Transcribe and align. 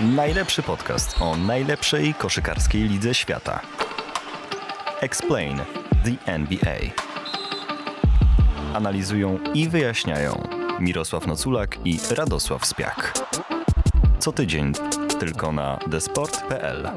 Najlepszy 0.00 0.62
podcast 0.62 1.20
o 1.20 1.36
najlepszej 1.36 2.14
koszykarskiej 2.14 2.82
lidze 2.82 3.14
świata. 3.14 3.60
Explain 5.00 5.58
the 6.04 6.32
NBA. 6.32 6.76
Analizują 8.74 9.38
i 9.54 9.68
wyjaśniają 9.68 10.48
Mirosław 10.80 11.26
Noculak 11.26 11.78
i 11.84 11.98
Radosław 12.10 12.66
Spiak. 12.66 13.12
Co 14.18 14.32
tydzień 14.32 14.72
tylko 15.20 15.52
na 15.52 15.78
desport.pl. 15.86 16.88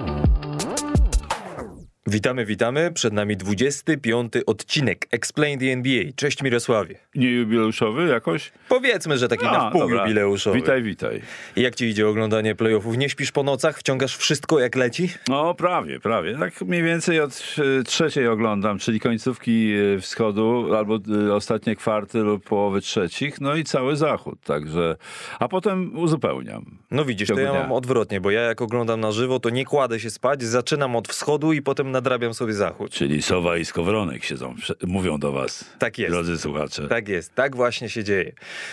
Witamy, 2.11 2.45
witamy. 2.45 2.91
Przed 2.91 3.13
nami 3.13 3.37
25 3.37 4.33
odcinek 4.45 5.07
Explain 5.11 5.59
the 5.59 5.65
NBA. 5.65 6.03
Cześć 6.15 6.43
Mirosławie. 6.43 6.95
Nie 7.15 7.31
jubileuszowy 7.31 8.07
jakoś? 8.07 8.51
Powiedzmy, 8.69 9.17
że 9.17 9.27
taki 9.27 9.45
na 9.45 9.51
A, 9.51 9.69
wpół 9.69 9.81
dobra. 9.81 10.01
jubileuszowy. 10.01 10.57
Witaj, 10.57 10.83
witaj. 10.83 11.21
Jak 11.55 11.75
ci 11.75 11.85
idzie 11.85 12.07
oglądanie 12.07 12.55
playoffów? 12.55 12.97
Nie 12.97 13.09
śpisz 13.09 13.31
po 13.31 13.43
nocach? 13.43 13.79
Wciągasz 13.79 14.17
wszystko 14.17 14.59
jak 14.59 14.75
leci? 14.75 15.09
No 15.27 15.53
prawie, 15.53 15.99
prawie. 15.99 16.37
Tak 16.39 16.61
mniej 16.61 16.83
więcej 16.83 17.19
od 17.19 17.55
e, 17.79 17.83
trzeciej 17.83 18.27
oglądam, 18.27 18.79
czyli 18.79 18.99
końcówki 18.99 19.73
e, 19.73 19.99
wschodu, 19.99 20.75
albo 20.75 20.99
e, 21.27 21.33
ostatnie 21.33 21.75
kwarty 21.75 22.19
lub 22.19 22.43
połowy 22.43 22.81
trzecich, 22.81 23.41
no 23.41 23.55
i 23.55 23.63
cały 23.63 23.95
zachód, 23.95 24.39
także... 24.43 24.95
A 25.39 25.47
potem 25.47 25.97
uzupełniam. 25.97 26.65
No 26.91 27.05
widzisz, 27.05 27.29
to 27.29 27.39
ja 27.39 27.51
dnia. 27.51 27.61
mam 27.61 27.71
odwrotnie, 27.71 28.21
bo 28.21 28.31
ja 28.31 28.41
jak 28.41 28.61
oglądam 28.61 28.99
na 28.99 29.11
żywo, 29.11 29.39
to 29.39 29.49
nie 29.49 29.65
kładę 29.65 29.99
się 29.99 30.09
spać, 30.09 30.43
zaczynam 30.43 30.95
od 30.95 31.07
wschodu 31.07 31.53
i 31.53 31.61
potem 31.61 31.91
nadrabiam 32.01 32.33
sobie 32.33 32.53
zachód. 32.53 32.91
Czyli 32.91 33.21
Sowa 33.21 33.57
i 33.57 33.65
Skowronek 33.65 34.23
siedzą, 34.23 34.55
mówią 34.87 35.19
do 35.19 35.31
was, 35.31 35.65
Tak 35.79 35.97
jest. 35.99 36.11
drodzy 36.11 36.37
słuchacze. 36.37 36.87
Tak 36.87 37.07
jest, 37.07 37.35
tak 37.35 37.55
właśnie 37.55 37.89
się 37.89 38.03
dzieje. 38.03 38.31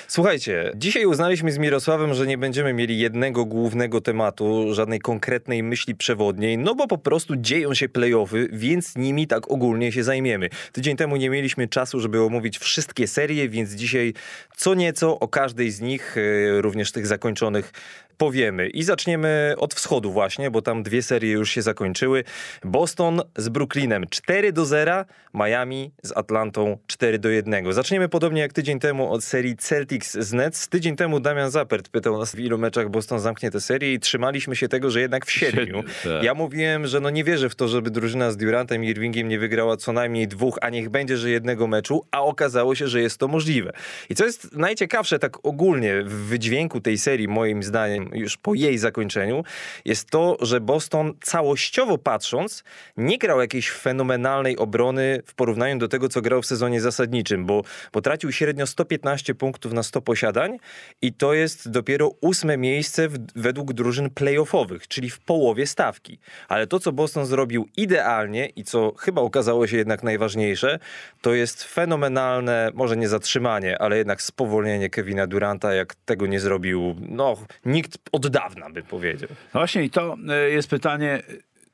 Słuchajcie, 0.08 0.72
dzisiaj 0.76 1.06
uznaliśmy 1.06 1.52
z 1.52 1.58
Mirosławem, 1.58 2.14
że 2.14 2.26
nie 2.26 2.38
będziemy 2.38 2.72
mieli 2.74 2.98
jednego 2.98 3.44
głównego 3.44 4.00
tematu, 4.00 4.74
żadnej 4.74 4.98
konkretnej 5.00 5.62
myśli 5.62 5.94
przewodniej, 5.94 6.58
no 6.58 6.74
bo 6.74 6.86
po 6.86 6.98
prostu 6.98 7.36
dzieją 7.36 7.74
się 7.74 7.88
playoffy, 7.88 8.48
więc 8.52 8.96
nimi 8.96 9.26
tak 9.26 9.50
ogólnie 9.50 9.92
się 9.92 10.04
zajmiemy. 10.04 10.48
Tydzień 10.72 10.96
temu 10.96 11.16
nie 11.16 11.30
mieliśmy 11.30 11.68
czasu, 11.68 12.00
żeby 12.00 12.22
omówić 12.22 12.58
wszystkie 12.58 13.06
serie, 13.06 13.48
więc 13.48 13.70
dzisiaj 13.74 14.14
co 14.56 14.74
nieco 14.74 15.18
o 15.20 15.28
każdej 15.28 15.70
z 15.70 15.80
nich, 15.80 16.16
e, 16.18 16.60
również 16.62 16.92
tych 16.92 17.06
zakończonych, 17.06 17.72
powiemy. 18.18 18.68
I 18.68 18.82
zaczniemy 18.82 19.54
od 19.58 19.74
wschodu 19.74 20.12
właśnie, 20.12 20.50
bo 20.50 20.62
tam 20.62 20.82
dwie 20.82 21.02
serie 21.02 21.32
już 21.32 21.50
się 21.50 21.62
zakończyły. 21.62 22.24
Boston 22.64 23.22
z 23.36 23.48
Brooklynem 23.48 24.04
4 24.10 24.52
do 24.52 24.64
0, 24.64 25.04
Miami 25.34 25.90
z 26.02 26.12
Atlantą 26.16 26.78
4 26.86 27.18
do 27.18 27.28
1. 27.28 27.72
Zaczniemy 27.72 28.08
podobnie 28.08 28.40
jak 28.40 28.52
tydzień 28.52 28.78
temu 28.78 29.12
od 29.12 29.24
serii 29.24 29.56
Celtics 29.56 30.12
z 30.12 30.32
Nets. 30.32 30.68
Tydzień 30.68 30.96
temu 30.96 31.20
Damian 31.20 31.50
Zapert 31.50 31.88
pytał 31.88 32.18
nas 32.18 32.34
w 32.34 32.38
ilu 32.38 32.58
meczach 32.58 32.88
Boston 32.88 33.20
zamknie 33.20 33.50
tę 33.50 33.60
serię 33.60 33.92
i 33.92 34.00
trzymaliśmy 34.00 34.56
się 34.56 34.68
tego, 34.68 34.90
że 34.90 35.00
jednak 35.00 35.26
w 35.26 35.30
siedmiu. 35.30 35.82
Tak. 35.82 36.22
Ja 36.22 36.34
mówiłem, 36.34 36.86
że 36.86 37.00
no 37.00 37.10
nie 37.10 37.24
wierzę 37.24 37.48
w 37.48 37.54
to, 37.54 37.68
żeby 37.68 37.90
drużyna 37.90 38.30
z 38.30 38.36
Durantem 38.36 38.84
i 38.84 38.88
Irvingiem 38.88 39.28
nie 39.28 39.38
wygrała 39.38 39.76
co 39.76 39.92
najmniej 39.92 40.28
dwóch, 40.28 40.58
a 40.60 40.70
niech 40.70 40.88
będzie, 40.88 41.16
że 41.16 41.30
jednego 41.30 41.66
meczu, 41.66 42.06
a 42.10 42.22
okazało 42.22 42.74
się, 42.74 42.88
że 42.88 43.00
jest 43.00 43.18
to 43.18 43.28
możliwe. 43.28 43.72
I 44.10 44.14
co 44.14 44.24
jest 44.24 44.56
najciekawsze 44.56 45.18
tak 45.18 45.46
ogólnie 45.46 46.02
w 46.02 46.12
wydźwięku 46.12 46.80
tej 46.80 46.98
serii, 46.98 47.28
moim 47.28 47.62
zdaniem, 47.62 48.07
już 48.12 48.36
po 48.36 48.54
jej 48.54 48.78
zakończeniu, 48.78 49.44
jest 49.84 50.10
to, 50.10 50.36
że 50.40 50.60
Boston 50.60 51.14
całościowo 51.22 51.98
patrząc, 51.98 52.64
nie 52.96 53.18
grał 53.18 53.40
jakiejś 53.40 53.70
fenomenalnej 53.70 54.56
obrony 54.56 55.22
w 55.26 55.34
porównaniu 55.34 55.78
do 55.78 55.88
tego, 55.88 56.08
co 56.08 56.22
grał 56.22 56.42
w 56.42 56.46
sezonie 56.46 56.80
zasadniczym, 56.80 57.46
bo, 57.46 57.62
bo 57.92 58.00
tracił 58.00 58.32
średnio 58.32 58.66
115 58.66 59.34
punktów 59.34 59.72
na 59.72 59.82
100 59.82 60.00
posiadań 60.00 60.58
i 61.02 61.12
to 61.12 61.34
jest 61.34 61.70
dopiero 61.70 62.10
ósme 62.20 62.56
miejsce 62.56 63.08
w, 63.08 63.18
według 63.36 63.72
drużyn 63.72 64.10
playoffowych, 64.10 64.88
czyli 64.88 65.10
w 65.10 65.20
połowie 65.20 65.66
stawki. 65.66 66.18
Ale 66.48 66.66
to, 66.66 66.80
co 66.80 66.92
Boston 66.92 67.26
zrobił 67.26 67.68
idealnie 67.76 68.46
i 68.46 68.64
co 68.64 68.94
chyba 68.98 69.22
okazało 69.22 69.66
się 69.66 69.76
jednak 69.76 70.02
najważniejsze, 70.02 70.78
to 71.20 71.34
jest 71.34 71.64
fenomenalne, 71.64 72.70
może 72.74 72.96
nie 72.96 73.08
zatrzymanie, 73.08 73.82
ale 73.82 73.98
jednak 73.98 74.22
spowolnienie 74.22 74.90
Kevina 74.90 75.26
Duranta, 75.26 75.74
jak 75.74 75.94
tego 75.94 76.26
nie 76.26 76.40
zrobił, 76.40 76.96
no, 77.00 77.36
nikt 77.64 77.97
od 78.12 78.28
dawna 78.28 78.70
by 78.70 78.82
powiedział. 78.82 79.28
No 79.30 79.60
właśnie 79.60 79.84
i 79.84 79.90
to 79.90 80.16
e, 80.28 80.50
jest 80.50 80.70
pytanie, 80.70 81.22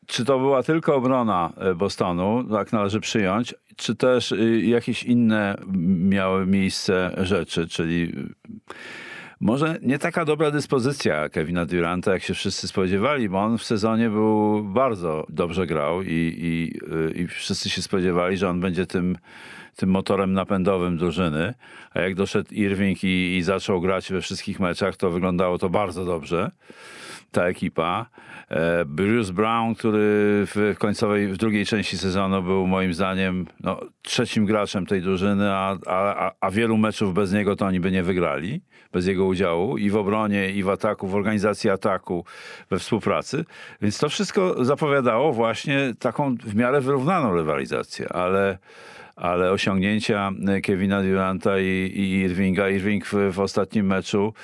czy 0.06 0.24
to 0.24 0.38
była 0.38 0.62
tylko 0.62 0.94
obrona 0.94 1.52
e, 1.56 1.74
Bostonu, 1.74 2.44
tak 2.44 2.72
należy 2.72 3.00
przyjąć, 3.00 3.54
czy 3.76 3.96
też 3.96 4.32
e, 4.32 4.60
jakieś 4.60 5.02
inne 5.02 5.56
miały 5.98 6.46
miejsce 6.46 7.14
rzeczy, 7.16 7.68
czyli 7.68 8.12
może 9.40 9.78
nie 9.82 9.98
taka 9.98 10.24
dobra 10.24 10.50
dyspozycja 10.50 11.28
Kevina 11.28 11.66
Duranta, 11.66 12.12
jak 12.12 12.22
się 12.22 12.34
wszyscy 12.34 12.68
spodziewali, 12.68 13.28
bo 13.28 13.38
on 13.38 13.58
w 13.58 13.64
sezonie 13.64 14.10
był 14.10 14.64
bardzo 14.64 15.26
dobrze 15.28 15.66
grał 15.66 16.02
i, 16.02 16.34
i, 16.38 16.80
i 17.20 17.26
wszyscy 17.26 17.70
się 17.70 17.82
spodziewali, 17.82 18.36
że 18.36 18.48
on 18.48 18.60
będzie 18.60 18.86
tym, 18.86 19.16
tym 19.74 19.90
motorem 19.90 20.32
napędowym 20.32 20.96
drużyny, 20.96 21.54
a 21.94 22.00
jak 22.00 22.14
doszedł 22.14 22.54
Irving 22.54 23.04
i, 23.04 23.36
i 23.36 23.42
zaczął 23.42 23.80
grać 23.80 24.12
we 24.12 24.20
wszystkich 24.20 24.60
meczach, 24.60 24.96
to 24.96 25.10
wyglądało 25.10 25.58
to 25.58 25.68
bardzo 25.70 26.04
dobrze 26.04 26.50
ta 27.34 27.46
ekipa. 27.46 28.06
E, 28.48 28.84
Bruce 28.84 29.32
Brown, 29.32 29.74
który 29.74 30.00
w 30.46 30.74
końcowej, 30.78 31.28
w 31.28 31.36
drugiej 31.36 31.66
części 31.66 31.98
sezonu 31.98 32.42
był 32.42 32.66
moim 32.66 32.94
zdaniem 32.94 33.46
no, 33.60 33.80
trzecim 34.02 34.46
graczem 34.46 34.86
tej 34.86 35.02
drużyny, 35.02 35.52
a, 35.52 35.76
a, 35.86 36.32
a- 36.40 36.50
wielu 36.50 36.76
meczów 36.76 37.14
bez 37.14 37.32
niego 37.32 37.56
to 37.56 37.66
oni 37.66 37.80
by 37.80 37.90
nie 37.90 38.02
wygrali, 38.02 38.60
bez 38.92 39.06
jego 39.06 39.24
udziału 39.24 39.78
i 39.78 39.90
w 39.90 39.96
obronie, 39.96 40.50
i 40.50 40.62
w 40.62 40.68
ataku, 40.68 41.08
w 41.08 41.14
organizacji 41.14 41.70
ataku, 41.70 42.24
we 42.70 42.78
współpracy. 42.78 43.44
Więc 43.82 43.98
to 43.98 44.08
wszystko 44.08 44.64
zapowiadało 44.64 45.32
właśnie 45.32 45.94
taką 45.98 46.34
w 46.36 46.54
miarę 46.54 46.80
wyrównaną 46.80 47.34
rywalizację, 47.34 48.12
ale 48.12 48.58
ale 49.16 49.50
osiągnięcia 49.50 50.32
Kevina 50.62 51.02
Duranta 51.02 51.58
i, 51.58 51.92
i 51.94 52.20
Irvinga. 52.20 52.68
Irving 52.68 53.06
w, 53.06 53.32
w 53.32 53.40
ostatnim 53.40 53.86
meczu 53.86 54.34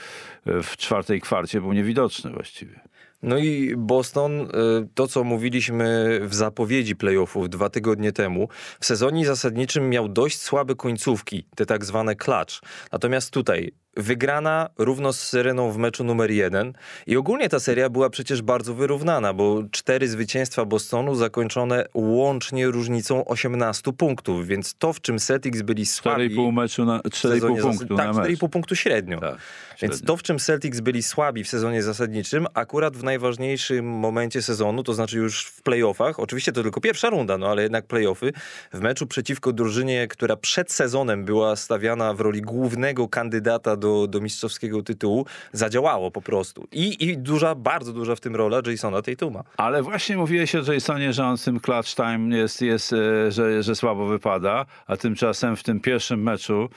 w 0.46 0.76
czwartej 0.76 1.20
kwarcie 1.20 1.60
był 1.60 1.72
niewidoczny 1.72 2.30
właściwie. 2.30 2.80
No 3.22 3.38
i 3.38 3.74
Boston, 3.76 4.40
y, 4.40 4.46
to 4.94 5.08
co 5.08 5.24
mówiliśmy 5.24 6.20
w 6.22 6.34
zapowiedzi 6.34 6.96
playoffów 6.96 7.50
dwa 7.50 7.70
tygodnie 7.70 8.12
temu, 8.12 8.48
w 8.80 8.86
sezonie 8.86 9.26
zasadniczym 9.26 9.90
miał 9.90 10.08
dość 10.08 10.40
słabe 10.40 10.74
końcówki, 10.74 11.46
te 11.56 11.66
tak 11.66 11.84
zwane 11.84 12.16
clutch. 12.16 12.60
Natomiast 12.92 13.30
tutaj 13.30 13.72
wygrana 13.96 14.70
równo 14.78 15.12
z 15.12 15.20
Syreną 15.20 15.72
w 15.72 15.76
meczu 15.76 16.04
numer 16.04 16.30
jeden 16.30 16.72
i 17.06 17.16
ogólnie 17.16 17.48
ta 17.48 17.60
seria 17.60 17.88
była 17.88 18.10
przecież 18.10 18.42
bardzo 18.42 18.74
wyrównana, 18.74 19.32
bo 19.32 19.62
cztery 19.70 20.08
zwycięstwa 20.08 20.64
Bostonu 20.64 21.14
zakończone 21.14 21.84
łącznie 21.94 22.66
różnicą 22.66 23.24
18 23.24 23.92
punktów, 23.92 24.46
więc 24.46 24.74
to 24.74 24.92
w 24.92 25.00
czym 25.00 25.18
Celtics 25.18 25.62
byli 25.62 25.86
słabi... 25.86 26.36
4,5 26.36 26.52
meczu 26.52 26.84
na, 26.84 26.98
w 26.98 27.02
4,5 27.02 27.16
sezonie 27.16 27.60
punktu 27.60 27.96
Tak, 27.96 28.16
mecz. 28.16 28.38
4,5 28.38 28.48
punktu 28.48 28.76
średnio. 28.76 29.20
Tak, 29.20 29.38
Więc 29.82 29.94
średnio. 29.94 30.06
to, 30.06 30.16
w 30.16 30.22
czym 30.22 30.38
Celtics 30.38 30.80
byli 30.80 31.02
słabi 31.02 31.44
w 31.44 31.48
sezonie 31.48 31.82
zasadniczym, 31.82 32.46
akurat 32.54 32.96
w 32.96 33.02
najważniejszym 33.10 33.86
momencie 33.86 34.42
sezonu, 34.42 34.82
to 34.82 34.94
znaczy 34.94 35.18
już 35.18 35.44
w 35.46 35.62
playoffach, 35.62 36.20
oczywiście 36.20 36.52
to 36.52 36.62
tylko 36.62 36.80
pierwsza 36.80 37.10
runda, 37.10 37.38
no 37.38 37.46
ale 37.48 37.62
jednak 37.62 37.86
playoffy, 37.86 38.32
w 38.72 38.80
meczu 38.80 39.06
przeciwko 39.06 39.52
drużynie, 39.52 40.08
która 40.08 40.36
przed 40.36 40.72
sezonem 40.72 41.24
była 41.24 41.56
stawiana 41.56 42.14
w 42.14 42.20
roli 42.20 42.42
głównego 42.42 43.08
kandydata 43.08 43.76
do, 43.76 44.06
do 44.06 44.20
mistrzowskiego 44.20 44.82
tytułu, 44.82 45.26
zadziałało 45.52 46.10
po 46.10 46.22
prostu. 46.22 46.66
I, 46.72 47.04
I 47.08 47.18
duża, 47.18 47.54
bardzo 47.54 47.92
duża 47.92 48.14
w 48.14 48.20
tym 48.20 48.36
rola 48.36 48.60
Jasona 48.66 49.02
Tatuma. 49.02 49.44
Ale 49.56 49.82
właśnie 49.82 50.16
mówiłeś 50.16 50.54
o 50.54 50.72
Jasonie, 50.72 51.12
że 51.12 51.24
on 51.24 51.36
w 51.36 51.44
tym 51.44 51.60
clutch 51.60 51.94
time 51.94 52.36
jest, 52.36 52.62
jest 52.62 52.92
e, 52.92 53.32
że, 53.32 53.62
że 53.62 53.74
słabo 53.74 54.06
wypada, 54.06 54.66
a 54.86 54.96
tymczasem 54.96 55.56
w 55.56 55.62
tym 55.62 55.80
pierwszym 55.80 56.22
meczu, 56.22 56.68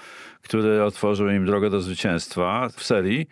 który 0.42 0.84
otworzył 0.84 1.30
im 1.30 1.46
drogę 1.46 1.70
do 1.70 1.82
zwycięstwa 1.82 2.70
w 2.70 2.84
serii, 2.84 3.28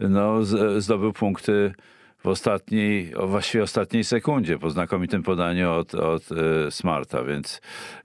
no, 0.00 0.44
z, 0.44 0.82
zdobył 0.82 1.12
punkty 1.12 1.74
w 2.22 2.26
ostatniej, 2.26 3.12
właściwie 3.26 3.64
ostatniej 3.64 4.04
sekundzie 4.04 4.58
po 4.58 4.70
znakomitym 4.70 5.22
podaniu 5.22 5.72
od, 5.72 5.94
od 5.94 6.22
e, 6.32 6.70
Smarta, 6.70 7.24
więc 7.24 7.60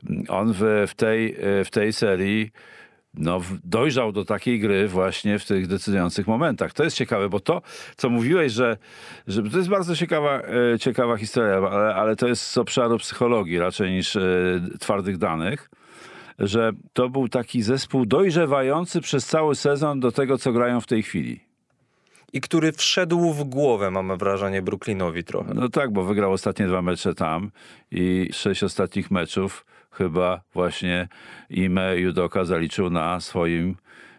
mm, 0.09 0.23
on 0.29 0.53
w, 0.53 0.85
w, 0.87 0.95
tej, 0.95 1.35
e, 1.39 1.63
w 1.65 1.71
tej 1.71 1.93
serii 1.93 2.51
no, 3.13 3.41
dojrzał 3.63 4.11
do 4.11 4.25
takiej 4.25 4.59
gry 4.59 4.87
właśnie 4.87 5.39
w 5.39 5.45
tych 5.45 5.67
decydujących 5.67 6.27
momentach. 6.27 6.73
To 6.73 6.83
jest 6.83 6.97
ciekawe, 6.97 7.29
bo 7.29 7.39
to, 7.39 7.61
co 7.97 8.09
mówiłeś, 8.09 8.51
że, 8.51 8.77
że 9.27 9.43
to 9.43 9.57
jest 9.57 9.69
bardzo 9.69 9.95
ciekawa, 9.95 10.41
e, 10.73 10.79
ciekawa 10.79 11.17
historia, 11.17 11.55
ale, 11.55 11.95
ale 11.95 12.15
to 12.15 12.27
jest 12.27 12.47
z 12.47 12.57
obszaru 12.57 12.97
psychologii 12.97 13.59
raczej 13.59 13.91
niż 13.91 14.17
twardych 14.79 15.17
danych, 15.17 15.69
że 16.39 16.71
to 16.93 17.09
był 17.09 17.27
taki 17.27 17.61
zespół 17.61 18.05
dojrzewający 18.05 19.01
przez 19.01 19.25
cały 19.25 19.55
sezon 19.55 19.99
do 19.99 20.11
tego, 20.11 20.37
co 20.37 20.51
grają 20.51 20.81
w 20.81 20.87
tej 20.87 21.03
chwili. 21.03 21.46
I 22.33 22.41
który 22.41 22.71
wszedł 22.71 23.33
w 23.33 23.43
głowę, 23.43 23.91
mamy 23.91 24.17
wrażenie, 24.17 24.61
Brooklynowi 24.61 25.23
trochę. 25.23 25.53
No 25.53 25.69
tak, 25.69 25.91
bo 25.91 26.03
wygrał 26.03 26.31
ostatnie 26.31 26.67
dwa 26.67 26.81
mecze 26.81 27.15
tam 27.15 27.51
i 27.91 28.29
sześć 28.33 28.63
ostatnich 28.63 29.11
meczów 29.11 29.65
chyba 29.91 30.41
właśnie 30.53 31.07
Ime 31.49 31.97
Judoka 31.97 32.45
zaliczył 32.45 32.89
na 32.89 33.19
swoim, 33.19 33.75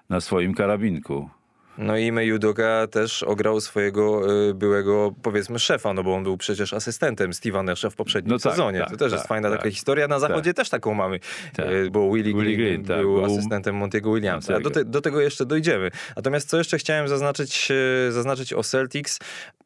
na 0.08 0.20
swoim 0.20 0.54
karabinku. 0.54 1.30
No 1.78 1.96
i 1.96 2.12
Mejudoka 2.12 2.86
też 2.86 3.22
ograł 3.22 3.60
swojego 3.60 4.32
y, 4.50 4.54
byłego, 4.54 5.14
powiedzmy, 5.22 5.58
szefa, 5.58 5.92
no 5.92 6.02
bo 6.02 6.14
on 6.14 6.22
był 6.22 6.36
przecież 6.36 6.72
asystentem 6.72 7.30
Steve'a 7.30 7.64
Nasha 7.64 7.90
w 7.90 7.94
poprzednim 7.94 8.32
No 8.32 8.38
tak, 8.38 8.52
sezonie. 8.52 8.78
tak, 8.78 8.90
to 8.90 8.96
też 8.96 9.10
tak, 9.10 9.18
jest 9.18 9.28
fajna 9.28 9.50
tak. 9.50 9.58
taka 9.58 9.70
historia. 9.70 10.08
Na 10.08 10.18
zachodzie 10.18 10.54
też 10.54 10.70
taką 10.70 10.94
mamy, 10.94 11.20
Tak. 11.56 11.66
Y, 11.66 11.90
bo 11.90 12.12
Willie, 12.12 12.34
Willie 12.34 12.56
Green, 12.56 12.56
Green, 12.56 12.84
tak, 12.84 13.00
był 13.00 13.24
asystentem 13.24 13.76
Montiego 13.76 14.14
Williamsa. 14.14 14.54
A 14.56 14.60
do, 14.60 14.70
te, 14.70 14.84
do 14.84 15.00
tego 15.00 15.20
jeszcze 15.20 15.46
dojdziemy. 15.46 15.90
Natomiast 16.16 16.48
co 16.48 16.58
jeszcze 16.58 16.78
chciałem 16.78 17.08
zaznaczyć, 17.08 17.68
e, 18.08 18.12
zaznaczyć 18.12 18.52
o 18.52 18.62
Celtics? 18.62 19.18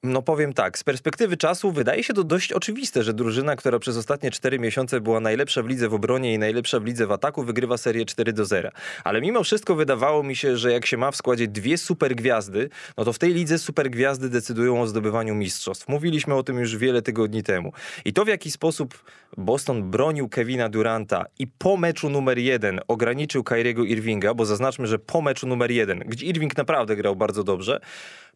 No 0.03 0.23
powiem 0.23 0.53
tak, 0.53 0.79
z 0.79 0.85
perspektywy 0.85 1.37
czasu 1.37 1.73
wydaje 1.73 2.05
się 2.05 2.15
to 2.15 2.25
dość 2.25 2.53
oczywiste, 2.53 3.03
że 3.03 3.15
drużyna, 3.15 3.57
która 3.57 3.79
przez 3.79 3.97
ostatnie 3.97 4.31
4 4.31 4.59
miesiące 4.59 5.01
była 5.01 5.21
najlepsza 5.21 5.63
w 5.63 5.67
lidze 5.69 5.89
w 5.89 5.95
obronie 5.95 6.35
i 6.35 6.39
najlepsza 6.39 6.81
w 6.81 6.85
lidze 6.85 7.07
w 7.07 7.13
ataku, 7.13 7.45
wygrywa 7.45 7.77
serię 7.77 8.05
4 8.05 8.33
do 8.33 8.45
0. 8.45 8.71
Ale 9.05 9.21
mimo 9.21 9.45
wszystko 9.45 9.75
wydawało 9.75 10.23
mi 10.23 10.37
się, 10.37 10.57
że 10.57 10.73
jak 10.73 10.87
się 10.87 10.97
ma 10.97 11.11
w 11.11 11.17
składzie 11.17 11.49
dwie 11.49 11.79
super 11.79 12.02
gwiazdy, 12.11 12.69
no 12.97 13.05
to 13.05 13.13
w 13.13 13.19
tej 13.19 13.35
lidze 13.35 13.59
super 13.59 13.91
gwiazdy 13.91 14.29
decydują 14.29 14.81
o 14.81 14.87
zdobywaniu 14.87 15.35
mistrzostw. 15.35 15.89
Mówiliśmy 15.89 16.35
o 16.35 16.43
tym 16.43 16.59
już 16.59 16.77
wiele 16.77 17.03
tygodni 17.03 17.43
temu. 17.43 17.73
I 18.05 18.13
to 18.13 18.25
w 18.25 18.29
jaki 18.29 18.51
sposób 18.51 19.05
Boston 19.37 19.91
bronił 19.91 20.29
Kevina 20.29 20.69
Duranta 20.69 21.25
i 21.39 21.47
po 21.47 21.77
meczu 21.77 22.11
numer 22.11 22.39
jeden 22.39 22.81
ograniczył 22.89 23.45
Kyriego 23.45 23.85
Irvinga, 23.85 24.35
bo 24.35 24.45
zaznaczmy, 24.45 24.87
że 24.87 24.99
po 24.99 25.23
meczu 25.23 25.47
numer 25.47 25.71
jeden, 25.71 25.99
gdzie 25.99 26.27
Irving 26.27 26.57
naprawdę 26.57 26.97
grał 26.97 27.17
bardzo 27.17 27.45
dobrze, 27.45 27.81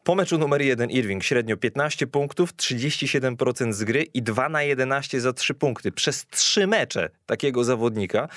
po 0.06 0.14
meczu 0.14 0.38
numer 0.38 0.62
jeden 0.62 0.90
Irving 0.90 1.24
średnio 1.24 1.56
15 1.56 2.06
punktów, 2.06 2.54
37% 2.54 3.72
z 3.72 3.84
gry 3.84 4.02
i 4.02 4.22
2 4.22 4.48
na 4.48 4.62
11 4.62 5.20
za 5.20 5.32
3 5.32 5.54
punkty. 5.54 5.92
Przez 5.92 6.26
3 6.26 6.66
mecze 6.66 7.08
takiego 7.26 7.64
zawodnika. 7.64 8.28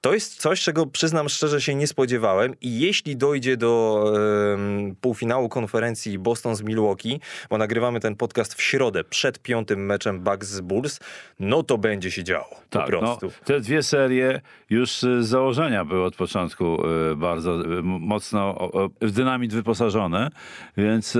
To 0.00 0.14
jest 0.14 0.40
coś, 0.40 0.60
czego 0.62 0.86
przyznam 0.86 1.28
szczerze 1.28 1.60
się 1.60 1.74
nie 1.74 1.86
spodziewałem 1.86 2.54
i 2.60 2.80
jeśli 2.80 3.16
dojdzie 3.16 3.56
do 3.56 4.04
em, 4.54 4.96
półfinału 5.00 5.48
konferencji 5.48 6.18
Boston 6.18 6.56
z 6.56 6.62
Milwaukee, 6.62 7.20
bo 7.50 7.58
nagrywamy 7.58 8.00
ten 8.00 8.16
podcast 8.16 8.54
w 8.54 8.62
środę 8.62 9.04
przed 9.04 9.38
piątym 9.38 9.86
meczem 9.86 10.20
Bucks 10.20 10.48
z 10.48 10.60
Bulls, 10.60 11.00
no 11.40 11.62
to 11.62 11.78
będzie 11.78 12.10
się 12.10 12.24
działo. 12.24 12.48
Po 12.70 12.78
Tak, 12.78 12.86
prostu. 12.86 13.26
No, 13.26 13.32
te 13.44 13.60
dwie 13.60 13.82
serie 13.82 14.40
już 14.70 14.90
z 14.90 15.26
założenia 15.26 15.84
były 15.84 16.04
od 16.04 16.16
początku 16.16 16.86
y, 17.12 17.16
bardzo 17.16 17.54
m- 17.54 17.82
mocno 17.84 18.70
w 19.00 19.10
dynamit 19.10 19.54
wyposażone, 19.54 20.30
więc 20.76 21.16
e, 21.16 21.17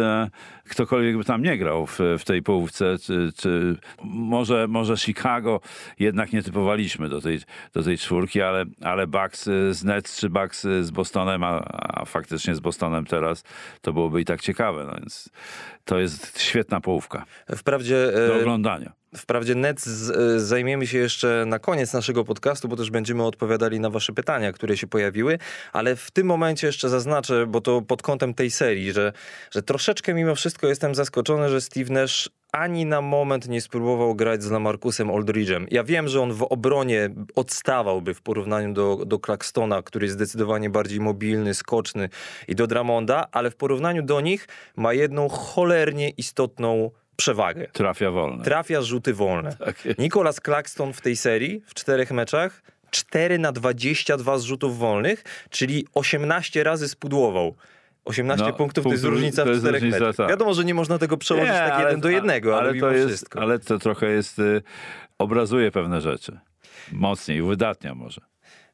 ktokolwiek 0.69 1.17
by 1.19 1.25
tam 1.25 1.43
nie 1.43 1.59
grał 1.59 1.87
w, 1.87 1.99
w 2.19 2.25
tej 2.25 2.43
połówce, 2.43 2.99
czy, 2.99 3.33
czy 3.37 3.77
może, 4.05 4.69
może 4.69 4.97
Chicago 4.97 5.61
jednak 5.99 6.33
nie 6.33 6.43
typowaliśmy 6.43 7.09
do 7.09 7.21
tej, 7.21 7.39
do 7.75 7.83
tej 7.83 7.99
czwórki, 7.99 8.43
ale, 8.43 8.65
ale 8.83 9.07
Bucks 9.07 9.45
z 9.71 9.85
Nets 9.85 10.21
czy 10.21 10.31
Bucks 10.31 10.63
z 10.63 10.91
Bostonem, 10.91 11.43
a, 11.43 11.61
a 11.65 12.05
faktycznie 12.05 12.55
z 12.55 12.61
Bostonem 12.61 13.05
teraz, 13.05 13.45
to 13.81 13.93
byłoby 13.93 14.21
i 14.21 14.25
tak 14.25 14.41
ciekawe, 14.41 14.85
no 14.85 14.93
więc 15.01 15.31
to 15.85 15.99
jest 15.99 16.41
świetna 16.43 16.81
połówka 16.81 17.25
Wprawdzie 17.57 18.13
do 18.13 18.37
e, 18.37 18.41
oglądania. 18.41 18.93
Wprawdzie 19.17 19.55
Nets 19.55 19.87
z- 19.87 20.11
e, 20.11 20.41
zajmiemy 20.41 20.87
się 20.87 20.99
jeszcze 20.99 21.45
na 21.47 21.59
koniec 21.59 21.93
naszego 21.93 22.25
podcastu, 22.25 22.69
bo 22.69 22.77
też 22.77 22.91
będziemy 22.91 23.23
odpowiadali 23.25 23.81
na 23.81 23.91
wasze 23.91 24.13
pytania, 24.13 24.53
które 24.53 24.77
się 24.77 24.87
pojawiły, 24.87 25.39
ale 25.73 25.97
w 25.97 26.11
tym 26.11 26.27
momencie 26.27 26.67
jeszcze 26.67 26.89
zaznaczę, 26.89 27.47
bo 27.47 27.61
to 27.61 27.83
pod 27.83 28.03
kątem 28.03 28.35
tej 28.35 28.51
serii, 28.51 28.93
że, 28.93 29.13
że 29.51 29.63
troszeczkę 29.63 30.15
mimo 30.15 30.35
wszystko 30.35 30.67
jestem 30.67 30.95
zaskoczony, 30.95 31.49
że 31.49 31.61
Steve 31.61 31.93
Nash 31.93 32.29
ani 32.53 32.87
na 32.87 33.01
moment 33.01 33.49
nie 33.49 33.61
spróbował 33.61 34.15
grać 34.15 34.43
z 34.43 34.51
Lamarcusem 34.51 35.09
Aldridge'em. 35.09 35.67
Ja 35.71 35.85
wiem, 35.85 36.09
że 36.09 36.21
on 36.21 36.33
w 36.33 36.43
obronie 36.43 37.11
odstawałby 37.35 38.15
w 38.15 38.23
porównaniu 38.23 38.73
do, 38.73 38.97
do 39.07 39.19
Claxtona, 39.19 39.83
który 39.83 40.07
jest 40.07 40.17
zdecydowanie 40.17 40.71
bardziej 40.71 41.01
mobilny, 41.01 41.55
skoczny 41.55 42.09
i 42.49 42.55
do 42.55 42.67
Dramonda, 42.67 43.27
ale 43.33 43.51
w 43.51 43.57
porównaniu 43.57 44.03
do 44.03 44.21
nich 44.21 44.49
ma 44.77 44.93
jedną 44.93 45.29
cholernie 45.29 46.11
istotną 46.11 46.91
przewagę. 47.23 47.67
Trafia 47.73 48.11
wolne. 48.11 48.45
Trafia 48.45 48.83
rzuty 48.83 49.15
wolne. 49.15 49.57
Tak. 49.57 49.99
Nicolas 49.99 50.37
Claxton 50.45 50.93
w 50.93 51.01
tej 51.01 51.17
serii, 51.17 51.63
w 51.67 51.75
czterech 51.75 52.11
meczach, 52.11 52.63
4 52.91 53.39
na 53.39 53.53
22 53.53 54.39
z 54.39 54.43
rzutów 54.45 54.79
wolnych, 54.79 55.25
czyli 55.51 55.87
18 55.95 56.65
razy 56.65 56.89
spudłował. 56.89 57.55
18 58.05 58.47
No, 58.47 58.53
punktów 58.53 58.85
to 58.85 58.91
jest 58.91 59.05
różnica 59.05 59.43
to 59.43 59.47
w 59.47 59.49
jest 59.49 59.63
czterech 59.63 59.83
różnica, 59.83 60.01
meczach. 60.05 60.17
tak. 60.17 60.29
Wiadomo, 60.29 60.55
że 60.55 60.65
nie 60.65 60.75
można 60.75 60.99
tego 60.99 61.17
przełożyć 61.17 61.51
tak 61.53 61.81
jeden 61.85 62.01
do 62.01 62.09
jednego, 62.09 62.59
ale, 62.59 62.73
mimo 62.75 62.87
to 62.87 62.93
jest, 62.93 63.07
wszystko. 63.09 63.41
ale 63.41 63.59
to 63.59 63.79
trochę 63.79 64.07
jest, 64.11 64.39
y, 64.39 64.63
obrazuje 65.19 65.71
pewne 65.71 66.01
rzeczy. 66.01 66.39
Mocniej, 66.93 67.43
uwydatnia 67.43 67.95
może. 67.95 68.21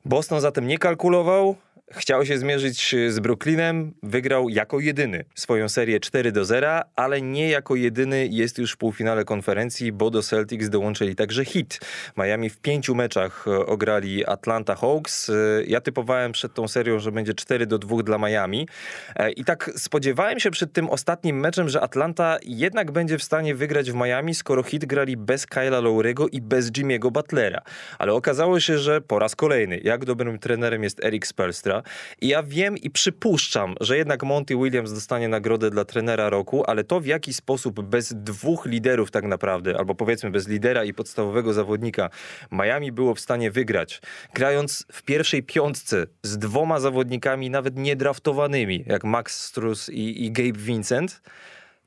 Boston 0.04 0.40
zatem 0.40 0.66
nie 0.66 0.78
kalkulował, 0.78 1.56
chciał 1.92 2.26
się 2.26 2.38
zmierzyć 2.38 2.94
z 3.08 3.20
Brooklynem, 3.20 3.94
wygrał 4.02 4.48
jako 4.48 4.80
jedyny 4.80 5.24
swoją 5.34 5.68
serię 5.68 6.00
4 6.00 6.32
do 6.32 6.44
0, 6.44 6.80
ale 6.96 7.22
nie 7.22 7.48
jako 7.48 7.74
jedyny 7.76 8.28
jest 8.30 8.58
już 8.58 8.72
w 8.72 8.76
półfinale 8.76 9.24
konferencji, 9.24 9.92
bo 9.92 10.10
do 10.10 10.22
Celtics 10.22 10.68
dołączyli 10.68 11.16
także 11.16 11.44
hit. 11.44 11.80
Miami 12.16 12.50
w 12.50 12.58
pięciu 12.60 12.94
meczach 12.94 13.44
e, 13.48 13.66
ograli 13.66 14.26
Atlanta 14.26 14.74
Hawks. 14.74 15.30
E, 15.30 15.34
Ja 15.66 15.80
typowałem 15.80 16.32
przed 16.32 16.54
tą 16.54 16.68
serią, 16.68 16.98
że 16.98 17.12
będzie 17.12 17.34
4 17.34 17.66
do 17.66 17.78
2 17.78 18.02
dla 18.02 18.18
Miami. 18.18 18.68
E, 19.16 19.30
I 19.30 19.44
tak 19.44 19.70
spodziewałem 19.76 20.40
się 20.40 20.50
przed 20.50 20.72
tym 20.72 20.90
ostatnim 20.90 21.40
meczem, 21.40 21.68
że 21.68 21.80
Atlanta 21.80 22.38
jednak 22.42 22.90
będzie 22.90 23.18
w 23.18 23.22
stanie 23.22 23.54
wygrać 23.54 23.90
w 23.90 23.94
Miami, 23.94 24.34
skoro 24.34 24.62
hit 24.62 24.84
grali 24.84 25.16
bez 25.16 25.46
Kyla 25.46 25.80
Lowry'ego 25.80 26.26
i 26.32 26.40
bez 26.40 26.70
Jimmy'ego 26.72 27.12
Butlera. 27.12 27.62
Ale 27.98 28.12
okazało 28.12 28.60
się, 28.60 28.78
że 28.78 29.00
po 29.00 29.18
raz 29.18 29.36
kolejny, 29.36 29.80
jak 29.84 30.04
dobrym 30.04 30.38
trenerem 30.38 30.82
jest 30.82 31.04
Eric 31.04 31.26
Spelstra. 31.26 31.83
I 32.20 32.28
ja 32.28 32.42
wiem 32.42 32.78
i 32.78 32.90
przypuszczam, 32.90 33.74
że 33.80 33.96
jednak 33.96 34.22
Monty 34.22 34.56
Williams 34.56 34.92
dostanie 34.92 35.28
nagrodę 35.28 35.70
dla 35.70 35.84
trenera 35.84 36.30
roku, 36.30 36.64
ale 36.66 36.84
to 36.84 37.00
w 37.00 37.06
jaki 37.06 37.34
sposób 37.34 37.82
bez 37.82 38.14
dwóch 38.16 38.66
liderów 38.66 39.10
tak 39.10 39.24
naprawdę, 39.24 39.78
albo 39.78 39.94
powiedzmy 39.94 40.30
bez 40.30 40.48
lidera 40.48 40.84
i 40.84 40.94
podstawowego 40.94 41.52
zawodnika, 41.52 42.10
Miami 42.52 42.92
było 42.92 43.14
w 43.14 43.20
stanie 43.20 43.50
wygrać, 43.50 44.00
grając 44.34 44.86
w 44.92 45.02
pierwszej 45.02 45.42
piątce 45.42 46.06
z 46.22 46.38
dwoma 46.38 46.80
zawodnikami 46.80 47.50
nawet 47.50 47.76
niedraftowanymi, 47.76 48.84
jak 48.86 49.04
Max 49.04 49.44
Strus 49.44 49.88
i, 49.88 50.24
i 50.24 50.32
Gabe 50.32 50.58
Vincent, 50.58 51.22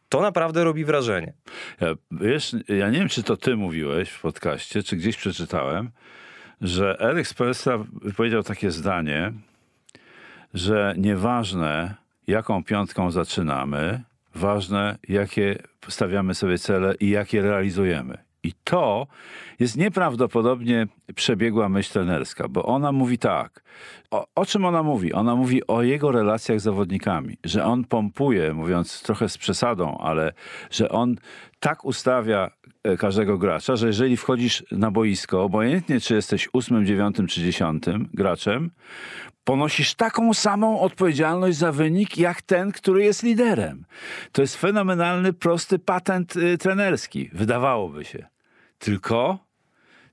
to 0.09 0.21
naprawdę 0.21 0.63
robi 0.63 0.85
wrażenie. 0.85 1.33
Ja, 1.81 1.87
wiesz, 2.11 2.55
ja 2.67 2.89
nie 2.89 2.99
wiem, 2.99 3.09
czy 3.09 3.23
to 3.23 3.37
ty 3.37 3.55
mówiłeś 3.55 4.09
w 4.09 4.21
podcaście, 4.21 4.83
czy 4.83 4.95
gdzieś 4.95 5.17
przeczytałem, 5.17 5.91
że 6.61 6.99
Eric 6.99 7.27
Spelstra 7.27 7.85
powiedział 8.17 8.43
takie 8.43 8.71
zdanie, 8.71 9.33
że 10.57 10.93
nieważne 10.97 11.95
jaką 12.27 12.63
piątką 12.63 13.11
zaczynamy, 13.11 14.03
ważne 14.35 14.97
jakie 15.07 15.55
stawiamy 15.87 16.35
sobie 16.35 16.57
cele 16.57 16.95
i 16.99 17.09
jakie 17.09 17.41
realizujemy. 17.41 18.17
I 18.43 18.53
to 18.63 19.07
jest 19.59 19.77
nieprawdopodobnie 19.77 20.87
przebiegła 21.15 21.69
myśl 21.69 21.93
trenerska, 21.93 22.47
bo 22.47 22.63
ona 22.63 22.91
mówi 22.91 23.17
tak. 23.17 23.63
O, 24.11 24.27
o 24.35 24.45
czym 24.45 24.65
ona 24.65 24.83
mówi? 24.83 25.13
Ona 25.13 25.35
mówi 25.35 25.67
o 25.67 25.81
jego 25.81 26.11
relacjach 26.11 26.59
z 26.59 26.63
zawodnikami, 26.63 27.37
że 27.43 27.65
on 27.65 27.83
pompuje, 27.83 28.53
mówiąc 28.53 29.01
trochę 29.03 29.29
z 29.29 29.37
przesadą, 29.37 29.97
ale 29.97 30.33
że 30.71 30.89
on 30.89 31.15
tak 31.59 31.85
ustawia 31.85 32.51
każdego 32.99 33.37
gracza, 33.37 33.75
że 33.75 33.87
jeżeli 33.87 34.17
wchodzisz 34.17 34.65
na 34.71 34.91
boisko, 34.91 35.43
obojętnie 35.43 35.99
czy 35.99 36.15
jesteś 36.15 36.49
ósmym, 36.53 36.85
dziewiątym 36.85 37.27
czy 37.27 37.41
dziesiątym 37.41 38.09
graczem, 38.13 38.71
ponosisz 39.43 39.95
taką 39.95 40.33
samą 40.33 40.79
odpowiedzialność 40.79 41.57
za 41.57 41.71
wynik, 41.71 42.17
jak 42.17 42.41
ten, 42.41 42.71
który 42.71 43.03
jest 43.03 43.23
liderem. 43.23 43.85
To 44.31 44.41
jest 44.41 44.55
fenomenalny, 44.55 45.33
prosty 45.33 45.79
patent 45.79 46.35
y, 46.35 46.57
trenerski, 46.57 47.29
wydawałoby 47.33 48.05
się. 48.05 48.27
Tylko 48.79 49.46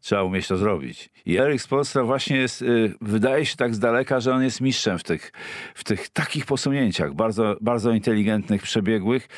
trzeba 0.04 0.22
umieć 0.22 0.48
to 0.48 0.56
zrobić. 0.56 1.10
I 1.26 1.38
Erik 1.38 1.62
Spolstra 1.62 2.04
właśnie 2.04 2.36
jest, 2.36 2.62
y, 2.62 2.94
wydaje 3.00 3.46
się 3.46 3.56
tak 3.56 3.74
z 3.74 3.78
daleka, 3.78 4.20
że 4.20 4.34
on 4.34 4.42
jest 4.42 4.60
mistrzem 4.60 4.98
w 4.98 5.02
tych, 5.02 5.32
w 5.74 5.84
tych 5.84 6.08
takich 6.08 6.46
posunięciach, 6.46 7.14
bardzo, 7.14 7.56
bardzo 7.60 7.90
inteligentnych, 7.90 8.62
przebiegłych 8.62 9.28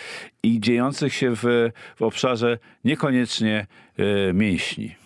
i 0.42 0.60
dziejących 0.60 1.14
się 1.14 1.36
w, 1.36 1.70
w 1.96 2.02
obszarze 2.02 2.58
niekoniecznie 2.84 3.66
y, 3.98 4.32
mięśni. 4.34 5.05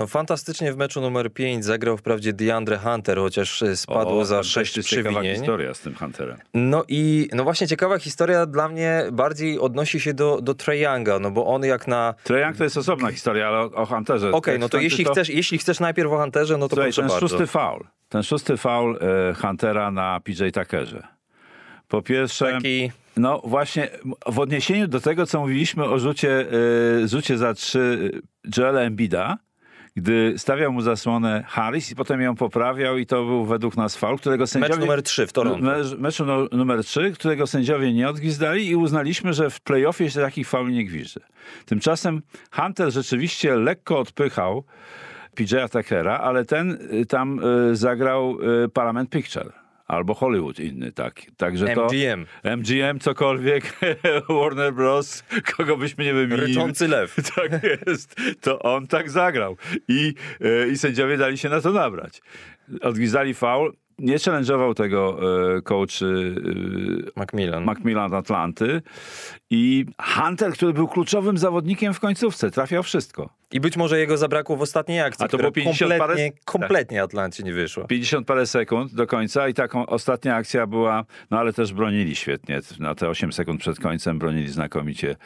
No, 0.00 0.06
fantastycznie 0.06 0.72
w 0.72 0.76
meczu 0.76 1.00
numer 1.00 1.32
5 1.32 1.64
zagrał 1.64 1.96
wprawdzie 1.96 2.32
DeAndre 2.32 2.78
Hunter, 2.78 3.18
chociaż 3.18 3.62
e, 3.62 3.76
spadło 3.76 4.20
O, 4.20 4.24
za 4.24 4.36
to 4.36 4.42
6 4.42 4.76
jest 4.76 4.88
ciekawa 4.88 5.10
przewinień. 5.10 5.36
historia 5.36 5.74
z 5.74 5.80
tym 5.80 5.94
Hunterem. 5.94 6.36
No 6.54 6.84
i 6.88 7.28
no 7.32 7.44
właśnie 7.44 7.66
ciekawa 7.66 7.98
historia 7.98 8.46
dla 8.46 8.68
mnie 8.68 9.02
bardziej 9.12 9.58
odnosi 9.58 10.00
się 10.00 10.14
do, 10.14 10.40
do 10.42 10.54
Trae 10.54 10.78
Younga, 10.78 11.18
no 11.18 11.30
bo 11.30 11.46
on 11.46 11.64
jak 11.64 11.88
na... 11.88 12.14
Trae 12.24 12.40
Young 12.40 12.56
to 12.56 12.64
jest 12.64 12.76
osobna 12.76 13.10
historia, 13.10 13.48
ale 13.48 13.58
o, 13.58 13.72
o 13.72 13.86
Hunterze. 13.86 14.30
Okej, 14.32 14.52
Jak 14.52 14.60
no 14.60 14.68
to 14.68 14.78
jeśli, 14.78 15.04
chcesz, 15.04 15.28
jeśli 15.28 15.58
chcesz 15.58 15.80
najpierw 15.80 16.12
o 16.12 16.18
Hunterze, 16.18 16.56
no 16.56 16.68
to 16.68 16.76
Słuchaj, 16.76 16.88
proszę 16.88 17.02
ten 17.02 17.08
bardzo. 17.10 17.28
szósty 17.28 17.46
faul. 17.46 17.86
Ten 18.08 18.22
szósty 18.22 18.56
faul 18.56 18.98
e, 19.00 19.34
Huntera 19.34 19.90
na 19.90 20.20
PJ 20.20 20.42
Tuckerze. 20.54 21.02
Po 21.88 22.02
pierwsze, 22.02 22.52
Taki... 22.52 22.92
no 23.16 23.42
właśnie 23.44 23.90
w 24.26 24.38
odniesieniu 24.38 24.88
do 24.88 25.00
tego, 25.00 25.26
co 25.26 25.40
mówiliśmy 25.40 25.84
o 25.84 25.98
rzucie, 25.98 26.46
e, 27.02 27.08
rzucie 27.08 27.38
za 27.38 27.54
trzy 27.54 28.10
Joela 28.56 28.80
Embida, 28.80 29.38
gdy 29.96 30.34
stawiał 30.36 30.72
mu 30.72 30.82
zasłonę 30.82 31.44
Harris 31.48 31.90
i 31.90 31.96
potem 31.96 32.20
ją 32.20 32.36
poprawiał 32.36 32.98
i 32.98 33.06
to 33.06 33.24
był 33.24 33.44
według 33.44 33.76
nas 33.76 33.96
faul, 33.96 34.18
którego 34.18 34.46
sędziowie... 34.46 34.74
Mecz 34.74 34.80
numer 34.80 35.02
3 35.02 35.26
w 35.26 35.32
Toronto. 35.32 35.64
Mecz, 35.64 35.98
meczu 35.98 36.24
no, 36.24 36.46
numer 36.52 36.84
3, 36.84 37.12
którego 37.12 37.46
sędziowie 37.46 37.92
nie 37.92 38.08
odgwizdali 38.08 38.68
i 38.68 38.76
uznaliśmy, 38.76 39.32
że 39.32 39.50
w 39.50 39.60
playoffie 39.60 40.10
się 40.10 40.20
takich 40.20 40.48
fauli 40.48 40.74
nie 40.74 40.84
gwizdże. 40.84 41.20
Tymczasem 41.66 42.22
Hunter 42.52 42.90
rzeczywiście 42.90 43.56
lekko 43.56 43.98
odpychał 43.98 44.64
PJ'a 45.36 45.68
Tuckera, 45.68 46.18
ale 46.18 46.44
ten 46.44 46.78
y, 46.92 47.06
tam 47.06 47.40
y, 47.70 47.76
zagrał 47.76 48.38
y, 48.64 48.68
Parliament 48.68 49.10
Picture. 49.10 49.59
Albo 49.90 50.14
Hollywood 50.14 50.60
inny, 50.60 50.92
tak. 50.92 51.22
Także 51.36 51.68
to... 51.74 51.86
MGM. 51.86 52.26
MGM, 52.44 52.98
cokolwiek, 53.00 53.80
Warner 54.28 54.74
Bros., 54.74 55.24
kogo 55.56 55.76
byśmy 55.76 56.04
nie 56.04 56.14
wymienili. 56.14 56.46
Ryczący 56.46 56.88
lew. 56.88 57.16
Tak 57.34 57.62
jest. 57.86 58.16
To 58.40 58.58
on 58.58 58.86
tak 58.86 59.10
zagrał. 59.10 59.56
I, 59.88 60.14
e, 60.40 60.68
I 60.68 60.78
sędziowie 60.78 61.16
dali 61.16 61.38
się 61.38 61.48
na 61.48 61.60
to 61.60 61.72
nabrać. 61.72 62.22
Odgwizdali 62.80 63.34
faul. 63.34 63.72
Nie 64.00 64.16
challenge'ował 64.16 64.74
tego 64.74 65.18
e, 65.56 65.62
coach 65.62 66.02
e, 66.02 66.06
Macmillan. 67.16 67.64
Macmillan 67.64 68.14
Atlanty. 68.14 68.82
I 69.50 69.86
Hunter, 70.02 70.52
który 70.52 70.72
był 70.72 70.88
kluczowym 70.88 71.38
zawodnikiem 71.38 71.94
w 71.94 72.00
końcówce, 72.00 72.50
trafiał 72.50 72.82
wszystko. 72.82 73.30
I 73.52 73.60
być 73.60 73.76
może 73.76 73.98
jego 73.98 74.16
zabrakło 74.16 74.56
w 74.56 74.62
ostatniej 74.62 75.00
akcji, 75.00 75.24
A 75.24 75.28
to 75.28 75.38
było 75.38 75.52
50 75.52 75.92
parę- 75.92 75.98
kompletnie, 75.98 76.32
kompletnie 76.44 77.02
Atlancie 77.02 77.42
nie 77.42 77.52
wyszła. 77.52 77.84
50 77.84 78.26
parę 78.26 78.46
sekund 78.46 78.94
do 78.94 79.06
końca 79.06 79.48
i 79.48 79.54
taką 79.54 79.86
ostatnia 79.86 80.34
akcja 80.36 80.66
była, 80.66 81.04
no 81.30 81.38
ale 81.38 81.52
też 81.52 81.72
bronili 81.72 82.16
świetnie. 82.16 82.60
Na 82.78 82.94
te 82.94 83.08
8 83.08 83.32
sekund 83.32 83.60
przed 83.60 83.78
końcem 83.80 84.18
bronili 84.18 84.48
znakomicie 84.48 85.16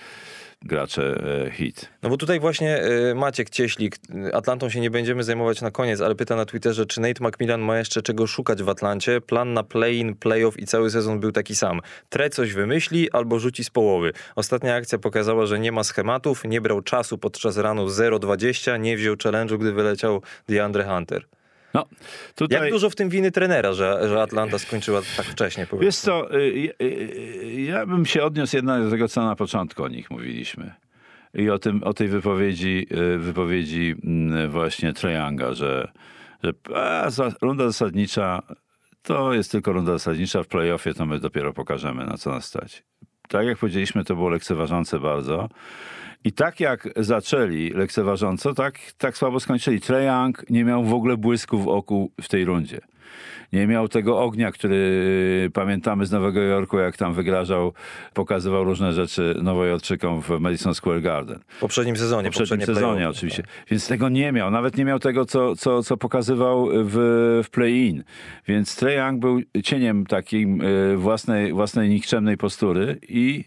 gracze 0.65 1.25
e, 1.47 1.51
hit. 1.51 1.89
No 2.03 2.09
bo 2.09 2.17
tutaj 2.17 2.41
właśnie 2.41 2.85
y, 2.85 3.15
Maciek 3.15 3.51
Cieślik, 3.51 3.97
y, 4.27 4.35
Atlantą 4.35 4.71
się 4.71 4.81
nie 4.81 4.91
będziemy 4.91 5.25
zajmować 5.25 5.61
na 5.61 5.71
koniec, 5.71 6.01
ale 6.01 6.15
pyta 6.15 6.37
na 6.37 6.45
Twitterze, 6.45 6.87
czy 6.87 7.01
Nate 7.01 7.29
McMillan 7.29 7.61
ma 7.61 7.79
jeszcze 7.79 8.03
czego 8.03 8.27
szukać 8.27 8.63
w 8.63 8.69
Atlancie. 8.69 9.21
Plan 9.21 9.53
na 9.53 9.63
play-in, 9.63 10.15
playoff 10.15 10.59
i 10.59 10.67
cały 10.67 10.91
sezon 10.91 11.21
był 11.21 11.33
taki 11.33 11.55
sam. 11.57 11.81
Tre 12.09 12.31
coś 12.31 12.53
wymyśli 12.53 13.11
albo 13.11 13.39
rzuci 13.39 13.65
z 13.65 13.71
połowy. 13.71 14.13
Ostatnia 14.37 14.75
akcja 14.75 14.99
pokazała, 14.99 15.47
że 15.47 15.59
nie 15.59 15.73
ma 15.73 15.85
schematów, 15.85 16.45
nie 16.45 16.61
brał 16.61 16.83
czasu 16.83 17.19
podczas 17.19 17.57
ranu 17.57 17.87
0-20, 17.87 18.81
nie 18.81 18.97
wziął 18.97 19.15
challenge'u, 19.15 19.59
gdy 19.59 19.73
wyleciał 19.73 20.23
DeAndre 20.49 20.85
Hunter. 20.85 21.27
No, 21.75 21.87
tutaj... 22.35 22.61
Jak 22.63 22.71
dużo 22.71 22.91
w 22.91 22.97
tym 22.97 23.09
winy 23.09 23.31
trenera, 23.33 23.73
że, 23.73 24.09
że 24.09 24.23
Atlanta 24.23 24.59
skończyła 24.59 25.01
tak 25.17 25.27
wcześnie? 25.27 25.67
powiedzmy? 25.67 25.87
Wiesz 25.87 25.97
co, 25.97 26.35
y, 26.35 26.39
y, 26.39 26.85
y, 26.85 27.61
ja 27.61 27.87
bym 27.87 28.07
się 28.07 28.23
odniósł 28.23 28.57
jednak 28.57 28.85
do 28.85 28.91
tego, 28.91 29.09
co 29.09 29.25
na 29.25 29.37
początku 29.37 29.85
o 29.85 29.89
nich 29.89 30.11
mówiliśmy. 30.11 30.75
I 31.35 31.51
o, 31.51 31.59
tym, 31.59 31.83
o 31.83 31.95
tej 31.95 32.09
wypowiedzi, 32.09 32.87
wypowiedzi 33.19 33.95
mm, 34.05 34.51
właśnie 34.51 34.93
Treyanga, 34.93 35.53
że, 35.53 35.93
że 36.43 36.53
a, 36.75 37.09
runda 37.43 37.65
zasadnicza 37.65 38.43
to 39.03 39.35
jest 39.35 39.51
tylko 39.53 39.73
runda 39.73 39.93
zasadnicza, 39.93 40.43
w 40.43 40.47
playoffie 40.47 40.95
to 40.95 41.07
my 41.07 41.21
dopiero 41.21 41.53
pokażemy, 41.53 42.07
na 42.07 42.17
co 42.17 42.31
nas 42.31 42.45
stać. 42.45 42.85
Tak 43.29 43.47
jak 43.47 43.59
powiedzieliśmy, 43.59 44.05
to 44.05 44.15
było 44.15 44.29
lekceważące 44.29 45.01
bardzo. 45.01 45.49
I 46.25 46.33
tak 46.33 46.61
jak 46.61 46.89
zaczęli 46.97 47.71
lekceważąco, 47.71 48.55
tak, 48.55 48.79
tak 48.99 49.17
słabo 49.17 49.41
skończyli. 49.41 49.81
Trae 49.81 50.05
Young 50.05 50.51
nie 50.51 50.65
miał 50.65 50.85
w 50.85 50.95
ogóle 50.95 51.17
błysku 51.17 51.59
w 51.59 51.69
oku 51.69 52.11
w 52.21 52.29
tej 52.29 52.45
rundzie. 52.45 52.81
Nie 53.53 53.67
miał 53.67 53.89
tego 53.89 54.21
ognia, 54.21 54.53
który 54.53 55.51
pamiętamy 55.55 56.07
z 56.07 56.13
Nowego 56.13 56.41
Jorku, 56.41 56.79
jak 56.79 56.97
tam 56.97 57.15
wygrażał, 57.15 57.73
pokazywał 58.15 58.65
różne 58.65 58.93
rzeczy 58.93 59.35
Nowojorczykom 59.43 60.23
w 60.23 60.29
Madison 60.41 60.75
Square 60.75 61.03
Garden. 61.03 61.41
W 61.49 61.61
poprzednim 61.61 61.97
sezonie. 61.97 62.31
W 62.31 62.35
poprzednim 62.35 62.67
sezonie 62.67 63.09
oczywiście. 63.09 63.43
Więc 63.71 63.89
tego 63.89 64.09
nie 64.09 64.33
miał. 64.33 64.51
Nawet 64.51 64.77
nie 64.77 64.85
miał 64.85 64.99
tego, 64.99 65.25
co, 65.25 65.57
co, 65.57 65.83
co 65.83 65.97
pokazywał 65.97 66.69
w, 66.73 67.41
w 67.45 67.51
play-in. 67.51 68.05
Więc 68.49 68.77
Trae 68.77 68.95
Young 68.95 69.21
był 69.21 69.41
cieniem 69.65 70.07
takim 70.07 70.61
y, 70.61 70.97
własnej, 70.97 71.53
własnej 71.53 71.89
nikczemnej 71.89 72.37
postury 72.37 72.99
i, 73.09 73.45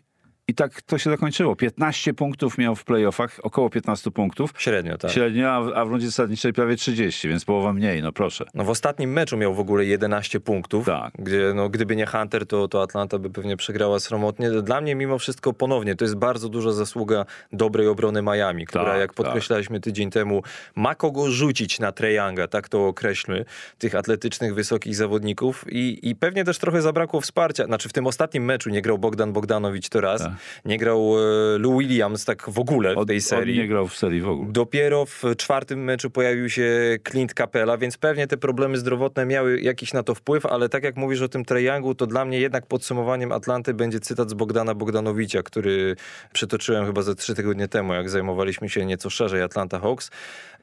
i 0.49 0.53
tak 0.53 0.81
to 0.81 0.97
się 0.97 1.09
zakończyło. 1.09 1.55
15 1.55 2.13
punktów 2.13 2.57
miał 2.57 2.75
w 2.75 2.83
playoffach, 2.83 3.39
około 3.43 3.69
15 3.69 4.11
punktów. 4.11 4.53
Średnio, 4.57 4.97
tak. 4.97 5.11
Średnio, 5.11 5.51
a 5.51 5.61
w, 5.61 5.71
a 5.75 5.85
w 5.85 5.89
rundzie 5.89 6.07
zasadniczej 6.07 6.53
prawie 6.53 6.75
30, 6.75 7.29
więc 7.29 7.45
połowa 7.45 7.73
mniej, 7.73 8.01
no 8.01 8.11
proszę. 8.11 8.45
No 8.53 8.63
w 8.63 8.69
ostatnim 8.69 9.13
meczu 9.13 9.37
miał 9.37 9.53
w 9.53 9.59
ogóle 9.59 9.85
11 9.85 10.39
punktów, 10.39 10.85
Tak. 10.85 11.13
gdzie 11.19 11.51
no, 11.55 11.69
gdyby 11.69 11.95
nie 11.95 12.05
Hunter, 12.05 12.47
to, 12.47 12.67
to 12.67 12.81
Atlanta 12.81 13.19
by 13.19 13.29
pewnie 13.29 13.57
przegrała 13.57 13.99
sromotnie. 13.99 14.49
Dla 14.49 14.81
mnie 14.81 14.95
mimo 14.95 15.17
wszystko 15.19 15.53
ponownie 15.53 15.95
to 15.95 16.05
jest 16.05 16.15
bardzo 16.15 16.49
duża 16.49 16.71
zasługa 16.71 17.25
dobrej 17.53 17.87
obrony 17.87 18.21
Miami, 18.21 18.65
która 18.65 18.85
Tak, 18.85 18.99
jak 18.99 19.13
podkreślaliśmy 19.13 19.79
tydzień 19.79 20.09
temu 20.09 20.43
ma 20.75 20.95
kogo 20.95 21.31
rzucić 21.31 21.79
na 21.79 21.91
Treyanga, 21.91 22.47
tak 22.47 22.69
to 22.69 22.87
określmy, 22.87 23.45
tych 23.77 23.95
atletycznych, 23.95 24.53
wysokich 24.53 24.95
zawodników 24.95 25.65
i, 25.69 25.99
i 26.09 26.15
pewnie 26.15 26.43
też 26.43 26.57
trochę 26.57 26.81
zabrakło 26.81 27.21
wsparcia. 27.21 27.65
Znaczy 27.65 27.89
w 27.89 27.93
tym 27.93 28.07
ostatnim 28.07 28.45
meczu 28.45 28.69
nie 28.69 28.81
grał 28.81 28.97
Bogdan 28.97 29.33
Bogdanowicz 29.33 29.89
to 29.89 30.01
raz, 30.01 30.21
Tak. 30.21 30.36
Nie 30.65 30.77
grał 30.77 31.15
e, 31.19 31.57
Lou 31.57 31.79
Williams 31.79 32.25
tak 32.25 32.49
w 32.49 32.59
ogóle 32.59 32.95
w 32.95 33.05
tej 33.05 33.17
on 33.17 33.21
serii. 33.21 33.57
nie 33.57 33.67
grał 33.67 33.87
w 33.87 33.97
serii 33.97 34.21
w 34.21 34.29
ogóle. 34.29 34.51
Dopiero 34.51 35.05
w 35.05 35.23
czwartym 35.37 35.83
meczu 35.83 36.09
pojawił 36.09 36.49
się 36.49 36.97
Clint 37.09 37.33
Capella, 37.33 37.77
więc 37.77 37.97
pewnie 37.97 38.27
te 38.27 38.37
problemy 38.37 38.77
zdrowotne 38.77 39.25
miały 39.25 39.61
jakiś 39.61 39.93
na 39.93 40.03
to 40.03 40.15
wpływ, 40.15 40.45
ale 40.45 40.69
tak 40.69 40.83
jak 40.83 40.95
mówisz 40.95 41.21
o 41.21 41.27
tym 41.27 41.45
Trajangu, 41.45 41.95
to 41.95 42.07
dla 42.07 42.25
mnie 42.25 42.39
jednak 42.39 42.65
podsumowaniem 42.65 43.31
Atlanty 43.31 43.73
będzie 43.73 43.99
cytat 43.99 44.29
z 44.29 44.33
Bogdana 44.33 44.75
Bogdanowicza, 44.75 45.43
który 45.43 45.95
przytoczyłem 46.33 46.85
chyba 46.85 47.01
ze 47.01 47.15
trzy 47.15 47.35
tygodnie 47.35 47.67
temu, 47.67 47.93
jak 47.93 48.09
zajmowaliśmy 48.09 48.69
się 48.69 48.85
nieco 48.85 49.09
szerzej 49.09 49.41
Atlanta 49.41 49.79
Hawks. 49.79 50.11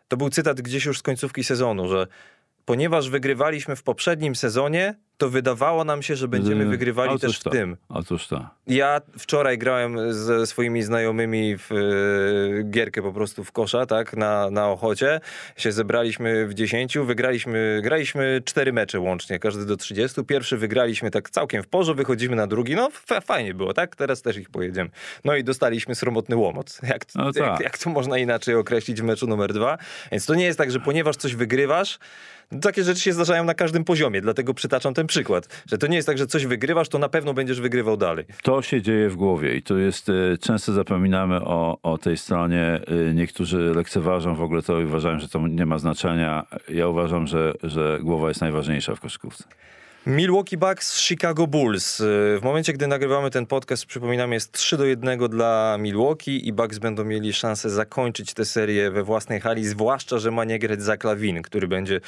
To 0.09 0.17
był 0.17 0.31
cytat 0.31 0.61
gdzieś 0.61 0.85
już 0.85 0.99
z 0.99 1.03
końcówki 1.03 1.45
sezonu, 1.45 1.89
że 1.89 2.07
ponieważ 2.65 3.11
wygrywaliśmy 3.11 3.77
w 3.77 3.83
poprzednim 3.83 4.35
sezonie, 4.35 4.95
to 5.17 5.29
wydawało 5.31 5.85
nam 5.85 6.03
się, 6.03 6.17
że 6.17 6.29
będziemy 6.29 6.65
Yy, 6.65 6.71
wygrywali 6.71 7.19
też 7.19 7.39
w 7.41 7.43
to, 7.43 7.51
tym. 7.51 7.77
Otóż 7.89 8.27
to. 8.27 8.49
Ja 8.67 9.01
wczoraj 9.19 9.59
grałem 9.59 10.13
ze 10.13 10.47
swoimi 10.47 10.83
znajomymi 10.83 11.57
w 11.59 11.69
e, 11.73 12.63
gierkę 12.71 13.03
po 13.03 13.13
prostu 13.13 13.45
w 13.45 13.53
kosza, 13.53 13.87
tak, 13.87 14.17
na, 14.17 14.51
na 14.51 14.69
Ochocie. 14.71 15.21
Się 15.57 15.73
zebraliśmy 15.73 16.47
w 16.47 16.55
10, 16.55 16.99
wygraliśmy, 16.99 17.81
graliśmy 17.83 18.43
cztery 18.45 18.73
mecze 18.73 19.01
łącznie, 19.01 19.39
każdy 19.39 19.67
do 19.67 19.77
30. 19.77 20.25
Pierwszy 20.25 20.57
wygraliśmy 20.57 21.11
tak 21.11 21.31
całkiem 21.31 21.63
w 21.63 21.67
porze, 21.67 21.95
wychodzimy 21.95 22.37
na 22.37 22.47
drugi, 22.47 22.75
no 22.77 22.89
fa- 22.93 23.21
fajnie 23.21 23.55
było, 23.55 23.75
tak, 23.75 23.97
teraz 23.97 24.23
też 24.23 24.37
ich 24.37 24.51
pojedziemy. 24.51 24.91
No 25.25 25.37
i 25.37 25.45
dostaliśmy 25.45 25.95
sromotny 25.95 26.37
łomot. 26.37 26.79
Jak, 26.93 27.05
No 27.15 27.25
jak, 27.27 27.35
tak. 27.35 27.61
jak 27.61 27.79
to 27.79 27.91
można 27.91 28.19
inaczej 28.19 28.55
określić 28.55 29.01
w 29.01 29.05
meczu 29.05 29.27
numer 29.27 29.53
dwa? 29.53 29.79
Więc 30.13 30.27
to 30.27 30.35
nie 30.35 30.45
jest 30.45 30.59
tak, 30.59 30.71
że 30.71 30.81
ponieważ 30.81 31.17
coś 31.17 31.35
wygrywasz, 31.35 31.99
takie 32.63 32.85
rzeczy 32.85 33.01
się 33.01 33.13
zdarzają 33.13 33.45
na 33.45 33.55
każdym 33.55 33.85
poziomie, 33.85 34.21
dlatego 34.21 34.55
przytaczam 34.55 34.95
ten 34.95 35.04
przykład, 35.07 35.63
że 35.71 35.79
to 35.79 35.87
nie 35.87 35.97
jest 35.97 36.07
tak, 36.09 36.19
że 36.19 36.27
coś 36.27 36.47
wygrywasz, 36.47 36.89
to 36.89 36.99
na 36.99 37.09
pewno 37.09 37.35
będziesz 37.35 37.61
wygrywał 37.61 37.97
dalej. 37.97 38.25
To 38.43 38.63
się 38.63 38.83
dzieje 38.83 39.09
w 39.09 39.17
głowie 39.17 39.55
i 39.55 39.63
to 39.63 39.77
jest, 39.77 40.09
e, 40.09 40.13
często 40.41 40.73
zapominamy 40.73 41.37
o, 41.37 41.79
o 41.83 41.99
tej 41.99 42.17
stronie. 42.17 42.81
E, 43.11 43.15
Niektórzy 43.15 43.73
lekceważą 43.75 44.35
w 44.35 44.43
ogóle 44.43 44.63
to 44.63 44.81
i 44.81 44.85
uważają, 44.85 45.19
że 45.19 45.29
to 45.29 45.49
nie 45.49 45.67
ma 45.67 45.79
znaczenia. 45.79 46.47
Ja 46.69 46.89
uważam, 46.89 47.27
że, 47.27 47.53
że 47.63 47.99
głowa 48.03 48.29
jest 48.29 48.41
najważniejsza 48.41 48.95
w 48.95 49.01
koszykówce. 49.01 49.45
Milwaukee 50.07 50.57
Bucks, 50.57 50.99
Chicago 51.01 51.47
Bulls. 51.47 52.01
Y, 52.01 52.39
W 52.41 52.43
momencie, 52.43 52.73
gdy 52.73 52.87
nagrywamy 52.87 53.31
ten 53.31 53.47
podcast, 53.47 53.87
przypominam, 53.87 54.33
jest 54.33 54.53
3 54.53 54.77
do 54.77 54.85
1 54.85 55.29
dla 55.29 55.77
Milwaukee 55.81 56.49
i 56.49 56.53
Bucks 56.53 56.79
będą 56.79 57.05
mieli 57.05 57.33
szansę 57.33 57.71
zakończyć 57.71 58.35
tę 58.35 58.45
serię 58.45 58.91
we 58.91 59.03
własnej 59.03 59.41
hali, 59.41 59.65
zwłaszcza, 59.65 60.19
że 60.19 60.31
ma 60.31 60.45
nie 60.45 60.59
grać 60.59 60.83
za 60.83 60.97
Klawin, 60.97 61.43
który 61.43 61.69
będzie 61.69 62.01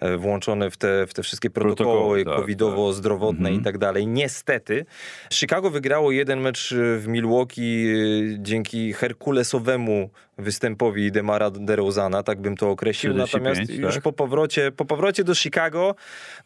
e, 0.00 0.16
włączony 0.16 0.70
w 0.70 0.76
te, 0.76 1.06
w 1.06 1.14
te 1.14 1.22
wszystkie 1.22 1.50
protokoły, 1.50 2.24
Protokoły, 2.24 2.24
tak, 2.24 2.34
covidowo-zdrowotne 2.34 3.54
i 3.54 3.62
tak 3.62 3.78
dalej. 3.78 4.06
Niestety, 4.06 4.86
Chicago 5.32 5.70
wygrało 5.70 6.12
jeden 6.12 6.40
mecz 6.40 6.74
w 6.98 7.04
Milwaukee 7.06 7.86
y, 7.88 8.36
dzięki 8.38 8.92
herkulesowemu 8.92 10.10
występowi 10.38 11.12
Demara 11.12 11.50
DeRozana, 11.50 12.22
tak 12.22 12.40
bym 12.40 12.56
to 12.56 12.70
określił. 12.70 13.12
45, 13.12 13.44
Natomiast 13.58 13.80
już 13.80 13.94
tak? 13.94 14.02
po 14.02 14.12
powrocie, 14.12 14.72
po 14.72 14.84
powrocie 14.84 15.24
do 15.24 15.34
Chicago, 15.34 15.94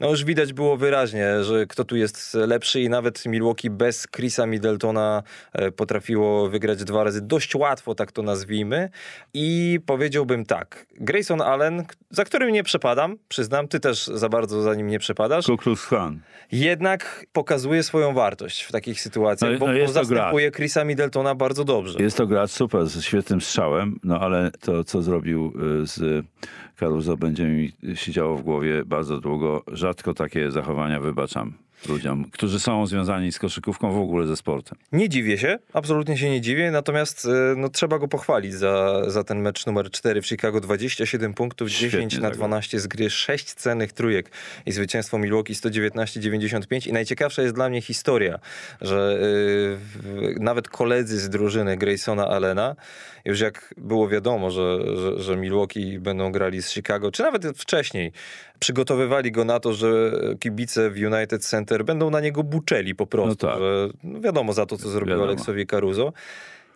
no 0.01 0.11
już 0.11 0.25
widać 0.25 0.53
było 0.53 0.77
wyraźnie, 0.77 1.45
że 1.45 1.67
kto 1.67 1.85
tu 1.85 1.97
jest 1.97 2.35
lepszy 2.35 2.81
i 2.81 2.89
nawet 2.89 3.27
Milwaukee 3.27 3.71
bez 3.71 4.07
Chrisa 4.17 4.47
Middletona 4.47 5.23
e, 5.53 5.71
potrafiło 5.73 6.49
wygrać 6.49 6.85
dwa 6.85 7.05
razy 7.05 7.21
dość 7.23 7.55
łatwo, 7.55 7.95
tak 7.95 8.13
to 8.13 8.23
nazwijmy. 8.23 8.91
I 9.35 9.81
powiedziałbym 9.87 10.47
tak, 10.47 10.87
Grayson 11.01 11.41
Allen, 11.41 11.85
za 12.11 12.25
którym 12.25 12.51
nie 12.53 12.63
przepadam, 12.63 13.17
przyznam, 13.29 13.69
ty 13.69 13.81
też 13.81 14.07
za 14.07 14.29
bardzo 14.29 14.63
za 14.63 14.75
nim 14.75 14.87
nie 14.87 14.99
przepadasz, 14.99 15.47
Ku 15.47 15.57
Klux 15.57 15.87
Klan. 15.87 16.21
jednak 16.53 17.27
pokazuje 17.33 17.83
swoją 17.83 18.15
wartość 18.15 18.63
w 18.63 18.73
takich 18.73 19.01
sytuacjach, 19.01 19.53
No, 19.53 19.59
bo, 19.59 19.67
no 19.67 19.73
bo 19.73 19.79
jest 19.79 19.95
zastępuje 19.95 20.51
Chrisa 20.51 20.85
Middletona 20.85 21.35
bardzo 21.35 21.65
dobrze. 21.65 22.03
Jest 22.03 22.17
to 22.17 22.27
gracz 22.27 22.51
super, 22.51 22.87
ze 22.87 23.03
świetnym 23.03 23.41
strzałem, 23.41 23.82
no 24.05 24.21
ale 24.21 24.51
to, 24.61 24.85
co 24.85 25.03
zrobił 25.03 25.53
y, 25.83 25.87
z 25.87 26.27
Caruso, 26.77 27.17
będzie 27.17 27.45
mi 27.45 27.73
siedziało 27.95 28.37
w 28.37 28.43
głowie 28.43 28.85
bardzo 28.85 29.21
długo. 29.21 29.63
Rzadko 29.73 30.15
takie 30.15 30.51
zachowania 30.51 31.01
wybaczam. 31.01 31.53
Ludziom, 31.89 32.31
którzy 32.31 32.61
są 32.61 32.87
związani 32.87 33.33
z 33.33 33.39
koszykówką, 33.39 33.93
w 33.93 33.99
ogóle 33.99 34.27
ze 34.27 34.37
sportem. 34.37 34.79
Nie 34.93 35.09
dziwię 35.09 35.39
się, 35.39 35.59
absolutnie 35.73 36.17
się 36.19 36.31
nie 36.31 36.41
dziwię, 36.41 36.71
natomiast 36.71 37.25
e, 37.27 37.55
no, 37.57 37.69
trzeba 37.69 37.99
go 37.99 38.09
pochwalić 38.09 38.55
za, 38.55 39.03
za 39.11 39.25
ten 39.25 39.41
mecz 39.41 39.67
numer 39.67 39.91
4 39.91 40.23
w 40.23 40.27
Chicago. 40.27 40.61
27 40.61 41.35
punktów, 41.35 41.71
Świetnie 41.71 41.91
10 41.91 42.15
na 42.15 42.21
zagrał. 42.21 42.37
12 42.37 42.81
z 42.81 42.87
gry, 42.87 43.11
6 43.11 43.55
cennych 43.55 43.93
trójek 43.93 44.31
i 44.67 44.73
zwycięstwo 44.73 45.19
Milwaukee 45.19 45.53
119-95. 45.55 46.89
I 46.89 46.93
najciekawsza 46.93 47.43
jest 47.43 47.55
dla 47.55 47.69
mnie 47.69 47.81
historia, 47.83 48.39
że 48.81 49.19
w- 49.21 50.35
nawet 50.41 50.69
koledzy 50.69 51.19
z 51.21 51.29
drużyny 51.29 51.77
Graysona 51.77 52.29
Allena, 52.29 52.77
już 53.25 53.41
jak 53.41 53.75
było 53.77 54.09
wiadomo, 54.09 54.51
że, 54.51 54.79
że, 54.97 55.23
że 55.23 55.37
Milwaukee 55.37 55.99
będą 55.99 56.33
grali 56.33 56.63
z 56.63 56.71
Chicago, 56.71 57.13
czy 57.13 57.23
nawet 57.23 57.47
wcześniej, 57.59 58.13
przygotowywali 58.63 59.33
go 59.33 59.45
na 59.45 59.61
to, 59.61 59.73
że 59.73 60.13
kibice 60.41 60.91
w 60.91 60.97
United 60.97 61.45
Center 61.45 61.85
będą 61.85 62.11
na 62.11 62.21
niego 62.21 62.43
buczeli 62.43 62.95
po 62.95 63.07
prostu, 63.07 63.47
No 63.47 63.53
tak. 63.53 63.61
że 63.61 63.89
no 64.05 64.21
wiadomo 64.21 64.53
za 64.53 64.67
to, 64.67 64.77
co 64.79 64.89
zrobił 64.89 65.09
Wiadomo. 65.15 65.29
Aleksowi 65.29 65.67
Caruso. 65.67 66.13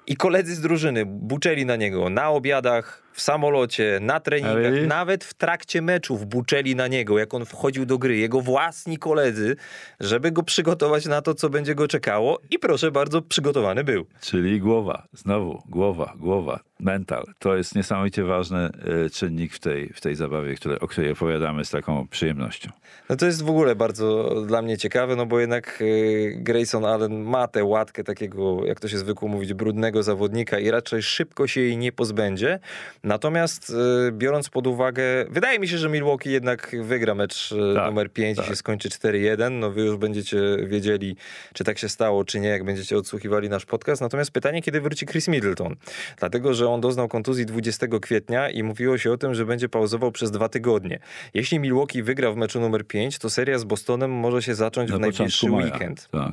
I 0.07 0.17
koledzy 0.17 0.55
z 0.55 0.61
drużyny 0.61 1.07
buczeli 1.07 1.67
na 1.67 1.77
niego 1.77 2.11
na 2.11 2.31
obiadach, 2.31 3.03
w 3.17 3.21
samolocie, 3.21 3.99
na 4.03 4.21
treningach, 4.21 4.87
nawet 4.87 5.25
w 5.25 5.35
trakcie 5.35 5.83
meczów 5.83 6.27
buczeli 6.27 6.77
na 6.77 6.89
niego, 6.89 7.19
jak 7.19 7.35
on 7.35 7.45
wchodził 7.45 7.87
do 7.87 7.99
gry. 7.99 8.17
Jego 8.17 8.41
własni 8.41 8.99
koledzy, 8.99 9.57
żeby 10.01 10.33
go 10.33 10.43
przygotować 10.43 11.07
na 11.07 11.23
to, 11.23 11.35
co 11.35 11.51
będzie 11.51 11.75
go 11.75 11.89
czekało. 11.89 12.41
I 12.51 12.59
proszę 12.59 12.91
bardzo, 12.91 13.23
przygotowany 13.23 13.85
był. 13.85 14.07
Czyli 14.21 14.61
głowa, 14.61 15.07
znowu 15.13 15.63
głowa, 15.69 16.13
głowa, 16.17 16.61
mental. 16.81 17.25
To 17.39 17.57
jest 17.57 17.75
niesamowicie 17.75 18.25
ważny 18.25 18.59
e, 18.59 19.11
czynnik 19.11 19.53
w 19.53 19.59
tej, 19.59 19.93
w 19.95 20.01
tej 20.01 20.15
zabawie, 20.15 20.55
które, 20.55 20.81
o 20.81 20.87
której 20.89 21.13
opowiadamy 21.13 21.65
z 21.65 21.71
taką 21.71 22.09
przyjemnością. 22.09 22.71
No 23.09 23.17
to 23.17 23.27
jest 23.27 23.43
w 23.43 23.51
ogóle 23.51 23.77
bardzo 23.77 24.35
dla 24.47 24.63
mnie 24.63 24.79
ciekawe, 24.79 25.17
no 25.17 25.27
bo 25.27 25.41
jednak 25.41 25.79
y, 25.81 26.39
Grayson 26.41 26.85
Allen 26.85 27.23
ma 27.23 27.49
tę 27.49 27.65
łatkę 27.65 28.05
takiego, 28.05 28.65
jak 28.65 28.81
to 28.81 28.89
się 28.89 28.99
zwykło 28.99 29.29
mówić, 29.29 29.55
brudnego 29.55 30.03
zawodnika 30.03 30.59
i 30.59 30.71
raczej 30.71 31.03
szybko 31.03 31.47
się 31.47 31.61
jej 31.61 31.77
nie 31.77 31.93
pozbędzie. 31.93 32.59
Natomiast 33.07 33.71
y, 34.09 34.13
biorąc 34.13 34.49
pod 34.49 34.67
uwagę, 34.67 35.03
wydaje 35.31 35.59
mi 35.59 35.69
się, 35.69 35.79
że 35.79 35.89
Milwaukee 35.89 36.31
jednak 36.31 36.77
wygra 36.83 37.15
mecz 37.15 37.53
y, 37.53 37.75
Tak, 37.75 37.87
numer 37.87 38.13
5 38.13 38.37
tak. 38.37 38.47
i 38.47 38.49
się 38.49 38.57
skończy 38.57 38.89
4-1. 38.89 39.51
No 39.53 39.71
wy 39.71 39.81
już 39.83 39.97
będziecie 39.97 40.39
wiedzieli, 40.67 41.17
czy 41.55 41.65
tak 41.65 41.79
się 41.79 41.89
stało, 41.89 42.25
czy 42.25 42.41
nie, 42.41 42.49
jak 42.49 42.65
będziecie 42.65 42.97
odsłuchiwali 42.97 43.49
nasz 43.49 43.65
podcast. 43.67 44.03
Natomiast 44.03 44.31
pytanie, 44.31 44.63
kiedy 44.63 44.81
wróci 44.81 45.07
Chris 45.07 45.29
Middleton? 45.29 45.77
Dlatego, 46.19 46.55
że 46.55 46.69
on 46.69 46.81
doznał 46.81 47.09
kontuzji 47.09 47.47
20 47.47 47.87
kwietnia 48.03 48.51
i 48.51 48.63
mówiło 48.63 48.99
się 48.99 49.13
o 49.13 49.17
tym, 49.17 49.35
że 49.35 49.45
będzie 49.45 49.69
pauzował 49.69 50.13
przez 50.13 50.31
dwa 50.31 50.49
tygodnie. 50.49 50.99
Jeśli 51.35 51.59
Milwaukee 51.61 52.03
wygra 52.03 52.33
w 52.33 52.37
meczu 52.37 52.61
numer 52.61 52.87
5, 52.87 53.19
to 53.19 53.31
seria 53.31 53.59
z 53.59 53.65
Bostonem 53.65 54.11
może 54.11 54.43
się 54.43 54.55
zacząć 54.55 54.91
Na 54.91 54.97
w 54.97 55.01
najbliższy 55.01 55.49
maja. 55.49 55.65
weekend. 55.67 56.09
Tak. 56.13 56.33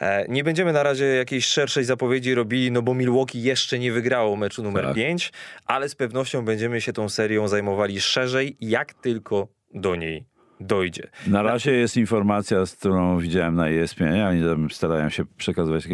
E, 0.00 0.26
Nie 0.28 0.44
będziemy 0.44 0.72
na 0.72 0.82
razie 0.82 1.04
jakiejś 1.06 1.46
szerszej 1.46 1.84
zapowiedzi 1.84 2.34
robili, 2.34 2.70
no 2.70 2.82
bo 2.82 2.94
Milwaukee 2.94 3.42
jeszcze 3.42 3.78
nie 3.78 3.92
wygrało 3.92 4.36
meczu 4.36 4.62
numer 4.62 4.84
Tak. 4.84 4.94
5, 4.94 5.32
ale 5.66 5.88
z 5.88 5.94
pewnością 5.94 6.44
będziemy 6.44 6.80
się 6.80 6.92
tą 6.92 7.08
serią 7.08 7.48
zajmowali 7.48 8.00
szerzej, 8.00 8.56
jak 8.60 8.94
tylko 8.94 9.48
do 9.74 9.96
niej 9.96 10.24
dojdzie. 10.60 11.02
Na 11.26 11.42
razie 11.42 11.72
jest 11.72 11.96
informacja, 11.96 12.66
z 12.66 12.76
którą 12.76 13.18
widziałem 13.18 13.54
na 13.54 13.68
ESPN, 13.68 14.20
oni 14.20 14.42
tam 14.42 14.70
starają 14.70 15.08
się 15.08 15.24
przekazywać 15.36 15.88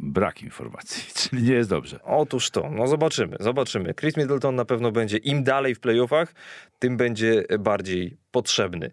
brak 0.00 0.42
informacji, 0.42 1.12
czyli 1.30 1.42
nie 1.42 1.54
jest 1.54 1.70
dobrze. 1.70 1.98
Otóż 2.04 2.50
to, 2.50 2.70
no 2.70 2.86
zobaczymy, 2.86 3.36
zobaczymy. 3.40 3.94
Chris 3.94 4.16
Middleton 4.16 4.54
na 4.54 4.64
pewno 4.64 4.92
będzie 4.92 5.16
im 5.16 5.44
dalej 5.44 5.74
w 5.74 5.80
playoffach, 5.80 6.34
tym 6.78 6.96
będzie 6.96 7.44
bardziej 7.58 8.16
potrzebny. 8.30 8.90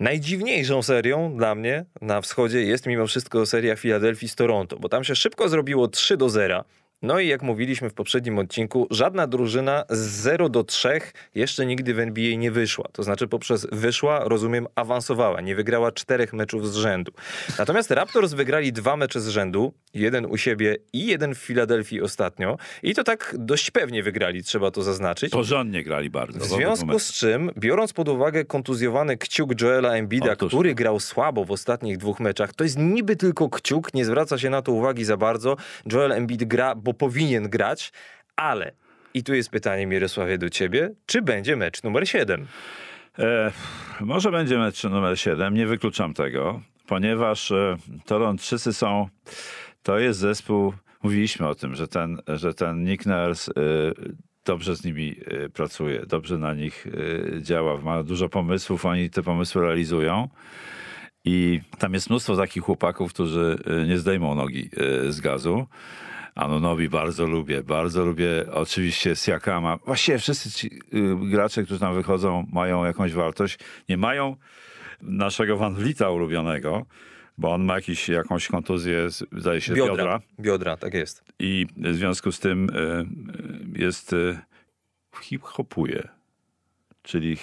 Najdziwniejszą 0.00 0.82
serią 0.82 1.36
dla 1.36 1.54
mnie 1.54 1.84
na 2.00 2.20
wschodzie 2.20 2.62
jest 2.62 2.86
mimo 2.86 3.06
wszystko 3.06 3.46
seria 3.46 3.76
Filadelfii 3.76 4.28
z 4.28 4.34
Toronto, 4.34 4.78
bo 4.78 4.88
tam 4.88 5.04
się 5.04 5.14
szybko 5.14 5.48
zrobiło 5.48 5.88
3 5.88 6.16
do 6.16 6.28
0. 6.28 6.64
No 7.02 7.20
i 7.20 7.28
jak 7.28 7.42
mówiliśmy 7.42 7.90
w 7.90 7.94
poprzednim 7.94 8.38
odcinku, 8.38 8.86
żadna 8.90 9.26
drużyna 9.26 9.84
z 9.90 9.98
0 9.98 10.48
do 10.48 10.64
3 10.64 11.00
jeszcze 11.34 11.66
nigdy 11.66 11.94
w 11.94 11.98
NBA 11.98 12.36
nie 12.36 12.50
wyszła. 12.50 12.88
To 12.92 13.02
znaczy 13.02 13.28
poprzez 13.28 13.66
wyszła, 13.72 14.20
rozumiem, 14.24 14.66
awansowała, 14.74 15.40
nie 15.40 15.56
wygrała 15.56 15.92
czterech 15.92 16.32
meczów 16.32 16.72
z 16.72 16.76
rzędu. 16.76 17.12
Natomiast 17.58 17.90
Raptors 17.90 18.32
wygrali 18.32 18.72
dwa 18.72 18.96
mecze 18.96 19.20
z 19.20 19.28
rzędu, 19.28 19.72
jeden 19.94 20.26
u 20.26 20.36
siebie 20.36 20.76
i 20.92 21.06
jeden 21.06 21.34
w 21.34 21.38
Filadelfii 21.38 22.02
ostatnio. 22.02 22.56
I 22.82 22.94
to 22.94 23.04
tak 23.04 23.34
dość 23.38 23.70
pewnie 23.70 24.02
wygrali, 24.02 24.42
trzeba 24.42 24.70
to 24.70 24.82
zaznaczyć. 24.82 25.32
Porządnie 25.32 25.84
grali 25.84 26.10
bardzo. 26.10 26.38
W 26.38 26.44
związku 26.44 26.98
z 26.98 27.12
czym, 27.12 27.50
biorąc 27.58 27.92
pod 27.92 28.08
uwagę 28.08 28.44
kontuzjowany 28.44 29.16
kciuk 29.16 29.60
Joela 29.60 29.94
Embida, 29.94 30.32
Otóż 30.32 30.48
który 30.48 30.74
grał 30.74 31.00
słabo 31.00 31.44
w 31.44 31.50
ostatnich 31.50 31.96
dwóch 31.96 32.20
meczach, 32.20 32.54
to 32.54 32.64
jest 32.64 32.78
niby 32.78 33.16
tylko 33.16 33.48
kciuk, 33.48 33.94
nie 33.94 34.04
zwraca 34.04 34.38
się 34.38 34.50
na 34.50 34.62
to 34.62 34.72
uwagi 34.72 35.04
za 35.04 35.16
bardzo. 35.16 35.56
Joel 35.92 36.12
Embiid 36.12 36.44
gra, 36.44 36.74
powinien 36.94 37.48
grać, 37.48 37.92
ale 38.36 38.72
i 39.14 39.24
tu 39.24 39.34
jest 39.34 39.50
pytanie 39.50 39.86
Mirosławie 39.86 40.38
do 40.38 40.50
ciebie, 40.50 40.90
czy 41.06 41.22
będzie 41.22 41.56
mecz 41.56 41.82
numer 41.82 42.08
7? 42.08 42.46
E, 43.18 43.52
może 44.00 44.30
będzie 44.30 44.58
mecz 44.58 44.84
numer 44.84 45.20
7, 45.20 45.54
nie 45.54 45.66
wykluczam 45.66 46.14
tego, 46.14 46.60
ponieważ 46.86 47.50
e, 47.50 47.76
Torontoczycy 48.06 48.72
są, 48.72 49.08
to 49.82 49.98
jest 49.98 50.18
zespół, 50.18 50.72
mówiliśmy 51.02 51.48
o 51.48 51.54
tym, 51.54 51.74
że 51.74 51.88
ten, 51.88 52.20
że 52.28 52.54
ten 52.54 52.84
Nick 52.84 53.06
Nurse 53.06 53.52
e, 53.56 54.18
dobrze 54.48 54.76
z 54.76 54.84
nimi 54.84 55.16
e, 55.26 55.48
pracuje, 55.48 56.06
dobrze 56.06 56.38
na 56.38 56.54
nich 56.54 56.86
e, 57.36 57.42
działa, 57.42 57.80
ma 57.80 58.02
dużo 58.02 58.28
pomysłów, 58.28 58.86
oni 58.86 59.10
te 59.10 59.22
pomysły 59.22 59.62
realizują. 59.62 60.28
I 61.24 61.60
tam 61.78 61.94
jest 61.94 62.10
mnóstwo 62.10 62.36
takich 62.36 62.62
chłopaków, 62.62 63.12
którzy 63.12 63.58
e, 63.66 63.86
nie 63.86 63.98
zdejmą 63.98 64.34
nogi 64.34 64.70
z 65.08 65.20
gazu. 65.20 65.66
Anonowi 66.38 66.88
bardzo 66.88 67.26
lubię, 67.26 67.62
bardzo 67.62 68.04
lubię 68.04 68.44
oczywiście 68.52 69.16
Siakama. 69.16 69.78
Właściwie 69.86 70.18
wszyscy 70.18 70.50
ci 70.50 70.66
y, 70.66 71.30
gracze, 71.30 71.62
którzy 71.62 71.80
tam 71.80 71.94
wychodzą, 71.94 72.46
mają 72.52 72.84
jakąś 72.84 73.12
wartość. 73.12 73.58
Nie 73.88 73.96
mają 73.96 74.36
naszego 75.02 75.56
Van 75.56 75.74
Vlita 75.74 76.10
ulubionego, 76.10 76.86
bo 77.38 77.52
on 77.52 77.64
ma 77.64 77.74
jakiś, 77.74 78.08
jakąś 78.08 78.48
kontuzję, 78.48 79.08
zdaje 79.32 79.60
się, 79.60 79.74
biodra. 79.74 79.94
Biodra. 79.94 80.20
Biodra, 80.40 80.76
tak 80.76 80.94
jest. 80.94 81.24
I 81.38 81.66
w 81.76 81.94
związku 81.94 82.32
z 82.32 82.40
tym 82.40 82.70
y, 82.70 82.72
y, 83.78 83.82
jest 83.82 84.12
y, 84.12 84.38
hip-hopuje. 85.22 86.08
Czyli 87.02 87.36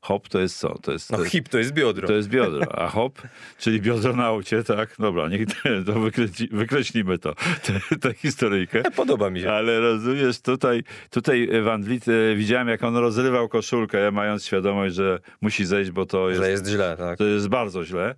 hip-hop 0.00 0.28
to 0.28 0.40
jest 0.40 0.58
co? 0.58 0.78
To 0.78 0.92
jest, 0.92 1.10
No 1.10 1.16
to 1.16 1.22
jest, 1.22 1.32
hip 1.32 1.48
to 1.48 1.58
jest 1.58 1.72
biodro. 1.72 2.08
to 2.08 2.12
jest 2.14 2.28
biodro, 2.28 2.78
a 2.78 2.88
hop, 2.88 3.22
czyli 3.58 3.80
biodro 3.80 4.16
na 4.16 4.24
aucie, 4.24 4.64
tak? 4.64 4.94
Dobra, 4.98 5.28
niech 5.28 5.46
to 5.86 6.00
wykreśli, 6.00 6.48
wykreślimy 6.52 7.18
to, 7.18 7.34
tę 8.02 8.14
historyjkę. 8.14 8.82
Podoba 8.96 9.30
mi 9.30 9.40
się. 9.40 9.52
Ale 9.52 9.80
rozumiesz, 9.80 10.40
tutaj, 10.40 10.82
tutaj 11.10 11.48
Van 11.62 11.82
Vliet, 11.82 12.08
e, 12.08 12.34
widziałem 12.36 12.68
jak 12.68 12.84
on 12.84 12.96
rozrywał 12.96 13.48
koszulkę, 13.48 14.10
mając 14.10 14.44
świadomość, 14.44 14.94
że 14.94 15.18
musi 15.40 15.64
zejść, 15.64 15.90
bo 15.90 16.06
to 16.06 16.30
jest, 16.30 16.42
Że 16.42 16.50
jest 16.50 16.66
źle, 16.66 16.96
tak. 16.98 17.18
to 17.18 17.24
jest 17.24 17.48
bardzo 17.48 17.84
źle. 17.84 18.14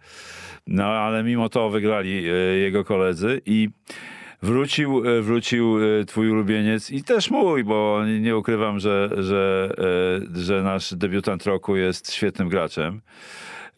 No 0.67 0.85
ale 0.85 1.23
mimo 1.25 1.49
to 1.49 1.71
wygrali 1.71 2.29
e, 2.29 2.33
jego 2.59 2.85
koledzy 2.85 3.41
i 3.47 3.69
wrócił, 4.43 5.09
e, 5.09 5.23
wrócił 5.23 5.79
e, 6.01 6.05
twój 6.05 6.31
ulubieniec 6.31 6.91
i 6.91 7.05
też 7.05 7.31
mój, 7.31 7.65
bo 7.65 8.01
nie- 8.21 8.37
ukrywam, 8.37 8.81
że, 8.81 9.11
że, 9.19 9.71
e, 10.35 10.41
że 10.43 10.63
nasz 10.63 10.95
debiutant 10.95 11.47
roku 11.47 11.77
jest 11.77 12.13
świetnym 12.13 12.49
graczem. 12.49 13.01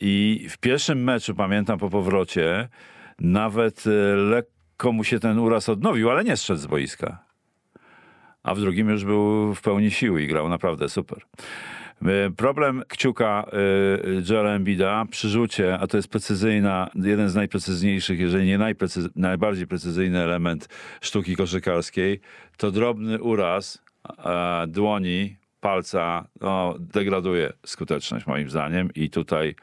I 0.01 0.47
w 0.51 0.59
pierwszym 0.59 1.05
meczu, 1.05 1.35
pamiętam 1.35 1.79
po 1.79 1.91
powrocie, 1.91 2.69
nawet 3.19 3.85
lekko 4.17 4.93
mu 4.93 5.05
się 5.05 5.21
ten 5.21 5.39
uraz 5.39 5.69
odnowił, 5.69 6.11
ale 6.11 6.25
nie 6.25 6.37
zszedł 6.37 6.61
z 6.61 6.67
boiska. 6.67 7.25
A 8.43 8.55
w 8.55 8.61
drugim 8.61 8.89
już 8.89 9.05
był 9.05 9.55
w 9.55 9.61
pełni 9.63 9.91
siły 9.91 10.23
i 10.23 10.27
grał 10.27 10.49
naprawdę 10.49 10.89
super. 10.89 11.19
E, 12.05 12.31
Problem 12.37 12.83
kciuka 12.89 13.47
y, 14.05 14.23
Joela 14.31 14.51
Embida 14.51 15.05
przy 15.11 15.29
rzucie, 15.29 15.79
a 15.79 15.87
to 15.87 15.97
jest 15.97 16.09
precyzyjna, 16.09 16.91
jeden 16.95 17.29
z 17.29 17.35
najprecyzyjniejszych, 17.35 18.21
jeżeli 18.21 18.47
nie 18.47 18.59
najprecyz, 18.59 19.09
najbardziej 19.17 19.67
precyzyjny 19.67 20.19
element 20.19 20.69
sztuki 21.01 21.37
koszykarskiej, 21.37 22.21
to 22.57 22.71
drobny 22.71 23.23
uraz 23.23 23.85
dłoni, 24.69 25.37
palca 25.61 26.29
no, 26.41 26.75
degraduje 26.79 27.53
skuteczność 27.67 28.27
moim 28.27 28.51
zdaniem 28.51 28.91
i 28.95 29.11
tutaj, 29.11 29.55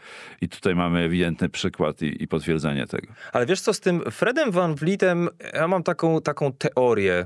i 0.41 0.49
tutaj 0.49 0.75
mamy 0.75 0.99
ewidentny 0.99 1.49
przykład 1.49 2.01
i, 2.01 2.23
i 2.23 2.27
potwierdzenie 2.27 2.87
tego. 2.87 3.07
Ale 3.33 3.45
wiesz 3.45 3.61
co, 3.61 3.73
z 3.73 3.79
tym 3.79 4.01
Fredem 4.11 4.51
Van 4.51 4.75
Vlietem, 4.75 5.29
ja 5.53 5.67
mam 5.67 5.83
taką, 5.83 6.21
taką 6.21 6.53
teorię. 6.53 7.25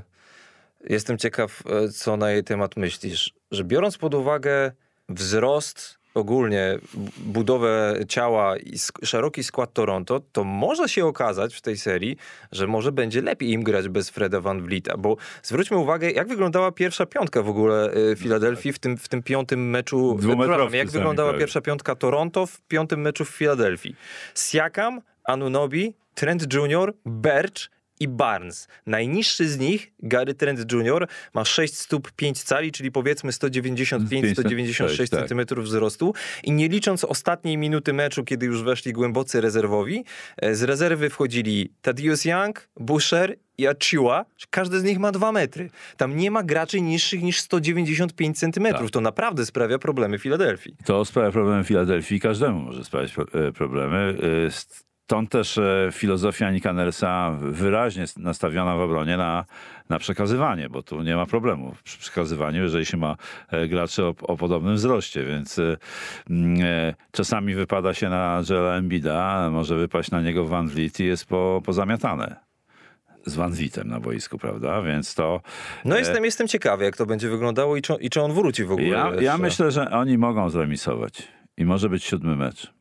Jestem 0.88 1.18
ciekaw, 1.18 1.62
e, 1.66 1.88
co 1.88 2.16
na 2.16 2.30
jej 2.30 2.44
temat 2.44 2.76
myślisz. 2.76 3.34
Że 3.50 3.64
biorąc 3.64 3.98
pod 3.98 4.14
uwagę 4.14 4.72
wzrost 5.08 5.98
ogólnie 6.14 6.78
budowę 7.18 7.94
ciała 8.08 8.56
i 8.56 8.78
szeroki 9.02 9.44
skład 9.44 9.72
Toronto, 9.72 10.20
to 10.32 10.44
może 10.44 10.88
się 10.88 11.06
okazać 11.06 11.54
w 11.54 11.60
tej 11.60 11.76
serii, 11.78 12.16
że 12.52 12.66
może 12.66 12.92
będzie 12.92 13.22
lepiej 13.22 13.50
im 13.50 13.62
grać 13.62 13.88
bez 13.88 14.10
Freda 14.10 14.40
Van 14.40 14.62
Vlieta, 14.62 14.96
bo 14.96 15.16
zwróćmy 15.42 15.76
uwagę, 15.76 16.10
jak 16.10 16.28
wyglądała 16.28 16.72
pierwsza 16.72 17.06
piątka 17.06 17.42
w 17.42 17.48
ogóle 17.48 17.94
y, 17.96 18.16
Filadelfii 18.16 18.72
w 18.72 18.78
tym, 18.78 18.96
w 18.96 19.08
tym 19.08 19.22
piątym 19.22 19.70
meczu. 19.70 20.16
Przepraszam, 20.20 20.74
Jak 20.74 20.90
wyglądała 20.90 21.28
prawie. 21.28 21.40
pierwsza 21.42 21.60
piątka 21.60 21.94
Toronto 21.94 22.46
w 22.46 22.60
piątym 22.60 23.00
meczu 23.00 23.24
w 23.24 23.28
Filadelfii. 23.28 23.96
Siakam, 24.34 25.00
Anunobi, 25.24 25.94
Trent 26.14 26.54
Jr., 26.54 26.94
Birch 27.06 27.68
i 28.00 28.08
Barnes. 28.08 28.68
Najniższy 28.86 29.48
z 29.48 29.58
nich, 29.58 29.92
Gary 30.02 30.34
Trent 30.34 30.72
Jr., 30.72 31.08
ma 31.34 31.44
6 31.44 31.78
stóp 31.78 32.12
5 32.12 32.42
cali, 32.42 32.72
czyli 32.72 32.90
powiedzmy 32.90 33.30
195-196 33.30 35.08
tak. 35.08 35.28
cm 35.28 35.62
wzrostu. 35.62 36.14
I 36.42 36.52
nie 36.52 36.68
licząc 36.68 37.04
ostatniej 37.04 37.56
minuty 37.56 37.92
meczu, 37.92 38.24
kiedy 38.24 38.46
już 38.46 38.62
weszli 38.62 38.92
głębocy 38.92 39.40
rezerwowi, 39.40 40.04
e, 40.36 40.54
z 40.54 40.62
rezerwy 40.62 41.10
wchodzili 41.10 41.72
Thaddeus 41.82 42.24
Young, 42.24 42.68
Busher 42.76 43.36
i 43.58 43.66
Achiuwa. 43.66 44.24
Każdy 44.50 44.80
z 44.80 44.84
nich 44.84 44.98
ma 44.98 45.12
2 45.12 45.32
metry. 45.32 45.70
Tam 45.96 46.16
nie 46.16 46.30
ma 46.30 46.42
graczy 46.42 46.80
niższych 46.80 47.22
niż 47.22 47.40
195 47.40 48.38
cm. 48.38 48.62
Tak. 48.72 48.90
To 48.90 49.00
naprawdę 49.00 49.46
sprawia 49.46 49.78
problemy 49.78 50.18
Filadelfii. 50.18 50.76
To 50.84 51.04
sprawia 51.04 51.32
problemy 51.32 51.64
Filadelfii. 51.64 52.20
Każdemu 52.20 52.60
może 52.60 52.84
sprawiać 52.84 53.14
e, 53.32 53.52
problemy. 53.52 54.18
E, 54.46 54.85
Stąd 55.06 55.30
też 55.30 55.58
e, 55.58 55.88
filozofia 55.92 56.50
Nika 56.50 56.72
Nersa 56.72 57.36
wyraźnie 57.40 58.04
nastawiona 58.16 58.76
w 58.76 58.80
obronie 58.80 59.16
na, 59.16 59.44
na 59.88 59.98
przekazywanie, 59.98 60.68
bo 60.68 60.82
tu 60.82 61.02
nie 61.02 61.16
ma 61.16 61.26
problemu 61.26 61.74
przy 61.84 61.98
przekazywaniu, 61.98 62.62
jeżeli 62.62 62.86
się 62.86 62.96
ma 62.96 63.16
e, 63.48 63.68
graczy 63.68 64.04
o, 64.04 64.14
o 64.22 64.36
podobnym 64.36 64.74
wzroście, 64.74 65.24
więc 65.24 65.58
e, 65.58 65.76
mm, 66.30 66.94
czasami 67.12 67.54
wypada 67.54 67.94
się 67.94 68.08
na 68.08 68.42
Joela 68.50 68.76
Embida, 68.76 69.50
może 69.50 69.76
wypaść 69.76 70.10
na 70.10 70.20
niego 70.20 70.44
Van 70.44 70.68
Vliet 70.68 71.00
i 71.00 71.04
jest 71.04 71.26
po, 71.26 71.62
pozamiatane. 71.64 72.36
Z 73.26 73.34
Van 73.34 73.52
na 73.84 74.00
boisku, 74.00 74.38
prawda? 74.38 74.82
Więc 74.82 75.14
to... 75.14 75.40
No 75.84 75.96
e, 75.96 75.98
jestem, 75.98 76.24
jestem 76.24 76.48
ciekawy, 76.48 76.84
jak 76.84 76.96
to 76.96 77.06
będzie 77.06 77.28
wyglądało 77.28 77.76
i 77.76 77.82
czy, 77.82 77.94
i 77.94 78.10
czy 78.10 78.22
on 78.22 78.32
wróci 78.32 78.64
w 78.64 78.72
ogóle. 78.72 78.88
Ja, 78.88 79.12
ja 79.20 79.38
myślę, 79.38 79.70
że 79.70 79.90
oni 79.90 80.18
mogą 80.18 80.50
zremisować 80.50 81.28
i 81.56 81.64
może 81.64 81.88
być 81.88 82.04
siódmy 82.04 82.36
mecz. 82.36 82.72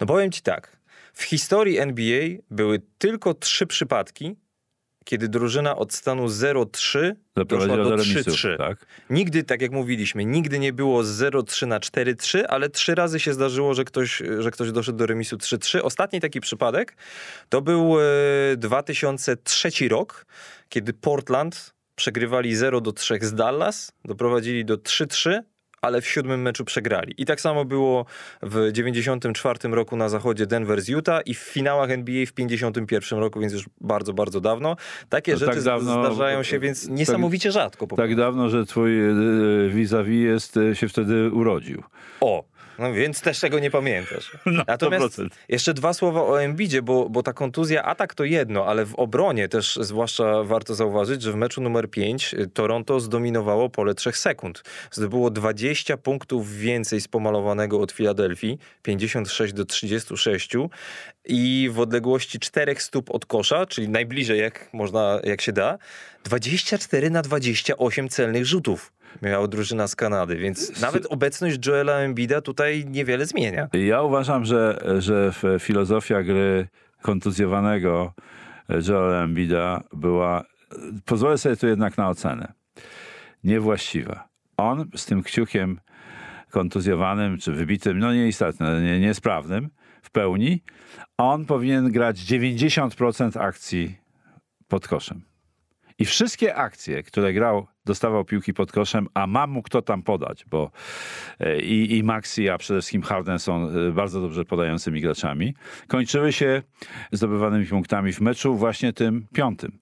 No 0.00 0.06
powiem 0.06 0.30
ci 0.30 0.42
tak. 0.42 0.81
W 1.12 1.22
historii 1.22 1.78
NBA 1.78 2.28
były 2.50 2.80
tylko 2.98 3.34
trzy 3.34 3.66
przypadki, 3.66 4.36
kiedy 5.04 5.28
drużyna 5.28 5.76
od 5.76 5.92
stanu 5.92 6.26
0-3 6.26 7.12
doszła 7.36 7.76
do 7.76 7.84
do 7.84 7.96
remisu, 7.96 8.30
3-3. 8.30 8.56
tak? 8.56 8.86
Nigdy, 9.10 9.44
tak 9.44 9.62
jak 9.62 9.72
mówiliśmy, 9.72 10.24
nigdy 10.24 10.58
nie 10.58 10.72
było 10.72 11.04
z 11.04 11.22
0-3 11.22 11.66
na 11.66 11.80
4-3, 11.80 12.42
ale 12.48 12.70
trzy 12.70 12.94
razy 12.94 13.20
się 13.20 13.32
zdarzyło, 13.32 13.74
że 13.74 13.84
ktoś, 13.84 14.22
że 14.38 14.50
ktoś 14.50 14.72
doszedł 14.72 14.98
do 14.98 15.06
remisu 15.06 15.36
3-3. 15.36 15.80
Ostatni 15.82 16.20
taki 16.20 16.40
przypadek 16.40 16.96
to 17.48 17.62
był 17.62 18.00
e, 18.00 18.56
2003 18.56 19.88
rok, 19.88 20.26
kiedy 20.68 20.92
Portland 20.92 21.74
przegrywali 21.94 22.56
0-3 22.56 23.24
z 23.24 23.34
Dallas, 23.34 23.92
doprowadzili 24.04 24.64
do 24.64 24.76
3-3, 24.76 25.40
ale 25.82 26.00
w 26.00 26.06
siódmym 26.08 26.42
meczu 26.42 26.64
przegrali. 26.64 27.14
I 27.18 27.24
tak 27.24 27.40
samo 27.40 27.64
było 27.64 28.06
w 28.42 28.72
94 28.72 29.58
roku 29.68 29.96
na 29.96 30.08
zachodzie 30.08 30.46
Denver 30.46 30.80
z 30.82 30.88
Utah 30.88 31.22
i 31.26 31.34
w 31.34 31.38
finałach 31.38 31.90
NBA 31.90 32.26
w 32.26 32.32
51 32.32 33.18
roku, 33.18 33.40
więc 33.40 33.52
już 33.52 33.64
bardzo, 33.80 34.12
bardzo 34.12 34.40
dawno. 34.40 34.76
Takie 35.08 35.36
rzeczy 35.36 35.52
tak 35.52 35.62
dawno- 35.62 36.04
zdarzają 36.04 36.42
się, 36.42 36.58
więc 36.58 36.88
niesamowicie 36.88 37.52
rzadko. 37.52 37.86
Po 37.86 37.96
Tak 37.96 38.16
dawno, 38.16 38.48
że 38.48 38.66
twój 38.66 39.00
e, 39.00 39.14
vis-a-vis 39.68 40.24
jest, 40.24 40.56
e, 40.56 40.76
się 40.76 40.88
wtedy 40.88 41.30
urodził. 41.30 41.82
O, 42.20 42.44
no 42.82 42.92
więc 42.92 43.20
też 43.20 43.40
tego 43.40 43.58
nie 43.58 43.70
pamiętasz. 43.70 44.32
No, 44.46 44.64
Natomiast 44.66 45.18
100%. 45.18 45.28
jeszcze 45.48 45.74
dwa 45.74 45.92
słowa 45.92 46.22
o 46.22 46.42
Embidzie, 46.42 46.82
bo, 46.82 47.08
bo 47.08 47.22
ta 47.22 47.32
kontuzja, 47.32 47.82
atak 47.82 48.14
to 48.14 48.24
jedno, 48.24 48.66
ale 48.66 48.86
w 48.86 48.94
obronie 48.94 49.48
też 49.48 49.78
zwłaszcza 49.80 50.42
warto 50.42 50.74
zauważyć, 50.74 51.22
że 51.22 51.32
w 51.32 51.36
meczu 51.36 51.60
numer 51.60 51.90
5 51.90 52.34
Toronto 52.54 53.00
zdominowało 53.00 53.70
pole 53.70 53.94
3 53.94 54.12
sekund. 54.12 54.62
Zdobyło 54.90 55.30
20 55.30 55.96
punktów 55.96 56.56
więcej 56.56 57.00
z 57.00 57.08
pomalowanego 57.08 57.80
od 57.80 57.92
Filadelfii, 57.92 58.58
56 58.82 59.52
do 59.52 59.64
36 59.64 60.50
i 61.24 61.70
w 61.72 61.80
odległości 61.80 62.38
4 62.38 62.74
stóp 62.78 63.10
od 63.10 63.26
kosza, 63.26 63.66
czyli 63.66 63.88
najbliżej 63.88 64.40
jak 64.40 64.68
można, 64.72 65.20
jak 65.24 65.40
się 65.40 65.52
da, 65.52 65.78
24 66.24 67.10
na 67.10 67.22
28 67.22 68.08
celnych 68.08 68.46
rzutów. 68.46 68.92
Miała 69.22 69.48
drużyna 69.48 69.88
z 69.88 69.96
Kanady, 69.96 70.36
więc 70.36 70.80
nawet 70.80 71.06
obecność 71.06 71.66
Joela 71.66 71.92
Embida 71.92 72.40
tutaj 72.40 72.84
niewiele 72.88 73.26
zmienia. 73.26 73.68
Ja 73.72 74.02
uważam, 74.02 74.44
że, 74.44 74.84
że 74.98 75.32
filozofia 75.58 76.22
gry 76.22 76.68
kontuzjowanego 77.02 78.14
Joela 78.88 79.24
Embida 79.24 79.82
była, 79.92 80.44
pozwolę 81.04 81.38
sobie 81.38 81.56
tu 81.56 81.66
jednak 81.66 81.98
na 81.98 82.08
ocenę, 82.08 82.52
niewłaściwa. 83.44 84.28
On 84.56 84.90
z 84.96 85.06
tym 85.06 85.22
kciukiem 85.22 85.80
kontuzjowanym, 86.50 87.38
czy 87.38 87.52
wybitym, 87.52 87.98
no 87.98 88.14
nieistotne, 88.14 88.82
nie, 88.82 89.00
niesprawnym 89.00 89.70
w 90.02 90.10
pełni, 90.10 90.62
on 91.18 91.46
powinien 91.46 91.92
grać 91.92 92.16
90% 92.16 93.40
akcji 93.40 93.96
pod 94.68 94.88
koszem. 94.88 95.22
I 95.98 96.04
wszystkie 96.04 96.54
akcje, 96.54 97.02
które 97.02 97.32
grał, 97.32 97.66
dostawał 97.84 98.24
piłki 98.24 98.54
pod 98.54 98.72
koszem, 98.72 99.06
a 99.14 99.26
ma 99.26 99.46
mu 99.46 99.62
kto 99.62 99.82
tam 99.82 100.02
podać, 100.02 100.44
bo 100.50 100.70
e, 101.40 101.60
i, 101.60 101.98
i 101.98 102.02
Maxi, 102.02 102.48
a 102.48 102.58
przede 102.58 102.80
wszystkim 102.80 103.02
Harden 103.02 103.38
są 103.38 103.68
e, 103.68 103.92
bardzo 103.92 104.20
dobrze 104.20 104.44
podającymi 104.44 105.00
graczami, 105.00 105.54
kończyły 105.88 106.32
się 106.32 106.62
zdobywanymi 107.12 107.66
punktami 107.66 108.12
w 108.12 108.20
meczu 108.20 108.56
właśnie 108.56 108.92
tym 108.92 109.26
piątym. 109.34 109.78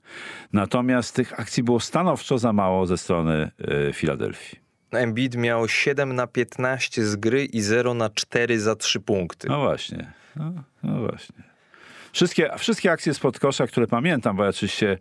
Natomiast 0.52 1.14
tych 1.14 1.40
akcji 1.40 1.62
było 1.62 1.80
stanowczo 1.80 2.38
za 2.38 2.52
mało 2.52 2.86
ze 2.86 2.98
strony 2.98 3.50
e, 3.88 3.92
Filadelfii. 3.92 4.58
Embiid 4.90 5.36
miał 5.36 5.68
7 5.68 6.14
na 6.14 6.26
15 6.26 7.06
z 7.06 7.16
gry 7.16 7.44
i 7.44 7.60
0 7.60 7.94
na 7.94 8.10
4 8.10 8.60
za 8.60 8.76
3 8.76 9.00
punkty. 9.00 9.48
No 9.48 9.60
właśnie, 9.60 10.12
no, 10.36 10.52
no 10.82 11.00
właśnie. 11.00 11.49
Wszystkie, 12.12 12.50
wszystkie 12.58 12.92
akcje 12.92 13.14
spod 13.14 13.38
kosza, 13.38 13.66
które 13.66 13.86
pamiętam, 13.86 14.36
bo 14.36 14.42
ja 14.42 14.48
oczywiście, 14.48 14.98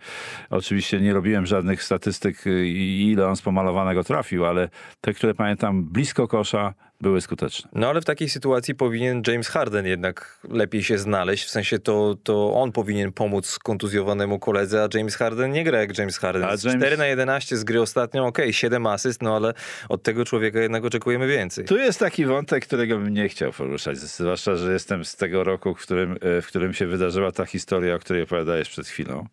oczywiście 0.50 1.02
nie 1.02 1.14
robiłem 1.14 1.46
żadnych 1.46 1.84
statystyk, 1.84 2.48
y, 2.48 2.68
ile 2.68 3.28
on 3.28 3.36
z 3.36 3.42
pomalowanego 3.42 4.04
trafił, 4.04 4.46
ale 4.46 4.70
te, 5.02 5.14
które 5.14 5.34
pamiętam 5.34 5.84
blisko 5.84 6.28
kosza, 6.28 6.74
były 7.02 7.22
skuteczne. 7.22 7.70
No 7.74 7.90
ale 7.90 8.02
w 8.02 8.06
takiej 8.06 8.30
sytuacji 8.30 8.76
powinien 8.76 9.22
James 9.28 9.48
Harden 9.48 9.86
jednak 9.86 10.40
lepiej 10.50 10.84
się 10.84 10.98
znaleźć. 10.98 11.44
W 11.46 11.50
sensie 11.50 11.80
to, 11.80 12.16
to 12.24 12.54
on 12.54 12.72
powinien 12.72 13.12
pomóc 13.12 13.60
kontuzjowanemu 13.60 14.40
koledze, 14.40 14.84
a 14.84 14.98
James 14.98 15.16
Harden 15.16 15.52
nie 15.52 15.64
gra 15.64 15.80
jak 15.80 15.98
James 15.98 16.18
Harden. 16.18 16.44
A 16.44 16.48
James... 16.48 16.64
James- 16.64 16.78
4 16.78 16.98
na 16.98 17.06
11 17.06 17.58
z 17.58 17.64
gry 17.64 17.82
ostatnio, 17.82 18.26
okej, 18.26 18.54
7 18.54 18.86
asyst, 18.86 19.22
no 19.22 19.36
ale 19.36 19.54
od 19.90 20.04
tego 20.04 20.26
człowieka 20.26 20.60
jednak 20.60 20.86
oczekujemy 20.86 21.28
więcej. 21.28 21.66
Tu 21.66 21.78
jest 21.78 22.00
taki 22.00 22.26
wątek, 22.26 22.66
którego 22.66 22.98
bym 22.98 23.14
nie 23.14 23.30
chciał 23.30 23.52
poruszać, 23.52 23.98
zwłaszcza, 23.98 24.56
że 24.56 24.74
jestem 24.74 25.06
z 25.06 25.16
tego 25.16 25.44
roku, 25.44 25.76
w 25.76 25.82
którym, 25.82 26.18
e, 26.22 26.42
w 26.42 26.48
którym 26.48 26.74
się 26.74 26.88
wydarzyła 26.88 27.32
ta 27.32 27.46
historia, 27.46 27.96
o 27.96 28.00
której 28.00 28.24
opowiadałeś 28.24 28.70
przed 28.70 28.88
chwilą. 28.88 29.28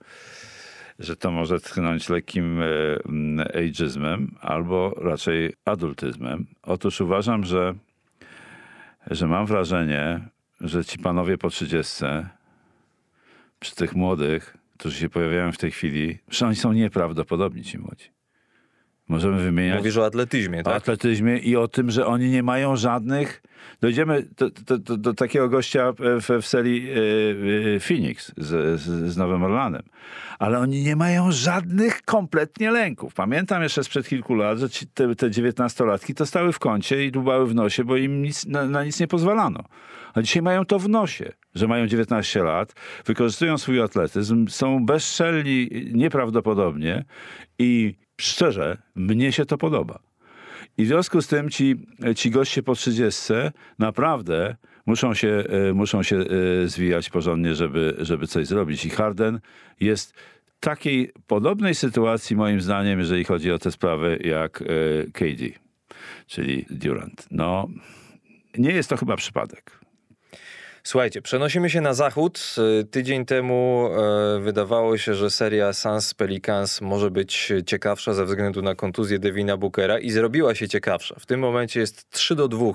Że 0.98 1.16
to 1.16 1.30
może 1.30 1.60
tchnąć 1.60 2.08
lekkim 2.08 2.60
e, 2.62 2.66
ageizmem 3.58 4.34
albo 4.40 4.94
raczej 4.96 5.52
adultyzmem. 5.64 6.46
Otóż 6.62 7.00
uważam, 7.00 7.44
że, 7.44 7.74
że 9.10 9.26
mam 9.26 9.46
wrażenie, 9.46 10.28
że 10.60 10.84
ci 10.84 10.98
panowie 10.98 11.38
po 11.38 11.50
30 11.50 12.04
przy 13.60 13.74
tych 13.74 13.94
młodych, 13.94 14.56
którzy 14.78 14.98
się 14.98 15.08
pojawiają 15.08 15.52
w 15.52 15.58
tej 15.58 15.70
chwili, 15.70 16.18
że 16.28 16.46
oni 16.46 16.56
są 16.56 16.72
nieprawdopodobni 16.72 17.64
ci 17.64 17.78
młodzi. 17.78 18.15
Możemy 19.08 19.42
wymieniać 19.42 19.78
Mówisz 19.78 19.96
o 19.96 20.06
atletyzmie, 20.06 20.60
o 20.60 20.62
tak? 20.62 20.76
atletyzmie 20.76 21.38
i 21.38 21.56
o 21.56 21.68
tym, 21.68 21.90
że 21.90 22.06
oni 22.06 22.30
nie 22.30 22.42
mają 22.42 22.76
żadnych. 22.76 23.42
Dojdziemy 23.80 24.26
do, 24.36 24.50
do, 24.50 24.78
do, 24.78 24.96
do 24.96 25.14
takiego 25.14 25.48
gościa 25.48 25.92
w, 25.98 26.42
w 26.42 26.46
serii 26.46 26.90
e, 26.90 26.94
e, 27.76 27.80
Phoenix 27.80 28.32
z, 28.36 28.80
z, 28.80 29.12
z 29.12 29.16
Nowym 29.16 29.42
Orlanem. 29.42 29.82
Ale 30.38 30.58
oni 30.58 30.82
nie 30.82 30.96
mają 30.96 31.32
żadnych 31.32 32.02
kompletnie 32.02 32.70
lęków. 32.70 33.14
Pamiętam 33.14 33.62
jeszcze 33.62 33.84
sprzed 33.84 34.08
kilku 34.08 34.34
lat, 34.34 34.58
że 34.58 34.70
ci, 34.70 34.86
te, 34.86 35.14
te 35.14 35.30
19-latki 35.30 36.14
to 36.14 36.26
stały 36.26 36.52
w 36.52 36.58
kącie 36.58 37.04
i 37.04 37.12
dłubały 37.12 37.46
w 37.46 37.54
nosie, 37.54 37.84
bo 37.84 37.96
im 37.96 38.22
nic, 38.22 38.46
na, 38.46 38.66
na 38.66 38.84
nic 38.84 39.00
nie 39.00 39.06
pozwalano. 39.06 39.64
A 40.14 40.22
dzisiaj 40.22 40.42
mają 40.42 40.64
to 40.64 40.78
w 40.78 40.88
nosie, 40.88 41.32
że 41.54 41.68
mają 41.68 41.86
19 41.86 42.42
lat, 42.42 42.74
wykorzystują 43.04 43.58
swój 43.58 43.80
atletyzm, 43.80 44.48
są 44.48 44.86
bezczelni 44.86 45.68
nieprawdopodobnie 45.92 47.04
i 47.58 47.94
szczerze, 48.20 48.78
mnie 48.94 49.32
się 49.32 49.46
to 49.46 49.58
podoba. 49.58 49.98
I 50.78 50.84
w 50.84 50.88
związku 50.88 51.22
z 51.22 51.26
tym 51.26 51.50
ci, 51.50 51.86
ci 52.16 52.30
goście 52.30 52.62
po 52.62 52.74
30 52.74 53.32
naprawdę 53.78 54.56
muszą 54.86 55.14
się, 55.14 55.44
e, 55.68 55.72
muszą 55.72 56.02
się 56.02 56.16
e, 56.16 56.68
zwijać 56.68 57.10
porządnie, 57.10 57.54
żeby, 57.54 57.96
żeby 57.98 58.26
coś 58.26 58.46
zrobić. 58.46 58.84
I 58.84 58.90
Harden 58.90 59.40
jest 59.80 60.14
w 60.46 60.60
takiej 60.60 61.12
podobnej 61.26 61.74
sytuacji, 61.74 62.36
moim 62.36 62.60
zdaniem, 62.60 62.98
jeżeli 62.98 63.24
chodzi 63.24 63.52
o 63.52 63.58
te 63.58 63.70
sprawy, 63.70 64.18
jak 64.24 64.62
e, 64.62 64.64
KD, 65.12 65.44
czyli 66.26 66.66
Durant. 66.70 67.26
No, 67.30 67.68
nie 68.58 68.70
jest 68.70 68.88
to 68.88 68.96
chyba 68.96 69.16
przypadek. 69.16 69.85
Słuchajcie, 70.86 71.22
przenosimy 71.22 71.70
się 71.70 71.80
na 71.80 71.94
zachód. 71.94 72.54
Y, 72.80 72.84
Tydzień 72.84 73.24
temu 73.24 73.88
e, 73.90 74.40
wydawało 74.40 74.98
się, 74.98 75.14
że 75.14 75.30
seria 75.30 75.72
Sans 75.72 76.14
Pelicans 76.14 76.80
może 76.80 77.10
być 77.10 77.52
ciekawsza 77.66 78.14
ze 78.14 78.24
względu 78.24 78.62
na 78.62 78.74
kontuzję 78.74 79.18
Devina 79.18 79.56
Bookera 79.56 79.98
i 79.98 80.10
zrobiła 80.10 80.54
się 80.54 80.68
ciekawsza. 80.68 81.14
W 81.18 81.26
tym 81.26 81.40
momencie 81.40 81.80
jest 81.80 82.10
3 82.10 82.34
do 82.34 82.48
2 82.48 82.66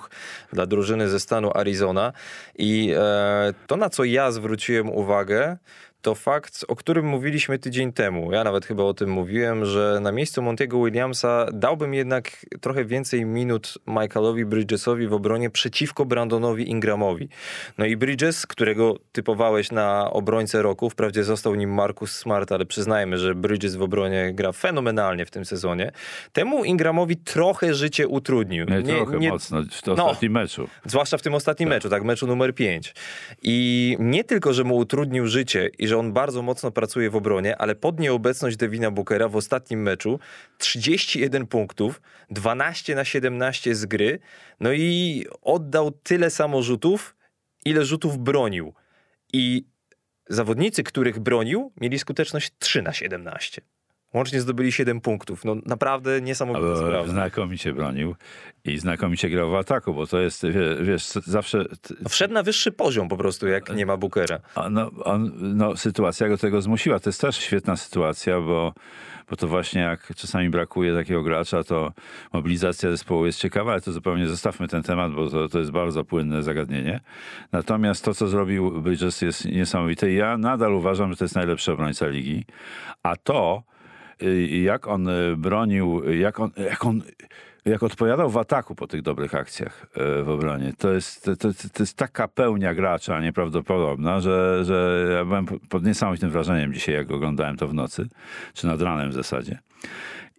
dla 0.53 0.65
drużyny 0.65 1.09
ze 1.09 1.19
stanu 1.19 1.51
Arizona 1.53 2.13
i 2.57 2.93
e, 2.97 3.53
to, 3.67 3.77
na 3.77 3.89
co 3.89 4.03
ja 4.03 4.31
zwróciłem 4.31 4.89
uwagę, 4.89 5.57
to 6.01 6.15
fakt, 6.15 6.65
o 6.67 6.75
którym 6.75 7.05
mówiliśmy 7.05 7.59
tydzień 7.59 7.93
temu. 7.93 8.31
Ja 8.31 8.43
nawet 8.43 8.65
chyba 8.65 8.83
o 8.83 8.93
tym 8.93 9.09
mówiłem, 9.09 9.65
że 9.65 9.99
na 10.01 10.11
miejscu 10.11 10.41
Montiego 10.41 10.83
Williamsa 10.85 11.45
dałbym 11.53 11.93
jednak 11.93 12.45
trochę 12.61 12.85
więcej 12.85 13.25
minut 13.25 13.73
Michaelowi 13.87 14.45
Bridgesowi 14.45 15.07
w 15.07 15.13
obronie 15.13 15.49
przeciwko 15.49 16.05
Brandonowi 16.05 16.69
Ingramowi. 16.69 17.29
No 17.77 17.85
i 17.85 17.97
Bridges, 17.97 18.47
którego 18.47 18.95
typowałeś 19.11 19.71
na 19.71 20.11
obrońcę 20.11 20.61
roku, 20.61 20.89
wprawdzie 20.89 21.23
został 21.23 21.55
nim 21.55 21.73
Marcus 21.73 22.11
Smart, 22.11 22.51
ale 22.51 22.65
przyznajmy, 22.65 23.17
że 23.17 23.35
Bridges 23.35 23.75
w 23.75 23.81
obronie 23.81 24.31
gra 24.33 24.51
fenomenalnie 24.51 25.25
w 25.25 25.31
tym 25.31 25.45
sezonie. 25.45 25.91
Temu 26.33 26.63
Ingramowi 26.63 27.17
trochę 27.17 27.73
życie 27.73 28.07
utrudnił. 28.07 28.65
Nie, 28.65 28.83
trochę 28.83 29.17
mocno 29.19 29.61
w 29.71 29.81
tym 29.81 29.95
No. 29.97 30.05
ostatnim 30.05 30.31
meczu. 30.31 30.67
Zwłaszcza 30.85 31.17
w 31.17 31.21
tym 31.21 31.33
ostatnim 31.35 31.69
meczu, 31.69 31.89
tak, 31.89 32.03
meczu 32.03 32.27
numer 32.27 32.55
5. 32.55 32.93
I 33.43 33.97
nie 33.99 34.23
tylko, 34.23 34.53
że 34.53 34.63
mu 34.63 34.75
utrudnił 34.75 35.27
życie 35.27 35.69
i 35.79 35.90
że 35.91 35.97
on 35.97 36.13
bardzo 36.13 36.41
mocno 36.41 36.71
pracuje 36.71 37.09
w 37.09 37.15
obronie, 37.15 37.57
ale 37.57 37.75
pod 37.75 37.99
nieobecność 37.99 38.57
Devina 38.57 38.91
Bookera 38.91 39.27
w 39.27 39.35
ostatnim 39.35 39.81
meczu 39.81 40.19
31 40.57 41.47
punktów, 41.47 42.01
12 42.29 42.95
na 42.95 43.05
17 43.05 43.75
z 43.75 43.85
gry, 43.85 44.19
no 44.59 44.73
i 44.73 45.25
oddał 45.41 45.91
tyle 45.91 46.29
samo 46.29 46.61
rzutów, 46.61 47.15
ile 47.65 47.85
rzutów 47.85 48.17
bronił. 48.17 48.73
I 49.33 49.65
zawodnicy, 50.29 50.83
których 50.83 51.19
bronił, 51.19 51.71
mieli 51.81 51.99
skuteczność 51.99 52.51
3 52.59 52.81
na 52.81 52.93
17. 52.93 53.61
Łącznie 54.13 54.41
zdobyli 54.41 54.71
7 54.71 55.01
punktów. 55.01 55.45
No 55.45 55.55
naprawdę 55.65 56.21
niesamowita 56.21 56.65
Ale 56.67 56.77
sprawa. 56.77 57.07
znakomicie 57.07 57.73
bronił 57.73 58.15
i 58.65 58.77
znakomicie 58.79 59.29
grał 59.29 59.51
w 59.51 59.55
ataku, 59.55 59.93
bo 59.93 60.07
to 60.07 60.19
jest, 60.19 60.45
wie- 60.47 60.75
wiesz, 60.83 61.03
zawsze... 61.05 61.65
No 62.03 62.09
Wszedł 62.09 62.33
na 62.33 62.43
wyższy 62.43 62.71
poziom 62.71 63.09
po 63.09 63.17
prostu, 63.17 63.47
jak 63.47 63.75
nie 63.75 63.85
ma 63.85 63.97
Bookera. 63.97 64.39
No, 64.71 64.91
on, 65.03 65.31
no, 65.37 65.77
sytuacja 65.77 66.27
go 66.27 66.37
tego 66.37 66.61
zmusiła. 66.61 66.99
To 66.99 67.09
jest 67.09 67.21
też 67.21 67.37
świetna 67.37 67.75
sytuacja, 67.75 68.41
bo, 68.41 68.73
bo 69.29 69.35
to 69.35 69.47
właśnie 69.47 69.81
jak 69.81 70.15
czasami 70.15 70.49
brakuje 70.49 70.95
takiego 70.95 71.23
gracza, 71.23 71.63
to 71.63 71.91
mobilizacja 72.33 72.91
zespołu 72.91 73.25
jest 73.25 73.39
ciekawa, 73.39 73.71
ale 73.71 73.81
to 73.81 73.91
zupełnie 73.91 74.27
zostawmy 74.27 74.67
ten 74.67 74.83
temat, 74.83 75.11
bo 75.11 75.29
to, 75.29 75.49
to 75.49 75.59
jest 75.59 75.71
bardzo 75.71 76.03
płynne 76.03 76.43
zagadnienie. 76.43 76.99
Natomiast 77.51 78.05
to, 78.05 78.13
co 78.13 78.27
zrobił 78.27 78.81
Bridges 78.81 79.21
jest 79.21 79.45
niesamowite. 79.45 80.11
Ja 80.11 80.37
nadal 80.37 80.73
uważam, 80.73 81.11
że 81.11 81.17
to 81.17 81.23
jest 81.25 81.35
najlepszy 81.35 81.71
obrońca 81.71 82.07
ligi. 82.07 82.45
A 83.03 83.15
to, 83.15 83.63
jak 84.63 84.87
on 84.87 85.07
y, 85.07 85.37
bronił, 85.37 86.13
jak 86.13 86.39
on, 86.39 86.51
jak 86.57 86.85
on 86.85 87.01
jak 87.65 87.83
odpowiadał 87.83 88.29
w 88.29 88.37
ataku 88.37 88.75
po 88.75 88.87
tych 88.87 89.01
dobrych 89.01 89.35
akcjach 89.35 89.87
e, 89.95 90.23
w 90.23 90.29
obronie, 90.29 90.73
to 90.77 90.93
jest, 90.93 91.25
to, 91.25 91.35
to, 91.73 91.79
jest 91.79 91.97
taka 91.97 92.27
pełnia 92.27 92.73
gracza 92.73 93.21
nieprawdopodobna, 93.21 94.19
że, 94.19 94.65
że 94.65 95.07
ja 95.17 95.25
byłem 95.25 95.45
pod 95.45 95.85
niesamowitym 95.85 96.29
wrażeniem 96.29 96.73
dzisiaj, 96.73 96.95
jak 96.95 97.11
oglądałem 97.11 97.57
to 97.57 97.67
w 97.67 97.73
nocy, 97.73 98.07
czy 98.53 98.67
nad 98.67 98.81
ranem 98.81 99.09
w 99.09 99.13
zasadzie. 99.13 99.59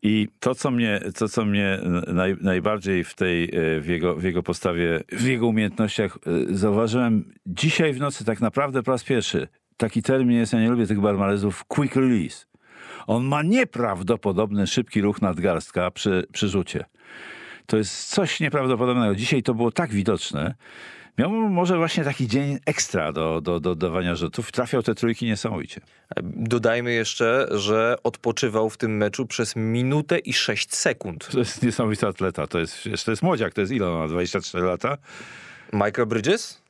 I 0.02 0.28
to, 0.40 0.54
co 0.54 0.70
mnie, 0.70 1.00
to, 1.18 1.28
co 1.28 1.44
mnie 1.44 1.78
naj, 2.06 2.36
najbardziej 2.40 3.04
w 3.04 3.14
tej, 3.14 3.50
w 3.80 3.84
jego, 3.86 4.14
w 4.14 4.22
jego 4.22 4.42
postawie, 4.42 5.00
w 5.12 5.24
jego 5.24 5.46
umiejętnościach 5.46 6.18
zauważyłem 6.50 7.32
dzisiaj 7.46 7.92
w 7.92 8.00
nocy 8.00 8.24
tak 8.24 8.40
naprawdę 8.40 8.82
po 8.82 8.90
raz 8.90 9.04
pierwszy. 9.04 9.48
Taki 9.76 10.02
termin 10.02 10.36
jest, 10.36 10.52
ja 10.52 10.60
nie 10.60 10.70
lubię 10.70 10.86
tych 10.86 11.00
barmarezów, 11.00 11.64
quick 11.64 11.96
release. 11.96 12.51
On 13.06 13.24
ma 13.24 13.42
nieprawdopodobny 13.42 14.66
szybki 14.66 15.00
ruch 15.00 15.22
nadgarstka 15.22 15.90
przy, 15.90 16.26
przy 16.32 16.48
rzucie. 16.48 16.84
To 17.66 17.76
jest 17.76 18.08
coś 18.08 18.40
nieprawdopodobnego. 18.40 19.14
Dzisiaj 19.14 19.42
to 19.42 19.54
było 19.54 19.70
tak 19.72 19.90
widoczne. 19.90 20.54
Miał 21.18 21.30
może 21.30 21.76
właśnie 21.76 22.04
taki 22.04 22.28
dzień 22.28 22.58
ekstra 22.66 23.12
do, 23.12 23.40
do, 23.40 23.60
do 23.60 23.74
dawania 23.74 24.14
rzutów. 24.14 24.52
Trafiał 24.52 24.82
te 24.82 24.94
trójki 24.94 25.26
niesamowicie. 25.26 25.80
Dodajmy 26.22 26.92
jeszcze, 26.92 27.46
że 27.50 27.96
odpoczywał 28.02 28.70
w 28.70 28.76
tym 28.76 28.96
meczu 28.96 29.26
przez 29.26 29.56
minutę 29.56 30.18
i 30.18 30.32
6 30.32 30.74
sekund. 30.74 31.28
To 31.32 31.38
jest 31.38 31.62
niesamowity 31.62 32.06
atleta. 32.06 32.46
To 32.46 32.58
jest, 32.58 32.88
to 33.04 33.12
jest 33.12 33.22
młodziak. 33.22 33.54
To 33.54 33.60
jest 33.60 33.72
ile 33.72 33.90
on 33.90 33.98
ma? 33.98 34.08
24 34.08 34.64
lata? 34.64 34.98
Michael 35.72 36.06
Bridges? 36.06 36.61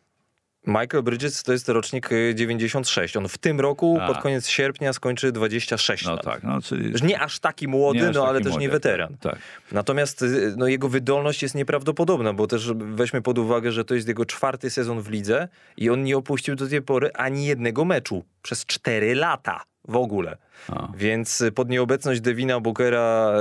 Michael 0.66 1.02
Bridges 1.02 1.42
to 1.42 1.52
jest 1.52 1.68
rocznik 1.68 2.12
y, 2.12 2.34
96. 2.34 3.16
On 3.16 3.28
w 3.28 3.38
tym 3.38 3.60
roku 3.60 3.98
A. 4.00 4.06
pod 4.06 4.18
koniec 4.22 4.48
sierpnia 4.48 4.92
skończy 4.92 5.32
26 5.32 6.04
No 6.04 6.10
lat. 6.14 6.24
tak, 6.24 6.42
no 6.42 6.62
czyli... 6.62 7.02
Nie 7.02 7.20
aż 7.20 7.38
taki 7.38 7.68
młody, 7.68 7.98
Nie 8.00 8.08
aż 8.08 8.14
no 8.16 8.26
ale 8.28 8.32
taki 8.38 8.44
też 8.44 8.52
nie 8.52 8.58
młody. 8.58 8.72
weteran. 8.72 9.16
Tak. 9.20 9.38
Natomiast 9.72 10.22
y, 10.22 10.54
no, 10.56 10.66
jego 10.68 10.88
wydolność 10.88 11.42
jest 11.42 11.54
nieprawdopodobna, 11.54 12.32
bo 12.32 12.46
też 12.46 12.72
weźmy 12.72 13.22
pod 13.22 13.38
uwagę, 13.38 13.72
że 13.72 13.84
to 13.84 13.94
jest 13.94 14.08
jego 14.08 14.24
czwarty 14.26 14.70
sezon 14.70 15.00
w 15.02 15.10
lidze 15.10 15.48
i 15.76 15.90
on 15.90 16.04
nie 16.04 16.16
opuścił 16.16 16.54
do 16.54 16.68
tej 16.68 16.82
pory 16.82 17.10
ani 17.14 17.46
jednego 17.46 17.84
meczu 17.84 18.24
przez 18.42 18.66
4 18.66 19.14
lata 19.14 19.62
w 19.88 19.96
ogóle. 19.96 20.36
A. 20.68 20.88
Więc 20.96 21.40
y, 21.40 21.52
pod 21.52 21.68
nieobecność 21.68 22.20
Devina 22.20 22.60
Bookera 22.60 23.32
y, 23.32 23.40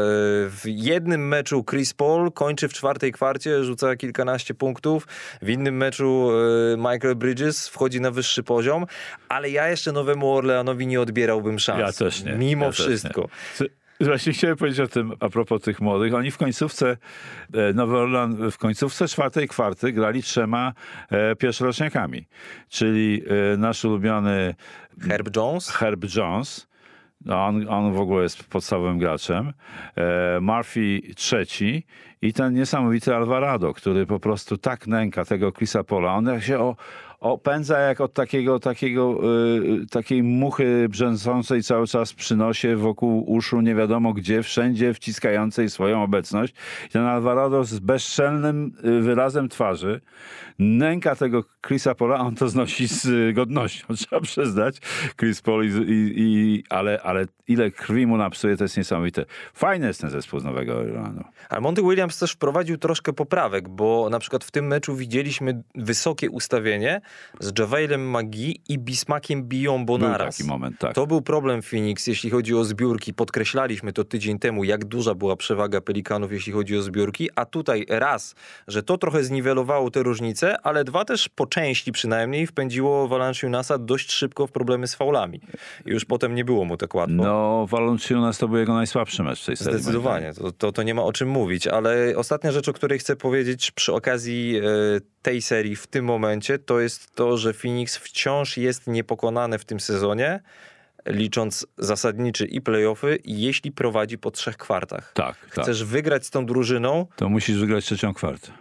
w 0.50 0.62
jednym 0.66 1.28
meczu 1.28 1.64
Chris 1.64 1.94
Paul 1.94 2.32
kończy 2.32 2.68
w 2.68 2.74
czwartej 2.74 3.12
kwarcie, 3.12 3.64
rzuca 3.64 3.96
kilkanaście 3.96 4.54
punktów. 4.54 5.08
W 5.42 5.50
innym 5.50 5.78
meczu 5.78 6.30
y, 6.32 6.78
Michael 6.78 7.16
Bridges 7.16 7.68
wchodzi 7.68 8.02
na 8.02 8.12
wyższy 8.12 8.44
poziom, 8.44 8.86
ale 9.30 9.50
ja 9.50 9.70
jeszcze 9.70 9.92
Nowemu 9.92 10.34
Orleanowi 10.34 10.88
nie 10.88 11.02
odbierałbym 11.02 11.60
szans. 11.60 11.80
Ja 11.80 12.06
też 12.06 12.24
nie. 12.24 12.34
Mimo 12.34 12.66
ja 12.66 12.72
wszystko. 12.72 13.28
Właśnie 14.02 14.34
chciałem 14.34 14.58
powiedzieć 14.58 14.80
o 14.80 14.88
tym 14.88 15.14
a 15.20 15.30
propos 15.30 15.62
tych 15.62 15.82
młodych. 15.82 16.14
Oni 16.14 16.32
w 16.32 16.38
końcówce, 16.38 16.98
e, 17.54 17.74
Nowy 17.74 17.98
Orlan 17.98 18.52
w 18.52 18.58
końcówce 18.58 19.08
czwartej 19.08 19.48
kwarty 19.48 19.92
grali 19.92 20.24
trzema 20.24 20.74
e, 21.10 21.36
pierwszoroczniakami. 21.36 22.28
Czyli 22.70 23.24
e, 23.54 23.58
nasz 23.58 23.86
ulubiony 23.86 24.56
Herb 25.00 25.36
Jones? 25.36 25.70
Herb 25.70 26.06
Jones. 26.16 26.72
No, 27.26 27.46
on, 27.46 27.70
on 27.70 27.94
w 27.94 28.00
ogóle 28.00 28.24
jest 28.24 28.44
podstawowym 28.44 28.98
graczem. 28.98 29.54
E, 29.96 30.40
Murphy 30.42 31.02
trzeci 31.16 31.86
i 32.22 32.34
ten 32.34 32.54
niesamowity 32.54 33.16
Alvarado, 33.16 33.74
który 33.74 34.06
po 34.06 34.20
prostu 34.20 34.58
tak 34.58 34.88
nęka 34.88 35.26
tego 35.26 35.52
Chrisa 35.52 35.84
Pola. 35.84 36.16
On 36.16 36.42
się 36.42 36.60
o, 36.60 36.76
opędza 37.22 37.80
jak 37.80 38.02
od 38.02 38.14
takiego, 38.14 38.60
takiego, 38.60 39.20
y, 39.84 39.86
takiej 39.92 40.24
muchy 40.24 40.88
brzęczącej 40.90 41.64
cały 41.64 41.88
czas 41.88 42.14
przy 42.14 42.36
nosie, 42.36 42.76
wokół 42.76 43.32
uszu, 43.32 43.62
nie 43.62 43.76
wiadomo 43.76 44.14
gdzie, 44.14 44.44
wszędzie 44.44 44.94
wciskającej 44.94 45.70
swoją 45.70 46.04
obecność. 46.04 46.54
Ten 46.92 47.02
Alvarado 47.02 47.64
z 47.64 47.80
bezczelnym 47.80 48.72
y, 48.86 49.02
wyrazem 49.02 49.50
twarzy 49.50 50.02
nęka 50.60 51.16
tego 51.16 51.44
Chrisa 51.68 51.96
Pola, 51.96 52.20
on 52.20 52.36
to 52.36 52.50
znosi 52.50 52.88
z 52.88 53.06
y, 53.06 53.34
godnością, 53.34 53.88
trzeba 53.96 54.22
przyznać. 54.22 54.80
Chris 55.20 55.42
Paul, 55.42 55.66
i, 55.66 55.70
i, 55.70 56.14
i, 56.16 56.64
ale, 56.70 57.02
ale 57.04 57.26
ile 57.48 57.72
krwi 57.72 58.08
mu 58.08 58.18
napsuje, 58.18 58.58
to 58.58 58.64
jest 58.64 58.78
niesamowite. 58.78 59.26
Fajny 59.54 59.88
jest 59.88 60.02
ten 60.02 60.10
zespół 60.10 60.40
z 60.40 60.44
Nowego 60.44 60.78
Orleanu. 60.78 61.24
Ale 61.50 61.62
Monty 61.62 61.82
Williams 61.82 62.20
też 62.20 62.32
wprowadził 62.32 62.78
troszkę 62.78 63.14
poprawek, 63.14 63.70
bo 63.70 64.08
na 64.12 64.20
przykład 64.20 64.44
w 64.44 64.52
tym 64.52 64.68
meczu 64.68 64.96
widzieliśmy 64.96 65.64
wysokie 65.76 66.30
ustawienie 66.30 67.02
z 67.39 67.60
Javelem 67.60 68.17
McGee 68.17 68.62
i 68.69 68.80
Bismakiem 68.80 69.43
Biombo 69.43 69.97
Był 69.97 70.08
naraz. 70.08 70.38
taki 70.38 70.50
moment, 70.50 70.78
tak. 70.80 70.95
To 70.95 71.08
był 71.08 71.21
problem 71.21 71.62
Phoenix, 71.62 72.08
jeśli 72.08 72.30
chodzi 72.30 72.56
o 72.56 72.63
zbiórki. 72.63 73.13
Podkreślaliśmy 73.13 73.93
to 73.93 74.04
tydzień 74.04 74.39
temu, 74.39 74.63
jak 74.63 74.86
duża 74.86 75.15
była 75.15 75.36
przewaga 75.36 75.82
Pelikanów, 75.82 76.32
jeśli 76.32 76.54
chodzi 76.54 76.78
o 76.78 76.82
zbiórki. 76.82 77.30
A 77.36 77.45
tutaj 77.45 77.86
raz, 77.89 78.36
że 78.67 78.84
to 78.84 78.97
trochę 78.97 79.24
zniwelowało 79.24 79.91
te 79.91 80.04
różnice, 80.04 80.62
ale 80.62 80.84
dwa 80.84 81.06
też 81.06 81.30
po 81.30 81.45
części 81.45 81.91
przynajmniej 81.91 82.47
wpędziło 82.47 83.08
Valanciunasa 83.08 83.78
dość 83.78 84.12
szybko 84.12 84.47
w 84.47 84.52
problemy 84.52 84.88
z 84.88 84.95
faulami. 84.95 85.39
I 85.86 85.89
już 85.89 86.06
potem 86.06 86.36
nie 86.36 86.45
było 86.45 86.65
mu 86.65 86.78
tak 86.78 86.95
łatwo. 86.95 87.15
No, 87.15 87.67
Valanciunas 87.69 88.38
to 88.38 88.47
był 88.47 88.58
jego 88.58 88.74
najsłabszy 88.74 89.24
mecz 89.24 89.41
w 89.41 89.45
tej 89.45 89.58
serii. 89.58 89.74
Zdecydowanie, 89.74 90.34
to, 90.34 90.52
to, 90.52 90.71
to 90.71 90.84
nie 90.84 90.93
ma 90.93 91.04
o 91.04 91.13
czym 91.13 91.30
mówić, 91.30 91.67
ale 91.67 92.13
ostatnia 92.15 92.52
rzecz, 92.52 92.69
o 92.69 92.74
której 92.74 93.00
chcę 93.00 93.15
powiedzieć 93.15 93.71
przy 93.71 93.93
okazji 93.93 94.58
e, 94.58 94.62
tej 95.21 95.41
serii 95.41 95.76
w 95.76 95.88
tym 95.88 96.06
momencie, 96.06 96.60
to 96.60 96.80
jest 96.80 97.01
to, 97.16 97.38
że 97.38 97.54
Phoenix 97.54 97.98
wciąż 97.98 98.58
jest 98.58 98.88
niepokonany 98.88 99.60
w 99.60 99.66
tym 99.66 99.80
sezonie, 99.80 100.40
licząc 101.06 101.68
zasadniczy 101.78 102.46
i 102.46 102.62
playoffy, 102.62 103.20
jeśli 103.26 103.72
prowadzi 103.72 104.18
po 104.18 104.32
trzech 104.32 104.58
kwartach. 104.58 105.12
Tak, 105.14 105.36
tak. 105.56 105.64
Chcesz 105.64 105.84
wygrać 105.84 106.26
z 106.26 106.30
tą 106.30 106.46
drużyną, 106.46 107.08
To 107.16 107.30
musisz 107.30 107.60
wygrać 107.60 107.86
trzecią 107.86 108.14
kwartę. 108.14 108.52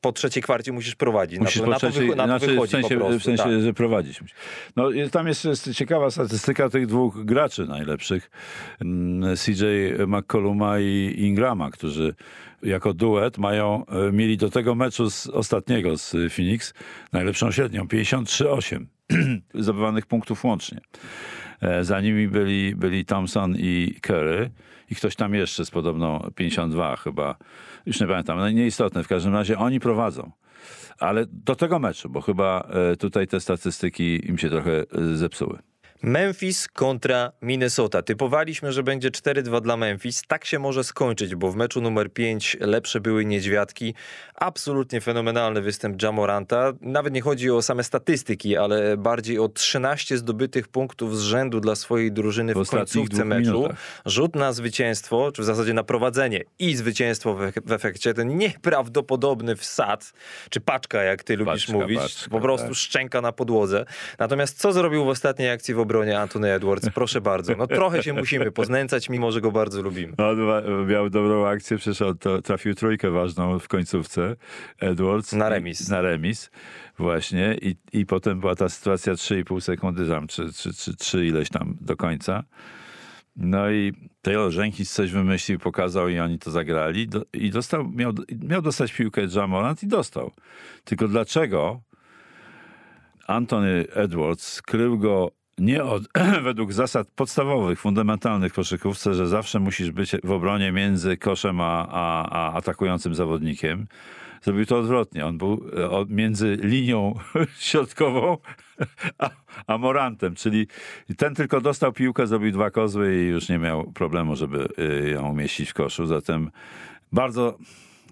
Po 0.00 0.12
trzeciej 0.12 0.42
kwarcie 0.42 0.72
musisz 0.72 0.94
prowadzić. 0.94 1.40
Musisz 1.40 1.56
na, 1.56 1.64
po 1.64 1.70
na, 1.70 1.78
to, 1.78 1.90
trzeciej, 1.90 2.08
na 2.08 2.16
to 2.16 2.24
znaczy 2.24 2.60
w 2.66 2.70
sensie, 2.70 2.96
prostu. 2.96 3.18
w 3.18 3.22
sensie 3.22 3.42
tak. 3.42 3.60
że 3.62 3.72
prowadzić 3.72 4.22
musi. 4.22 4.34
No 4.76 4.88
tam 5.12 5.26
jest, 5.26 5.44
jest 5.44 5.74
ciekawa 5.74 6.10
statystyka 6.10 6.68
tych 6.68 6.86
dwóch 6.86 7.24
graczy 7.24 7.66
najlepszych, 7.66 8.30
mm, 8.80 9.36
CJ 9.36 9.64
McColluma 10.06 10.78
i 10.80 11.14
Ingrama, 11.18 11.70
którzy 11.70 12.14
jako 12.62 12.94
duet 12.94 13.38
mają, 13.38 13.86
e, 13.86 14.12
mieli 14.12 14.36
do 14.36 14.50
tego 14.50 14.74
meczu 14.74 15.10
z 15.10 15.26
ostatniego 15.26 15.98
z 15.98 16.16
Phoenix 16.32 16.74
najlepszą 17.12 17.50
średnią, 17.50 17.86
53,8 17.86 18.86
zdobywanych 19.54 20.06
punktów 20.06 20.44
łącznie. 20.44 20.80
E, 21.60 21.84
Za 21.84 22.00
nimi 22.00 22.28
byli, 22.28 22.76
byli 22.76 23.04
Thompson 23.04 23.56
i 23.58 23.94
Curry 24.00 24.50
i 24.90 24.94
ktoś 24.94 25.16
tam 25.16 25.34
jeszcze 25.34 25.64
z 25.64 25.70
podobną 25.70 26.30
52 26.34 26.96
chyba, 26.96 27.36
już 27.86 28.00
nie 28.00 28.06
pamiętam, 28.06 28.38
no 28.38 28.50
nieistotne, 28.50 29.04
w 29.04 29.08
każdym 29.08 29.34
razie 29.34 29.58
oni 29.58 29.80
prowadzą. 29.80 30.30
Ale 30.98 31.26
do 31.26 31.56
tego 31.56 31.78
meczu, 31.78 32.08
bo 32.08 32.20
chyba 32.20 32.68
e, 32.92 32.96
tutaj 32.96 33.26
te 33.26 33.40
statystyki 33.40 34.28
im 34.28 34.38
się 34.38 34.50
trochę 34.50 34.72
e, 34.72 35.16
zepsuły. 35.16 35.58
Memphis 36.02 36.68
kontra 36.68 37.32
Minnesota. 37.42 38.02
Typowaliśmy, 38.02 38.72
że 38.72 38.82
będzie 38.82 39.10
4-2 39.10 39.60
dla 39.60 39.76
Memphis. 39.76 40.22
Tak 40.28 40.44
się 40.44 40.58
może 40.58 40.84
skończyć, 40.84 41.34
bo 41.34 41.50
w 41.52 41.56
meczu 41.56 41.80
numer 41.80 42.12
5 42.12 42.56
lepsze 42.60 43.00
były 43.00 43.24
niedźwiadki. 43.24 43.94
Absolutnie 44.34 45.00
fenomenalny 45.00 45.60
występ 45.62 46.02
Jamoranta. 46.02 46.72
Nawet 46.80 47.12
nie 47.14 47.20
chodzi 47.20 47.50
o 47.50 47.62
same 47.62 47.84
statystyki, 47.84 48.56
ale 48.56 48.96
bardziej 48.96 49.38
o 49.38 49.48
13 49.48 50.18
zdobytych 50.18 50.68
punktów 50.68 51.18
z 51.18 51.20
rzędu 51.22 51.60
dla 51.60 51.74
swojej 51.74 52.12
drużyny 52.12 52.54
W 52.54 52.64
w, 52.64 52.70
końcówce 52.70 53.24
meczu. 53.24 53.52
minutach. 53.52 53.76
Rzut 54.06 54.36
na 54.36 54.52
zwycięstwo, 54.52 55.32
czy 55.32 55.42
w 55.42 55.44
zasadzie 55.44 55.74
na 55.74 55.84
prowadzenie 55.84 56.44
i 56.58 56.76
zwycięstwo 56.76 57.34
w, 57.66 57.72
efekcie. 57.72 58.14
Ten 58.14 58.38
nieprawdopodobny 58.38 59.56
wsad, 59.56 60.12
czy 60.50 60.60
paczka, 60.60 61.02
jak 61.02 61.24
ty 61.24 61.36
lubisz 61.36 61.66
Paczka, 61.66 61.72
mówić. 61.72 61.98
paczka, 62.00 62.30
po 62.30 62.40
prostu 62.40 62.66
tak. 62.66 62.74
szczęka 62.76 63.20
na 63.20 63.32
podłodze. 63.32 63.84
Natomiast 64.18 64.58
co 64.58 64.72
zrobił 64.72 65.04
w 65.04 65.08
ostatniej 65.08 65.50
akcji 65.50 65.74
w 65.74 65.80
obronie 65.90 66.20
Anthony 66.20 66.52
Edwards? 66.52 66.90
Proszę 66.94 67.20
bardzo. 67.20 67.54
No 67.56 67.66
trochę 67.66 68.02
się 68.02 68.12
musimy 68.12 68.52
poznęcać, 68.52 69.08
mimo 69.08 69.32
że 69.32 69.40
go 69.40 69.52
bardzo 69.52 69.82
lubimy. 69.82 70.12
No, 70.18 70.26
miał 70.86 71.10
dobrą 71.10 71.46
akcję, 71.46 71.76
przecież 71.76 72.08
trafił 72.44 72.74
trójkę 72.74 73.10
ważną 73.10 73.58
w 73.58 73.68
końcówce, 73.68 74.36
Edwards. 74.78 75.32
Na 75.32 75.48
I- 75.48 75.50
remis. 75.50 75.88
Na 75.88 76.00
remis, 76.00 76.50
właśnie. 76.98 77.56
I, 77.62 77.76
i 77.92 78.06
potem 78.06 78.40
była 78.40 78.54
ta 78.54 78.68
sytuacja 78.68 79.12
3,5 79.12 79.60
sekundy 79.60 80.08
tam, 80.08 80.26
czy, 80.26 80.52
czy, 80.52 80.74
czy, 80.74 80.96
czy 80.96 81.26
ileś 81.26 81.48
tam 81.48 81.76
do 81.80 81.96
końca. 81.96 82.44
No 83.36 83.70
i 83.70 83.92
Taylor 84.22 84.54
Jenkins 84.54 84.92
coś 84.92 85.10
wymyślił, 85.12 85.58
pokazał 85.58 86.08
i 86.08 86.18
oni 86.18 86.38
to 86.38 86.50
zagrali. 86.50 87.08
Do, 87.08 87.22
I 87.32 87.50
dostał, 87.50 87.88
miał, 87.88 88.12
miał 88.48 88.62
dostać 88.62 88.92
piłkę 88.92 89.22
Jamorant 89.36 89.82
i 89.82 89.86
dostał. 89.86 90.32
Tylko 90.84 91.08
dlaczego 91.08 91.80
Anthony 93.26 93.84
Edwards 93.94 94.62
krył 94.62 94.98
go 94.98 95.39
nie 95.60 95.84
od, 95.84 96.02
według 96.42 96.72
zasad 96.72 97.08
podstawowych, 97.08 97.80
fundamentalnych 97.80 98.52
koszykówce, 98.52 99.14
że 99.14 99.26
zawsze 99.26 99.60
musisz 99.60 99.90
być 99.90 100.12
w 100.24 100.30
obronie 100.30 100.72
między 100.72 101.16
koszem 101.16 101.60
a, 101.60 101.88
a, 101.90 102.28
a 102.30 102.52
atakującym 102.52 103.14
zawodnikiem. 103.14 103.86
Zrobił 104.42 104.66
to 104.66 104.78
odwrotnie. 104.78 105.26
On 105.26 105.38
był 105.38 105.52
e, 105.52 106.04
między 106.08 106.58
linią 106.62 107.14
środkową 107.58 108.38
a, 109.18 109.30
a 109.66 109.78
Morantem, 109.78 110.34
czyli 110.34 110.66
ten 111.16 111.34
tylko 111.34 111.60
dostał 111.60 111.92
piłkę, 111.92 112.26
zrobił 112.26 112.52
dwa 112.52 112.70
kozły 112.70 113.16
i 113.16 113.26
już 113.26 113.48
nie 113.48 113.58
miał 113.58 113.92
problemu, 113.92 114.36
żeby 114.36 114.68
y, 114.78 115.10
ją 115.10 115.30
umieścić 115.30 115.70
w 115.70 115.74
koszu. 115.74 116.06
Zatem 116.06 116.50
bardzo 117.12 117.58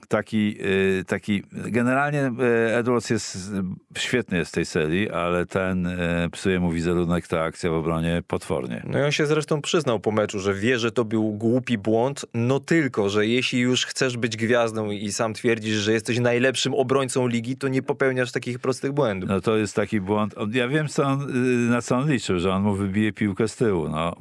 taki, 0.08 0.56
y, 1.00 1.04
taki 1.06 1.42
generalnie 1.52 2.26
y, 2.70 2.74
Edwards 2.76 3.10
jest 3.10 3.50
świetny 3.98 4.38
jest 4.38 4.50
w 4.50 4.54
tej 4.54 4.66
serii, 4.66 5.10
ale 5.10 5.46
ten 5.46 5.86
y, 5.86 6.30
psuje 6.32 6.60
mu 6.60 6.70
wizerunek, 6.72 7.26
ta 7.26 7.40
akcja 7.42 7.70
w 7.70 7.74
obronie 7.74 8.22
potwornie. 8.26 8.82
No 8.86 8.98
i 8.98 9.02
on 9.02 9.12
się 9.12 9.26
zresztą 9.26 9.62
przyznał 9.62 10.00
po 10.00 10.10
meczu, 10.12 10.40
że 10.40 10.54
wie, 10.54 10.78
że 10.78 10.92
to 10.92 11.04
był 11.04 11.32
głupi 11.32 11.78
błąd, 11.78 12.24
no 12.34 12.60
tylko, 12.60 13.08
że 13.08 13.26
jeśli 13.26 13.60
już 13.60 13.86
chcesz 13.86 14.16
być 14.16 14.36
gwiazdą 14.36 14.90
i 14.90 15.12
sam 15.12 15.34
twierdzisz, 15.34 15.76
że 15.76 15.92
jesteś 15.92 16.18
najlepszym 16.18 16.74
obrońcą 16.74 17.26
ligi, 17.26 17.56
to 17.56 17.68
nie 17.68 17.82
popełniasz 17.82 18.32
takich 18.32 18.58
prostych 18.58 18.92
błędów. 18.92 19.30
No 19.30 19.40
to 19.40 19.56
jest 19.56 19.76
taki 19.76 20.00
błąd. 20.00 20.34
Ja 20.52 20.68
wiem, 20.68 20.88
co 20.88 21.02
on, 21.04 21.26
na 21.70 21.82
co 21.82 21.96
on 21.96 22.10
liczył, 22.12 22.38
że 22.38 22.52
on 22.52 22.62
mu 22.62 22.74
wybije 22.74 23.12
piłkę 23.12 23.48
z 23.48 23.56
tyłu. 23.56 23.88
No, 23.88 24.16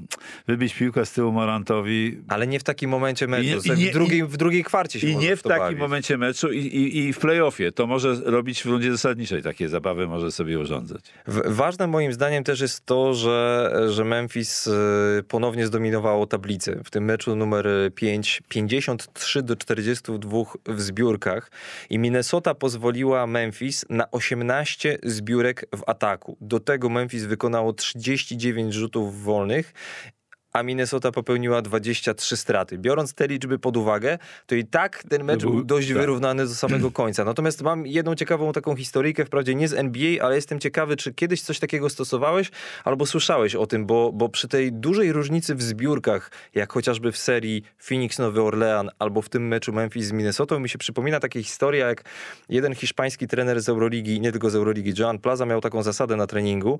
wybić 0.47 0.73
piłkę 0.73 1.06
z 1.06 1.12
tyłu 1.12 1.32
Morantowi 1.32 2.17
Ale 2.28 2.47
nie 2.47 2.60
w 2.60 2.63
takim 2.63 2.89
momencie 2.89 3.28
meczu. 3.28 3.43
I 3.43 3.69
nie- 3.69 3.76
i 3.76 3.78
nie- 3.86 3.89
w, 3.89 3.93
drugiej, 3.93 4.23
w 4.23 4.38
drugiej 4.38 4.63
kwarcie 4.63 5.00
się 5.00 5.08
I 5.08 5.17
nie 5.17 5.36
w 5.36 5.43
takim 5.43 5.77
bawić. 5.78 5.90
momencie 5.90 6.18
meczu 6.18 6.52
i, 6.52 6.60
i, 6.60 6.98
i 6.98 7.13
w 7.13 7.20
playoffie. 7.20 7.72
To 7.72 7.88
może 7.88 8.16
robić 8.24 8.63
w 8.63 8.66
rundzie 8.66 8.92
zasadniczej. 8.92 9.44
Takie 9.44 9.70
zabawy 9.70 10.08
może 10.08 10.32
sobie 10.32 10.60
urządzać. 10.60 11.02
Ważne 11.46 11.88
moim 11.88 12.13
zdaniem 12.13 12.44
też 12.44 12.62
jest 12.62 12.86
to, 12.86 13.13
że, 13.13 13.72
że 13.90 14.04
Memphis 14.04 14.68
y, 14.68 15.24
ponownie 15.28 15.68
zdominowało 15.68 16.28
tablicę. 16.28 16.80
W 16.84 16.90
tym 16.90 17.06
meczu 17.06 17.36
numer 17.36 17.68
5 17.96 18.42
53 18.48 19.44
do 19.44 19.56
42 19.56 20.38
w 20.66 20.82
zbiórkach 20.82 21.52
i 21.90 22.00
Minnesota 22.00 22.56
pozwoliła 22.56 23.28
Memphis 23.28 23.86
na 23.90 24.12
18 24.12 24.98
zbiórek 25.04 25.66
w 25.76 25.84
ataku. 25.88 26.38
Do 26.42 26.60
tego 26.60 26.90
Memphis 26.90 27.24
wykonało 27.24 27.74
39 27.74 28.74
rzutów 28.74 29.24
wolnych 29.24 29.74
a 30.58 30.63
Minnesota 30.63 31.12
popełniła 31.12 31.62
23 31.62 32.38
straty. 32.38 32.78
Biorąc 32.78 33.13
te 33.13 33.28
liczby 33.28 33.60
pod 33.60 33.78
uwagę, 33.78 34.17
to 34.46 34.56
i 34.56 34.65
tak 34.65 35.04
ten 35.10 35.24
mecz 35.24 35.41
był- 35.41 35.52
był 35.52 35.63
dość 35.63 35.88
tak. 35.88 35.98
wyrównany 35.98 36.48
do 36.48 36.56
samego 36.56 36.91
końca. 37.02 37.24
Natomiast 37.26 37.62
mam 37.62 37.88
jedną 37.88 38.15
ciekawą 38.15 38.52
taką 38.52 38.76
historyjkę, 38.76 39.26
wprawdzie 39.26 39.56
nie 39.56 39.67
z 39.67 39.74
NBA, 39.74 40.24
ale 40.26 40.36
jestem 40.36 40.60
ciekawy, 40.60 40.96
czy 40.96 41.13
kiedyś 41.13 41.41
coś 41.41 41.60
takiego 41.60 41.89
stosowałeś 41.89 42.52
albo 42.84 43.06
słyszałeś 43.06 43.56
o 43.56 43.67
tym, 43.67 43.86
bo, 43.86 44.12
bo 44.13 44.30
przy 44.30 44.48
tej 44.48 44.74
dużej 44.74 45.12
różnicy 45.12 45.56
w 45.56 45.62
zbiórkach, 45.62 46.32
jak 46.56 46.74
chociażby 46.74 47.12
w 47.12 47.17
serii 47.17 47.63
Phoenix-Nowy 47.80 48.41
Orlean 48.41 48.89
albo 49.00 49.22
w 49.22 49.30
tym 49.30 49.48
meczu 49.48 49.74
Memphis 49.74 50.06
z 50.06 50.12
Minnesotą, 50.12 50.60
mi 50.60 50.70
się 50.70 50.78
przypomina 50.78 51.20
taka 51.20 51.39
historia, 51.39 51.88
jak 51.88 52.04
jeden 52.50 52.76
hiszpański 52.76 53.28
trener 53.28 53.62
z 53.62 53.70
Euroligi, 53.70 54.22
nie 54.22 54.32
tylko 54.32 54.50
z 54.50 54.56
Euroligi, 54.56 54.93
Joan 55.00 55.20
Plaza 55.20 55.46
miał 55.46 55.62
taką 55.62 55.84
zasadę 55.84 56.15
na 56.15 56.28
treningu, 56.28 56.80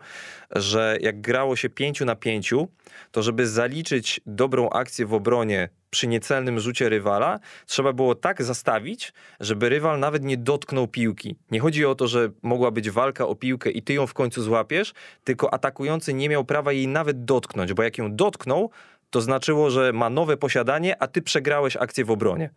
że 0.52 0.98
jak 1.02 1.22
grało 1.22 1.56
się 1.56 1.70
pięciu 1.70 2.06
na 2.06 2.16
pięciu, 2.16 2.68
to 3.12 3.24
żeby 3.24 3.48
zaliczyć 3.68 4.22
dobrą 4.26 4.70
akcję 4.70 5.06
w 5.06 5.14
obronie 5.14 5.70
przy 5.90 6.08
niecelnym 6.08 6.60
rzucie 6.60 6.90
rywala, 6.90 7.40
trzeba 7.66 7.94
było 7.94 8.16
tak 8.16 8.44
zastawić, 8.44 9.14
żeby 9.40 9.70
rywal 9.70 10.00
nawet 10.00 10.24
nie 10.24 10.38
dotknął 10.38 10.88
piłki. 10.88 11.36
Nie 11.52 11.60
chodzi 11.60 11.86
o 11.86 11.96
to, 11.96 12.08
że 12.08 12.30
mogła 12.44 12.72
być 12.72 12.90
walka 12.90 13.28
o 13.28 13.36
piłkę 13.36 13.72
i 13.72 13.82
ty 13.82 13.94
ją 13.94 14.08
w 14.08 14.14
końcu 14.14 14.42
złapiesz, 14.42 14.94
tylko 15.24 15.54
atakujący 15.54 16.14
nie 16.14 16.30
miał 16.30 16.46
prawa 16.46 16.72
jej 16.72 16.88
nawet 16.88 17.26
dotknąć, 17.26 17.74
bo 17.74 17.84
jak 17.84 17.98
ją 17.98 18.16
dotknął, 18.16 18.72
to 19.10 19.22
znaczyło, 19.22 19.70
że 19.70 19.94
ma 19.94 20.10
nowe 20.10 20.38
posiadanie, 20.38 21.02
a 21.02 21.08
ty 21.08 21.22
przegrałeś 21.22 21.78
akcję 21.78 22.06
w 22.06 22.12
obronie. 22.12 22.50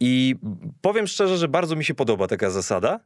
I 0.00 0.34
powiem 0.80 1.06
szczerze, 1.06 1.36
że 1.36 1.48
bardzo 1.48 1.76
mi 1.76 1.84
się 1.84 1.94
podoba 1.94 2.26
taka 2.26 2.50
zasada 2.50 3.00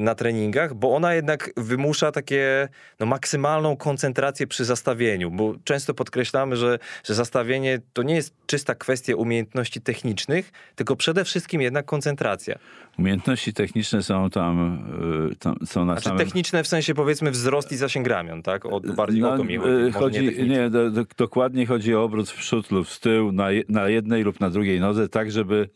na 0.00 0.14
treningach, 0.14 0.74
bo 0.74 0.96
ona 0.96 1.14
jednak 1.14 1.50
wymusza 1.56 2.12
takie 2.12 2.68
no, 3.00 3.06
maksymalną 3.06 3.76
koncentrację 3.76 4.46
przy 4.46 4.64
zastawieniu, 4.64 5.30
bo 5.30 5.54
często 5.64 5.94
podkreślamy, 5.94 6.56
że, 6.56 6.78
że 7.04 7.14
zastawienie 7.14 7.80
to 7.92 8.02
nie 8.02 8.14
jest 8.14 8.34
czysta 8.46 8.74
kwestia 8.74 9.16
umiejętności 9.16 9.80
technicznych, 9.80 10.52
tylko 10.76 10.96
przede 10.96 11.24
wszystkim 11.24 11.62
jednak 11.62 11.86
koncentracja. 11.86 12.58
Umiejętności 12.98 13.52
techniczne 13.52 14.02
są 14.02 14.30
tam, 14.30 14.84
y, 15.32 15.36
tam 15.36 15.56
są 15.66 15.84
na 15.84 15.92
Znaczy 15.92 16.08
samym... 16.08 16.18
techniczne 16.18 16.62
w 16.62 16.68
sensie 16.68 16.94
powiedzmy 16.94 17.30
wzrost 17.30 17.72
i 17.72 17.76
zasięg 17.76 18.06
ramion, 18.06 18.42
tak? 18.42 18.66
O, 18.66 18.80
bardziej 18.80 19.24
o 19.24 19.36
to 19.36 19.44
mi 19.44 19.58
chodzi. 19.92 20.48
nie 20.48 20.70
do, 20.70 20.90
do, 20.90 21.04
dokładnie 21.18 21.66
chodzi 21.66 21.94
o 21.94 22.04
obrót 22.04 22.30
w 22.30 22.34
przód 22.34 22.70
lub 22.70 22.88
w 22.88 23.00
tył 23.00 23.32
na, 23.32 23.48
na 23.68 23.88
jednej 23.88 24.22
lub 24.22 24.40
na 24.40 24.50
drugiej 24.50 24.80
nodze, 24.80 25.08
tak 25.08 25.30
żeby 25.30 25.70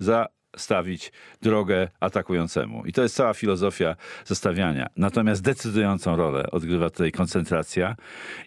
zastawić 0.56 1.12
drogę 1.42 1.88
atakującemu. 2.00 2.84
I 2.86 2.92
to 2.92 3.02
jest 3.02 3.14
cała 3.14 3.34
filozofia 3.34 3.96
zastawiania. 4.24 4.86
Natomiast 4.96 5.42
decydującą 5.42 6.16
rolę 6.16 6.50
odgrywa 6.50 6.90
tutaj 6.90 7.12
koncentracja 7.12 7.96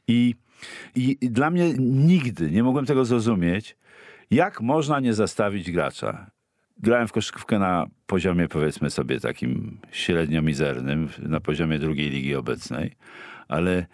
i, 0.08 0.36
i, 0.96 1.18
i 1.22 1.30
dla 1.30 1.50
mnie 1.50 1.74
nigdy 1.80 2.52
nie 2.52 2.64
mogłem 2.64 2.86
tego 2.86 3.06
zrozumieć, 3.06 3.78
jak 4.32 4.62
można 4.62 5.00
nie 5.00 5.14
zastawić 5.14 5.72
gracza. 5.72 6.32
Grałem 6.78 7.08
w 7.08 7.12
koszykówkę 7.12 7.60
na 7.60 7.86
poziomie, 8.08 8.48
powiedzmy 8.48 8.90
sobie, 8.90 9.20
takim 9.20 9.78
średnio 9.92 10.42
mizernym, 10.42 11.10
na 11.20 11.40
poziomie 11.40 11.80
drugiej 11.80 12.10
ligi 12.10 12.36
obecnej, 12.36 12.96
ale 13.48 13.86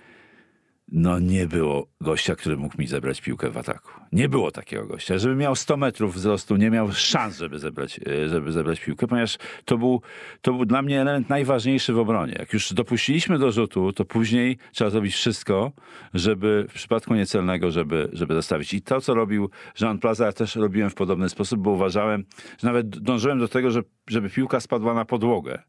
no 0.92 1.20
nie 1.20 1.48
było 1.48 1.88
gościa, 2.02 2.36
który 2.36 2.58
mógł 2.58 2.78
mi 2.78 2.88
zebrać 2.88 3.22
piłkę 3.22 3.50
w 3.50 3.58
ataku. 3.58 3.92
Nie 4.12 4.30
było 4.30 4.52
takiego 4.52 4.86
gościa. 4.86 5.18
Żeby 5.18 5.36
miał 5.36 5.56
100 5.56 5.78
metrów 5.78 6.16
wzrostu, 6.16 6.56
nie 6.56 6.70
miał 6.70 6.92
szans, 6.92 7.38
żeby 7.38 7.60
zebrać, 7.60 8.00
e, 8.08 8.30
żeby 8.30 8.52
zebrać 8.52 8.80
piłkę, 8.80 9.08
ponieważ 9.08 9.38
to 9.66 9.78
był, 9.78 10.02
to 10.42 10.54
był 10.54 10.66
dla 10.66 10.82
mnie 10.82 11.02
element 11.02 11.30
najważniejszy 11.30 11.94
w 11.94 12.00
obronie. 12.00 12.36
Jak 12.40 12.54
już 12.54 12.74
dopuściliśmy 12.74 13.40
do 13.40 13.52
rzutu, 13.52 13.94
to 13.94 14.06
później 14.06 14.58
trzeba 14.72 14.90
zrobić 14.90 15.14
wszystko, 15.14 15.72
żeby 16.14 16.66
w 16.70 16.74
przypadku 16.74 17.16
niecelnego, 17.16 17.72
żeby, 17.72 18.10
żeby 18.14 18.34
zastawić. 18.34 18.74
I 18.74 18.82
to, 18.82 19.02
co 19.02 19.14
robił 19.14 19.50
Jean 19.82 20.00
Plaza, 20.00 20.26
ja 20.26 20.32
też 20.32 20.56
robiłem 20.56 20.90
w 20.90 20.96
podobny 20.96 21.30
sposób, 21.30 21.60
bo 21.60 21.72
uważałem, 21.72 22.26
że 22.60 22.68
nawet 22.68 22.90
dążyłem 22.90 23.40
do 23.40 23.48
tego, 23.48 23.72
że, 23.72 23.82
żeby 24.10 24.30
piłka 24.30 24.60
spadła 24.60 24.94
na 24.94 25.06
podłogę. 25.06 25.64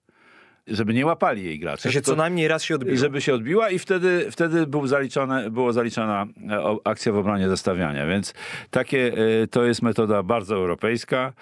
Żeby 0.66 0.94
nie 0.94 1.06
łapali 1.06 1.44
jej 1.44 1.58
gracze. 1.58 1.78
W 1.78 1.82
sensie 1.82 2.00
co 2.00 2.16
najmniej 2.16 2.48
raz 2.48 2.62
się 2.62 2.74
odbiło. 2.74 2.96
żeby 2.96 3.20
się 3.20 3.34
odbiła 3.34 3.70
i 3.70 3.78
wtedy, 3.78 4.26
wtedy 4.30 4.66
był 4.66 4.86
zaliczone, 4.86 5.50
było 5.50 5.72
zaliczana 5.72 6.26
e, 6.50 6.76
akcja 6.84 7.12
w 7.12 7.16
obronie 7.16 7.48
zestawiania. 7.48 8.06
Więc 8.06 8.34
takie, 8.70 9.12
e, 9.42 9.46
to 9.46 9.64
jest 9.64 9.82
metoda 9.82 10.22
bardzo 10.22 10.54
europejska 10.54 11.32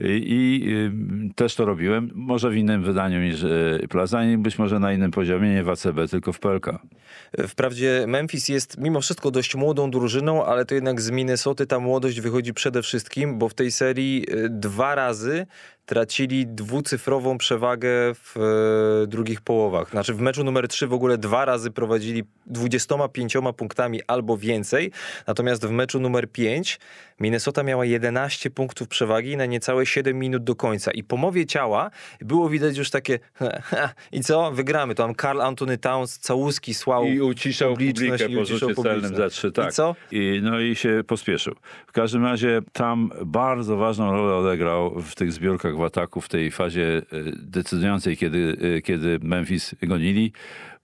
i, 0.00 0.04
i 0.04 0.68
y, 1.30 1.34
też 1.34 1.54
to 1.54 1.64
robiłem. 1.64 2.10
Może 2.14 2.50
w 2.50 2.56
innym 2.56 2.82
wydaniu 2.82 3.20
niż 3.20 3.44
e, 3.44 3.48
Plaza 3.88 4.24
i 4.24 4.36
być 4.36 4.58
może 4.58 4.78
na 4.78 4.92
innym 4.92 5.10
poziomie, 5.10 5.54
nie 5.54 5.62
w 5.62 5.68
ACB, 5.68 6.10
tylko 6.10 6.32
w 6.32 6.38
PLK. 6.38 6.66
Wprawdzie 7.48 8.04
Memphis 8.08 8.48
jest 8.48 8.78
mimo 8.78 9.00
wszystko 9.00 9.30
dość 9.30 9.54
młodą 9.54 9.90
drużyną, 9.90 10.44
ale 10.44 10.64
to 10.64 10.74
jednak 10.74 11.00
z 11.00 11.10
Minnesoty 11.10 11.66
ta 11.66 11.78
młodość 11.78 12.20
wychodzi 12.20 12.54
przede 12.54 12.82
wszystkim, 12.82 13.38
bo 13.38 13.48
w 13.48 13.54
tej 13.54 13.72
serii 13.72 14.26
e, 14.30 14.48
dwa 14.48 14.94
razy 14.94 15.46
tracili 15.88 16.46
dwucyfrową 16.46 17.38
przewagę 17.38 17.88
w 18.14 18.36
e, 18.36 19.06
drugich 19.06 19.40
połowach. 19.40 19.90
Znaczy 19.90 20.14
w 20.14 20.20
meczu 20.20 20.44
numer 20.44 20.68
3 20.68 20.86
w 20.86 20.92
ogóle 20.92 21.18
dwa 21.18 21.44
razy 21.44 21.70
prowadzili 21.70 22.24
25 22.46 23.36
punktami 23.56 24.00
albo 24.06 24.36
więcej, 24.36 24.92
natomiast 25.26 25.66
w 25.66 25.70
meczu 25.70 26.00
numer 26.00 26.32
5 26.32 26.80
Minnesota 27.20 27.62
miała 27.62 27.84
11 27.84 28.50
punktów 28.50 28.88
przewagi 28.88 29.36
na 29.36 29.46
niecałe 29.46 29.86
7 29.86 30.18
minut 30.18 30.44
do 30.44 30.54
końca 30.54 30.90
i 30.90 31.04
po 31.04 31.16
mowie 31.16 31.46
ciała 31.46 31.90
było 32.20 32.48
widać 32.48 32.76
już 32.76 32.90
takie 32.90 33.18
i 34.12 34.20
co? 34.20 34.52
Wygramy. 34.52 34.94
Tam 34.94 35.14
Carl 35.14 35.40
Anthony 35.40 35.78
Towns 35.78 36.18
całuski 36.18 36.74
słał 36.74 37.04
I 37.04 37.20
uciszał 37.20 37.70
publiczność 37.70 38.22
publikę 38.22 38.32
i 38.32 38.36
po 38.36 38.42
uciszał 38.42 38.68
rzucie 38.68 38.74
publiczność. 38.74 39.16
za 39.16 39.28
trzy. 39.28 39.52
Tak. 39.52 39.68
I 39.68 39.72
co? 39.72 39.94
I, 40.10 40.40
no 40.42 40.60
i 40.60 40.76
się 40.76 41.02
pospieszył. 41.06 41.54
W 41.86 41.92
każdym 41.92 42.24
razie 42.24 42.62
tam 42.72 43.10
bardzo 43.26 43.76
ważną 43.76 44.12
rolę 44.12 44.34
odegrał 44.34 45.00
w 45.00 45.14
tych 45.14 45.32
zbiórkach 45.32 45.76
w 45.76 45.82
ataku, 45.82 46.20
w 46.20 46.28
tej 46.28 46.50
fazie 46.50 46.86
e, 46.98 47.02
decydującej, 47.36 48.16
kiedy, 48.16 48.56
e, 48.76 48.82
kiedy 48.82 49.18
Memphis 49.22 49.74
gonili. 49.82 50.32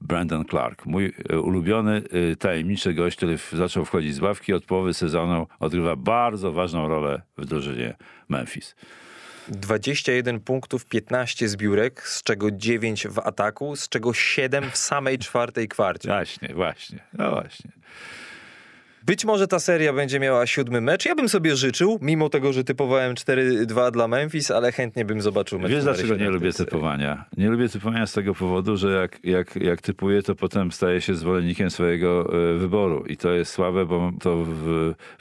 Brandon 0.01 0.45
Clark, 0.45 0.87
mój 0.87 1.15
e, 1.31 1.41
ulubiony, 1.41 2.03
e, 2.33 2.37
tajemniczy 2.37 2.95
gość, 2.95 3.17
który 3.17 3.39
zaczął 3.53 3.85
wchodzić 3.85 4.15
z 4.15 4.21
ławki 4.21 4.53
od 4.53 4.65
połowy 4.65 4.95
sezonu, 4.95 5.47
odgrywa 5.61 5.97
bardzo 5.97 6.53
ważną 6.53 6.89
rolę 6.89 7.23
w 7.39 7.47
drużynie 7.47 7.97
Memphis. 8.29 8.75
21 9.49 10.41
punktów, 10.41 10.87
15 10.87 11.49
zbiórek, 11.49 12.09
z 12.09 12.23
czego 12.23 12.51
9 12.51 13.07
w 13.09 13.19
ataku, 13.19 13.77
z 13.77 13.89
czego 13.89 14.15
7 14.15 14.71
w 14.71 14.77
samej 14.77 15.19
czwartej 15.19 15.69
kwarcie. 15.69 16.09
Właśnie, 16.09 16.49
właśnie, 16.55 16.99
no 17.13 17.31
właśnie. 17.31 17.71
Być 19.07 19.25
może 19.25 19.49
ta 19.49 19.59
seria 19.59 19.93
będzie 19.93 20.21
miała 20.21 20.47
siódmy 20.47 20.81
mecz. 20.81 21.07
Ja 21.07 21.15
bym 21.15 21.29
sobie 21.29 21.57
życzył, 21.57 21.99
mimo 22.03 22.29
tego, 22.29 22.53
że 22.53 22.65
typowałem 22.65 23.15
4-2 23.15 23.91
dla 23.91 24.09
Memphis, 24.09 24.51
ale 24.51 24.73
chętnie 24.73 25.05
bym 25.05 25.21
zobaczył 25.21 25.59
mecz. 25.59 25.71
Wiesz 25.71 25.85
dlaczego 25.85 26.17
nie 26.17 26.31
lubię 26.31 26.53
typowania? 26.53 27.25
Nie 27.37 27.51
lubię 27.51 27.69
typowania 27.69 28.07
z 28.07 28.13
tego 28.13 28.35
powodu, 28.35 28.77
że 28.77 28.93
jak, 28.93 29.25
jak, 29.25 29.57
jak 29.57 29.83
typuję, 29.83 30.23
to 30.23 30.35
potem 30.35 30.73
staję 30.73 31.01
się 31.01 31.15
zwolennikiem 31.15 31.71
swojego 31.71 32.33
e, 32.53 32.59
wyboru. 32.59 33.05
I 33.07 33.17
to 33.17 33.31
jest 33.31 33.53
słabe, 33.53 33.87
bo 33.87 34.13
to 34.21 34.47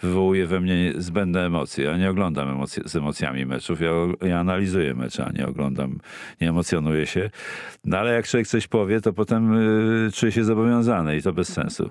wywołuje 0.02 0.48
we 0.48 0.60
mnie 0.60 0.94
zbędne 0.98 1.46
emocje. 1.46 1.86
Ja 1.86 1.98
nie 1.98 2.10
oglądam 2.10 2.50
emocje, 2.50 2.84
z 2.86 2.96
emocjami 2.96 3.46
meczów. 3.46 3.82
Ja, 3.82 3.92
ja 4.28 4.40
analizuję 4.40 4.94
mecze, 4.94 5.26
a 5.26 5.32
nie 5.32 5.48
oglądam, 5.48 6.00
nie 6.42 6.50
emocjonuję 6.50 7.06
się. 7.06 7.30
No 7.86 7.98
ale 7.98 8.14
jak 8.14 8.28
człowiek 8.28 8.48
coś 8.48 8.68
powie, 8.68 9.02
to 9.02 9.14
potem 9.14 9.54
y, 10.08 10.12
czuje 10.12 10.32
się 10.32 10.44
zobowiązany 10.44 11.18
i 11.18 11.22
to 11.22 11.34
bez 11.34 11.54
sensu. 11.54 11.90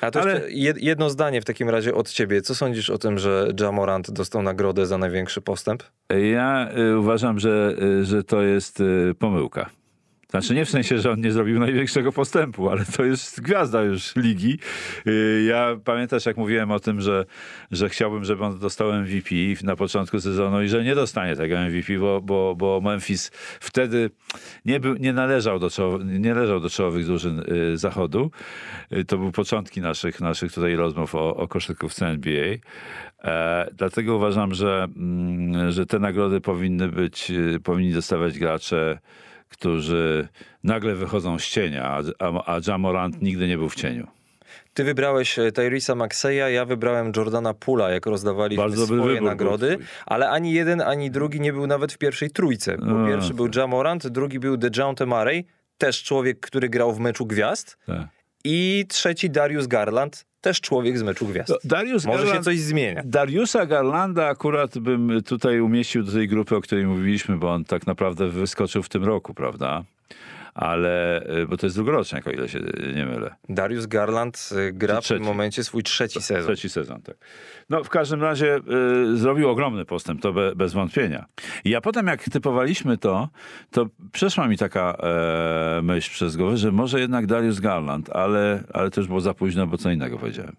A 0.00 0.10
to 0.10 0.20
Ale- 0.20 0.40
jedno 0.76 1.10
zdanie 1.10 1.40
w 1.40 1.44
takim 1.44 1.70
razie 1.70 1.94
od 1.94 2.10
ciebie. 2.10 2.42
Co 2.42 2.54
sądzisz 2.54 2.90
o 2.90 2.98
tym, 2.98 3.18
że 3.18 3.48
Jamorant 3.60 4.10
dostał 4.10 4.42
nagrodę 4.42 4.86
za 4.86 4.98
największy 4.98 5.40
postęp? 5.40 5.82
Ja 6.30 6.68
y, 6.78 6.98
uważam, 6.98 7.38
że, 7.38 7.74
y, 8.00 8.04
że 8.04 8.24
to 8.24 8.42
jest 8.42 8.80
y, 8.80 9.14
pomyłka. 9.18 9.70
Znaczy 10.40 10.54
nie 10.54 10.64
w 10.64 10.70
sensie, 10.70 10.98
że 10.98 11.10
on 11.10 11.20
nie 11.20 11.32
zrobił 11.32 11.58
największego 11.58 12.12
postępu, 12.12 12.70
ale 12.70 12.84
to 12.96 13.04
jest 13.04 13.40
gwiazda 13.40 13.82
już 13.82 14.16
ligi. 14.16 14.58
Y, 15.06 15.44
Ja 15.48 15.76
pamiętasz, 15.84 16.26
jak 16.26 16.36
mówiłem 16.36 16.70
o 16.70 16.80
tym, 16.80 17.00
że, 17.00 17.24
że 17.70 17.88
chciałbym, 17.88 18.24
żeby 18.24 18.44
on 18.44 18.58
dostał 18.58 18.92
MVP 18.92 19.34
na 19.62 19.76
początku 19.76 20.20
sezonu 20.20 20.62
i 20.62 20.68
że 20.68 20.84
nie 20.84 20.94
dostanie 20.94 21.36
tego 21.36 21.56
MVP, 21.60 21.98
bo, 21.98 22.20
bo, 22.20 22.54
bo 22.56 22.80
Memphis 22.80 23.30
wtedy 23.60 24.10
nie, 24.64 24.80
był, 24.80 24.94
nie 24.94 25.12
należał 25.12 25.58
do, 25.58 25.70
czoło, 25.70 25.98
nie 25.98 26.34
należał 26.34 26.60
do 26.60 26.70
czołowych 26.70 27.06
drużyn 27.06 27.42
y, 27.72 27.78
zachodu. 27.78 28.30
Y, 28.92 29.04
To 29.04 29.18
były 29.18 29.32
początki 29.32 29.80
naszych, 29.80 30.20
naszych 30.20 30.52
tutaj 30.52 30.76
rozmów 30.76 31.14
o, 31.14 31.36
o 31.36 31.48
koszykówce 31.48 32.06
NBA. 32.06 32.56
E, 33.24 33.70
dlatego 33.74 34.16
uważam, 34.16 34.54
że, 34.54 34.86
mm, 34.96 35.72
że 35.72 35.86
te 35.86 35.98
nagrody 35.98 36.40
powinny 36.40 36.88
być, 36.88 37.32
powinni 37.64 37.92
dostawać 37.92 38.38
gracze, 38.38 38.98
którzy 39.48 40.28
nagle 40.64 40.94
wychodzą 40.94 41.38
z 41.38 41.46
cienia, 41.46 42.02
a, 42.18 42.54
a, 42.56 42.60
Jamorant 42.66 43.22
nigdy 43.22 43.48
nie 43.48 43.58
był 43.58 43.68
w 43.68 43.74
cieniu. 43.74 44.06
Ty 44.74 44.84
wybrałeś 44.84 45.38
e, 45.38 45.52
Tyrisa 45.52 45.94
Maxeya, 45.94 46.52
ja 46.52 46.64
wybrałem 46.64 47.12
Jordana 47.16 47.54
Pula, 47.54 47.90
jak 47.90 48.06
dobry 48.70 48.86
swoje 48.86 49.14
wybór 49.14 49.22
nagrody, 49.22 49.78
ale 50.06 50.30
ani 50.30 50.52
jeden, 50.52 50.80
ani 50.80 51.10
drugi 51.10 51.40
nie 51.40 51.52
był 51.52 51.66
nawet 51.66 51.92
w 51.92 51.98
pierwszej 51.98 52.30
trójce. 52.30 52.78
Bo 52.78 52.86
No, 52.86 53.06
pierwszy 53.06 53.34
był 53.34 53.48
Jamorant, 53.56 54.06
drugi 54.06 54.38
był 54.38 54.56
DeJounte 54.56 55.06
Murray, 55.06 55.46
też 55.78 56.02
człowiek, 56.02 56.40
który 56.40 56.68
grał 56.68 56.92
w 56.94 56.98
meczu 56.98 57.26
gwiazd 57.26 57.78
Tak. 57.86 58.15
I 58.46 58.84
trzeci 58.88 59.30
Darius 59.30 59.66
Garland, 59.66 60.24
też 60.40 60.60
człowiek 60.60 60.98
z 60.98 61.02
meczu 61.02 61.26
gwiazd. 61.26 61.48
No, 61.50 61.56
Darius 61.64 62.04
Może 62.04 62.18
się 62.26 62.32
Garland- 62.32 62.44
coś 62.44 62.58
zmienia. 62.60 63.02
Dariusa 63.04 63.66
Garlanda 63.66 64.26
akurat 64.26 64.78
bym 64.78 65.22
tutaj 65.22 65.60
umieścił 65.60 66.02
do 66.02 66.12
tej 66.12 66.28
grupy, 66.28 66.56
o 66.56 66.60
której 66.60 66.86
mówiliśmy, 66.86 67.36
bo 67.36 67.52
on 67.52 67.64
tak 67.64 67.86
naprawdę 67.86 68.28
wyskoczył 68.28 68.82
w 68.82 68.88
tym 68.88 69.04
roku, 69.04 69.34
prawda? 69.34 69.84
Ale, 70.56 71.22
y, 71.42 71.46
bo 71.46 71.56
to 71.56 71.66
jest 71.66 71.76
drugoroczniak, 71.76 72.26
o 72.26 72.30
ile 72.30 72.48
się 72.48 72.60
nie 72.94 73.06
mylę. 73.06 73.34
Darius 73.48 73.86
Garland 73.86 74.48
e, 74.56 74.72
gra 74.72 75.00
w 75.00 75.08
tym 75.08 75.22
momencie 75.22 75.64
swój 75.64 75.82
trzeci 75.82 76.20
sezon. 76.20 76.44
Trzeci 76.44 76.68
sezon, 76.68 77.02
tak. 77.02 77.16
No 77.70 77.84
w 77.84 77.88
każdym 77.88 78.22
razie 78.22 78.60
y, 79.12 79.16
zrobił 79.16 79.48
ogromny 79.48 79.84
postęp, 79.84 80.22
to 80.22 80.32
be, 80.32 80.54
bez 80.56 80.72
wątpienia. 80.72 81.26
I 81.64 81.70
ja 81.70 81.80
potem 81.80 82.06
jak 82.06 82.22
typowaliśmy 82.22 82.98
to, 82.98 83.28
to 83.70 83.86
przeszła 84.12 84.48
mi 84.48 84.58
taka 84.58 84.96
e, 85.02 85.80
myśl 85.82 86.10
przez 86.10 86.36
głowę, 86.36 86.56
że 86.56 86.72
może 86.72 87.00
jednak 87.00 87.26
Darius 87.26 87.60
Garland, 87.60 88.10
ale, 88.10 88.64
ale 88.72 88.90
to 88.90 89.00
już 89.00 89.08
było 89.08 89.20
za 89.20 89.34
późno, 89.34 89.66
bo 89.66 89.78
co 89.78 89.90
innego 89.90 90.18
powiedziałem. 90.18 90.56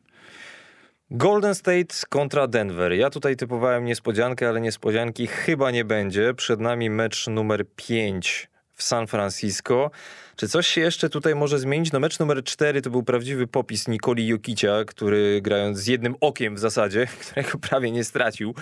Golden 1.12 1.56
State 1.56 1.96
kontra 2.10 2.48
Denver. 2.48 2.94
Ja 2.94 3.10
tutaj 3.10 3.36
typowałem 3.36 3.86
niespodziankę, 3.86 4.50
ale 4.50 4.62
niespodzianki 4.62 5.28
chyba 5.28 5.72
nie 5.72 5.86
będzie. 5.86 6.34
Przed 6.34 6.60
nami 6.60 6.90
mecz 6.90 7.28
numer 7.28 7.66
5 7.76 8.50
w 8.78 8.84
San 8.84 9.08
Francisco. 9.08 9.92
Czy 10.38 10.48
coś 10.48 10.68
się 10.68 10.82
jeszcze 10.82 11.10
tutaj 11.10 11.36
może 11.36 11.60
zmienić? 11.60 11.92
No 11.92 12.00
mecz 12.00 12.20
numer 12.20 12.44
4 12.44 12.82
to 12.82 12.90
był 12.90 13.04
prawdziwy 13.04 13.48
popis 13.48 13.88
Nikoli 13.88 14.28
Jokicia, 14.28 14.84
który 14.86 15.42
grając 15.42 15.78
z 15.78 15.88
jednym 15.88 16.16
okiem 16.22 16.56
w 16.56 16.60
zasadzie, 16.60 17.08
którego 17.22 17.58
prawie 17.58 17.92
nie 17.92 18.04
stracił 18.04 18.54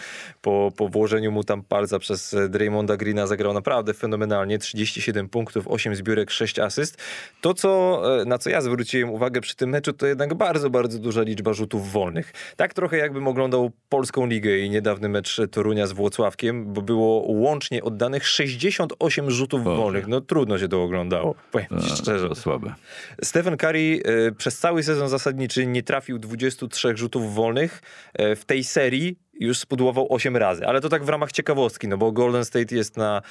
po, 0.41 0.71
po 0.77 0.89
włożeniu 0.89 1.31
mu 1.31 1.43
tam 1.43 1.63
palca 1.63 1.99
przez 1.99 2.35
Draymonda 2.49 2.97
Greena 2.97 3.27
zagrał 3.27 3.53
naprawdę 3.53 3.93
fenomenalnie. 3.93 4.59
37 4.59 5.29
punktów, 5.29 5.67
8 5.67 5.95
zbiórek, 5.95 6.31
6 6.31 6.59
asyst. 6.59 6.97
To, 7.41 7.53
co, 7.53 8.01
e, 8.21 8.25
na 8.25 8.37
co 8.37 8.49
ja 8.49 8.61
zwróciłem 8.61 9.09
uwagę 9.09 9.41
przy 9.41 9.55
tym 9.55 9.69
meczu, 9.69 9.93
to 9.93 10.07
jednak 10.07 10.33
bardzo, 10.33 10.69
bardzo 10.69 10.99
duża 10.99 11.21
liczba 11.21 11.53
rzutów 11.53 11.91
wolnych. 11.91 12.33
Tak 12.55 12.73
trochę 12.73 12.97
jakbym 12.97 13.27
oglądał 13.27 13.71
Polską 13.89 14.25
Ligę 14.27 14.57
i 14.57 14.69
niedawny 14.69 15.09
mecz 15.09 15.41
Torunia 15.51 15.87
z 15.87 15.91
Włocławkiem, 15.91 16.73
bo 16.73 16.81
było 16.81 17.31
łącznie 17.31 17.83
oddanych 17.83 18.27
68 18.27 19.31
rzutów 19.31 19.63
Boże. 19.63 19.81
wolnych. 19.81 20.07
No 20.07 20.21
trudno 20.21 20.59
się 20.59 20.67
to 20.67 20.83
oglądało, 20.83 21.35
ci 21.69 21.89
To, 21.89 21.95
szczerze. 21.95 22.35
słabe. 22.35 22.73
Stephen 23.23 23.57
Curry 23.57 23.99
e, 24.05 24.31
przez 24.31 24.59
cały 24.59 24.83
sezon 24.83 25.09
zasadniczy 25.09 25.65
nie 25.67 25.83
trafił 25.83 26.19
23 26.19 26.97
rzutów 26.97 27.35
wolnych. 27.35 27.81
E, 28.13 28.35
w 28.35 28.45
tej 28.45 28.63
serii 28.63 29.19
już 29.39 29.57
spudłował 29.59 30.07
8 30.13 30.37
razy, 30.37 30.67
ale 30.67 30.81
to 30.81 30.89
tak 30.89 31.03
w 31.05 31.09
ramach 31.09 31.31
ciekawostki, 31.31 31.87
no 31.87 31.97
bo 31.97 32.11
Golden 32.11 32.45
State 32.45 32.75
jest 32.75 32.97
na, 32.97 33.21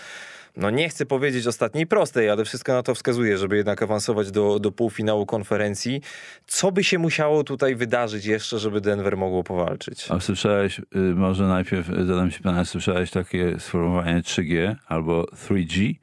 no 0.56 0.70
nie 0.70 0.88
chcę 0.88 1.06
powiedzieć 1.06 1.46
ostatniej 1.46 1.86
prostej, 1.86 2.30
ale 2.30 2.44
wszystko 2.44 2.72
na 2.72 2.82
to 2.82 2.94
wskazuje, 2.94 3.38
żeby 3.38 3.56
jednak 3.56 3.82
awansować 3.82 4.30
do, 4.30 4.58
do 4.58 4.72
półfinału 4.72 5.26
konferencji. 5.26 6.00
Co 6.46 6.72
by 6.72 6.84
się 6.84 6.98
musiało 6.98 7.44
tutaj 7.44 7.76
wydarzyć 7.76 8.26
jeszcze, 8.26 8.58
żeby 8.58 8.80
Denver 8.80 9.16
mogło 9.16 9.44
powalczyć? 9.44 10.06
A 10.10 10.20
słyszałeś, 10.20 10.78
y, 10.78 10.82
może 10.98 11.44
najpierw 11.44 11.90
y, 11.90 12.06
zadam 12.06 12.30
się 12.30 12.40
pana, 12.40 12.64
słyszałeś 12.64 13.10
takie 13.10 13.60
sformułowanie 13.60 14.22
3G 14.22 14.76
albo 14.86 15.22
3G? 15.24 15.94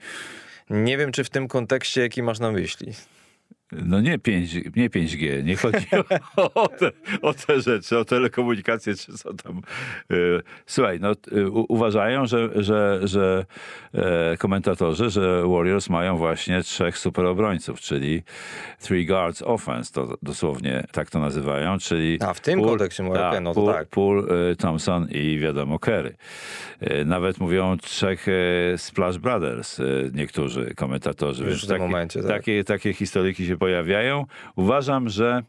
Nie 0.71 0.97
wiem, 0.97 1.11
czy 1.11 1.23
w 1.23 1.29
tym 1.29 1.47
kontekście, 1.47 2.01
jaki 2.01 2.23
masz 2.23 2.39
na 2.39 2.51
myśli. 2.51 2.93
No 3.71 4.01
nie, 4.01 4.19
5, 4.19 4.55
nie 4.75 4.89
5G, 4.89 5.43
nie 5.43 5.55
chodzi 5.55 5.87
o, 6.37 6.53
o, 6.53 6.67
te, 6.67 6.91
o 7.21 7.33
te 7.33 7.61
rzeczy, 7.61 7.97
o 7.97 8.05
telekomunikację, 8.05 8.95
czy 8.95 9.13
co 9.17 9.33
tam. 9.33 9.61
Y, 10.11 10.41
Słuchaj, 10.65 10.99
no, 10.99 11.11
y, 11.31 11.49
u- 11.49 11.65
uważają, 11.69 12.25
że, 12.25 12.49
że, 12.55 12.99
że 13.03 13.45
e, 13.93 14.37
komentatorzy, 14.37 15.09
że 15.09 15.43
Warriors 15.47 15.89
mają 15.89 16.17
właśnie 16.17 16.63
trzech 16.63 16.97
superobrońców, 16.97 17.79
czyli 17.79 18.23
three 18.79 19.05
guards 19.05 19.41
offense, 19.41 19.93
to 19.93 20.17
dosłownie 20.21 20.83
tak 20.91 21.09
to 21.09 21.19
nazywają, 21.19 21.77
czyli... 21.77 22.17
A, 22.21 22.33
w 22.33 22.39
tym 22.39 22.63
kontekście 22.63 23.03
mówię, 23.03 23.27
okej, 23.27 23.41
no 23.41 23.53
to 23.53 23.61
Poole, 23.61 23.73
tak. 23.73 23.87
Poole, 23.87 24.51
y, 24.51 24.55
Thompson 24.55 25.07
i 25.11 25.39
wiadomo 25.39 25.79
Kerry. 25.79 26.15
Nawet 27.05 27.39
mówią 27.39 27.77
trzech 27.77 28.25
Splash 28.77 29.17
Brothers, 29.17 29.81
niektórzy 30.13 30.73
komentatorzy. 30.75 31.43
Już 31.43 31.65
w 31.65 31.67
tym 31.67 31.79
momencie, 31.79 32.21
tak. 32.21 32.31
takie, 32.31 32.63
takie 32.63 32.93
historyki 32.93 33.47
się 33.47 33.57
pojawiają. 33.61 34.25
Uważam, 34.55 35.09
że 35.09 35.43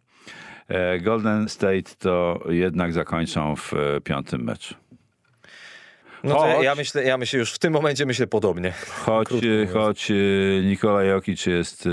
e, 0.68 1.00
Golden 1.00 1.48
State 1.48 1.90
to 1.98 2.44
jednak 2.48 2.92
zakończą 2.92 3.56
w 3.56 3.72
e, 3.74 4.00
piątym 4.00 4.44
meczu. 4.44 4.74
No 6.24 6.34
Choć- 6.34 6.62
ja 6.62 6.74
myślę, 6.74 7.04
ja 7.04 7.18
myślę 7.18 7.38
już 7.38 7.52
w 7.52 7.58
tym 7.58 7.72
momencie 7.72 8.06
myślę 8.06 8.26
podobnie. 8.26 8.72
Choć, 8.88 9.28
e, 9.32 9.66
choć 9.66 10.12
Nikola 10.62 11.02
Jokic 11.02 11.46
jest 11.46 11.88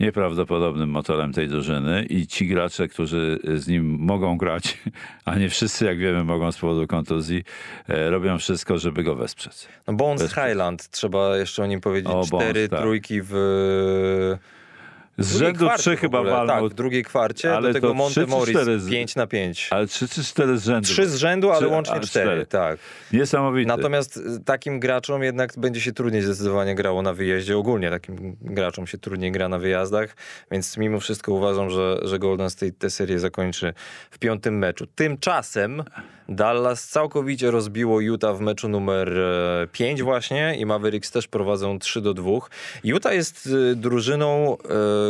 nieprawdopodobnym 0.00 0.90
motorem 0.90 1.32
tej 1.32 1.48
drużyny 1.48 2.04
i 2.04 2.26
ci 2.26 2.46
gracze, 2.46 2.88
którzy 2.88 3.38
z 3.54 3.68
nim 3.68 3.96
mogą 3.98 4.36
grać, 4.36 4.78
a 5.24 5.34
nie 5.34 5.48
wszyscy, 5.48 5.84
jak 5.84 5.98
wiemy, 5.98 6.24
mogą 6.24 6.52
z 6.52 6.58
powodu 6.58 6.86
kontuzji, 6.86 7.44
e, 7.88 8.10
robią 8.10 8.38
wszystko, 8.38 8.78
żeby 8.78 9.02
go 9.02 9.14
wesprzeć. 9.14 9.68
No 9.86 9.94
Bones 9.94 10.34
Highland, 10.34 10.90
trzeba 10.90 11.36
jeszcze 11.36 11.62
o 11.62 11.66
nim 11.66 11.80
powiedzieć. 11.80 12.12
O, 12.12 12.24
Cztery 12.24 12.52
Bones, 12.52 12.70
tak. 12.70 12.80
trójki 12.80 13.20
w... 13.22 13.32
Z 15.20 15.36
rzędu 15.36 15.68
trzy 15.78 15.96
chyba 15.96 16.22
walnął, 16.22 16.62
Tak, 16.62 16.72
w 16.72 16.74
drugiej 16.74 17.04
kwarcie. 17.04 17.56
Ale 17.56 17.68
do 17.68 17.74
tego 17.74 17.94
Monte 17.94 18.26
Morris 18.26 18.56
cztery 18.56 18.80
z- 18.80 18.90
5 18.90 19.16
na 19.16 19.26
5. 19.26 19.68
ale 19.70 19.86
trzy 19.86 20.08
czy 20.08 20.24
cztery 20.24 20.58
z 20.58 20.64
rzędu. 20.64 20.88
Trzy 20.88 21.08
z 21.08 21.16
rzędu, 21.16 21.50
ale 21.50 21.58
Trzy- 21.58 21.68
łącznie 21.68 21.94
a, 21.96 22.00
cztery. 22.00 22.46
Tak. 22.46 22.78
Niesamowite. 23.12 23.68
Natomiast 23.68 24.16
y, 24.16 24.20
takim 24.44 24.80
graczom 24.80 25.22
jednak 25.22 25.52
będzie 25.58 25.80
się 25.80 25.92
trudniej 25.92 26.22
zdecydowanie 26.22 26.74
grało 26.74 27.02
na 27.02 27.12
wyjeździe. 27.14 27.58
Ogólnie 27.58 27.90
takim 27.90 28.36
graczom 28.40 28.86
się 28.86 28.98
trudniej 28.98 29.32
gra 29.32 29.48
na 29.48 29.58
wyjazdach, 29.58 30.16
więc 30.50 30.76
mimo 30.76 31.00
wszystko 31.00 31.32
uważam, 31.32 31.70
że, 31.70 31.98
że 32.02 32.18
Golden 32.18 32.50
State 32.50 32.72
tę 32.72 32.90
serię 32.90 33.18
zakończy 33.18 33.72
w 34.10 34.18
piątym 34.18 34.58
meczu. 34.58 34.86
Tymczasem 34.86 35.82
Dallas 36.28 36.88
całkowicie 36.88 37.50
rozbiło 37.50 38.00
Utah 38.00 38.36
w 38.36 38.40
meczu 38.40 38.68
numer 38.68 39.12
5 39.72 40.02
właśnie 40.02 40.56
i 40.58 40.66
Mavericks 40.66 41.10
też 41.10 41.28
prowadzą 41.28 41.78
3 41.78 42.00
do 42.00 42.14
2. 42.14 42.30
Utah 42.84 43.12
jest 43.14 43.46
y, 43.46 43.76
drużyną, 43.76 44.56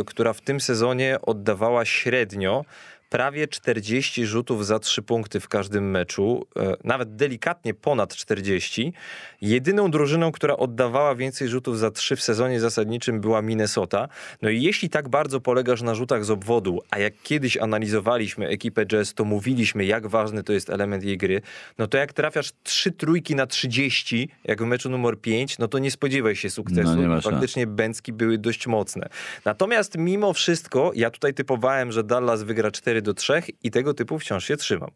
która 0.05 0.33
w 0.33 0.41
tym 0.41 0.61
sezonie 0.61 1.17
oddawała 1.21 1.85
średnio 1.85 2.65
prawie 3.11 3.47
40 3.47 4.25
rzutów 4.25 4.65
za 4.65 4.79
3 4.79 5.01
punkty 5.01 5.39
w 5.39 5.47
każdym 5.47 5.91
meczu, 5.91 6.47
e, 6.59 6.75
nawet 6.83 7.15
delikatnie 7.15 7.73
ponad 7.73 8.15
40. 8.15 8.93
Jedyną 9.41 9.91
drużyną, 9.91 10.31
która 10.31 10.57
oddawała 10.57 11.15
więcej 11.15 11.47
rzutów 11.47 11.79
za 11.79 11.91
3 11.91 12.15
w 12.15 12.21
sezonie 12.21 12.59
zasadniczym 12.59 13.21
była 13.21 13.41
Minnesota. 13.41 14.07
No 14.41 14.49
i 14.49 14.61
jeśli 14.61 14.89
tak 14.89 15.09
bardzo 15.09 15.41
polegasz 15.41 15.81
na 15.81 15.95
rzutach 15.95 16.25
z 16.25 16.29
obwodu, 16.29 16.79
a 16.89 16.99
jak 16.99 17.13
kiedyś 17.23 17.57
analizowaliśmy 17.57 18.47
ekipę 18.47 18.85
Jazz, 18.85 19.13
to 19.13 19.25
mówiliśmy, 19.25 19.85
jak 19.85 20.07
ważny 20.07 20.43
to 20.43 20.53
jest 20.53 20.69
element 20.69 21.03
jej 21.03 21.17
gry, 21.17 21.41
no 21.77 21.87
to 21.87 21.97
jak 21.97 22.13
trafiasz 22.13 22.51
3 22.63 22.91
trójki 22.91 23.35
na 23.35 23.47
30, 23.47 24.29
jak 24.43 24.63
w 24.63 24.65
meczu 24.65 24.89
numer 24.89 25.21
5, 25.21 25.57
no 25.57 25.67
to 25.67 25.79
nie 25.79 25.91
spodziewaj 25.91 26.35
się 26.35 26.49
sukcesu. 26.49 27.01
No. 27.01 27.21
Faktycznie 27.21 27.67
bęcki 27.67 28.13
były 28.13 28.37
dość 28.37 28.67
mocne. 28.67 29.09
Natomiast 29.45 29.97
mimo 29.97 30.33
wszystko, 30.33 30.91
ja 30.95 31.09
tutaj 31.09 31.33
typowałem, 31.33 31.91
że 31.91 32.03
Dallas 32.03 32.43
wygra 32.43 32.71
4 32.71 33.00
do 33.01 33.13
3 33.13 33.33
i 33.63 33.71
tego 33.71 33.93
typu 33.93 34.19
wciąż 34.19 34.45
się 34.45 34.57
trzymam. 34.57 34.89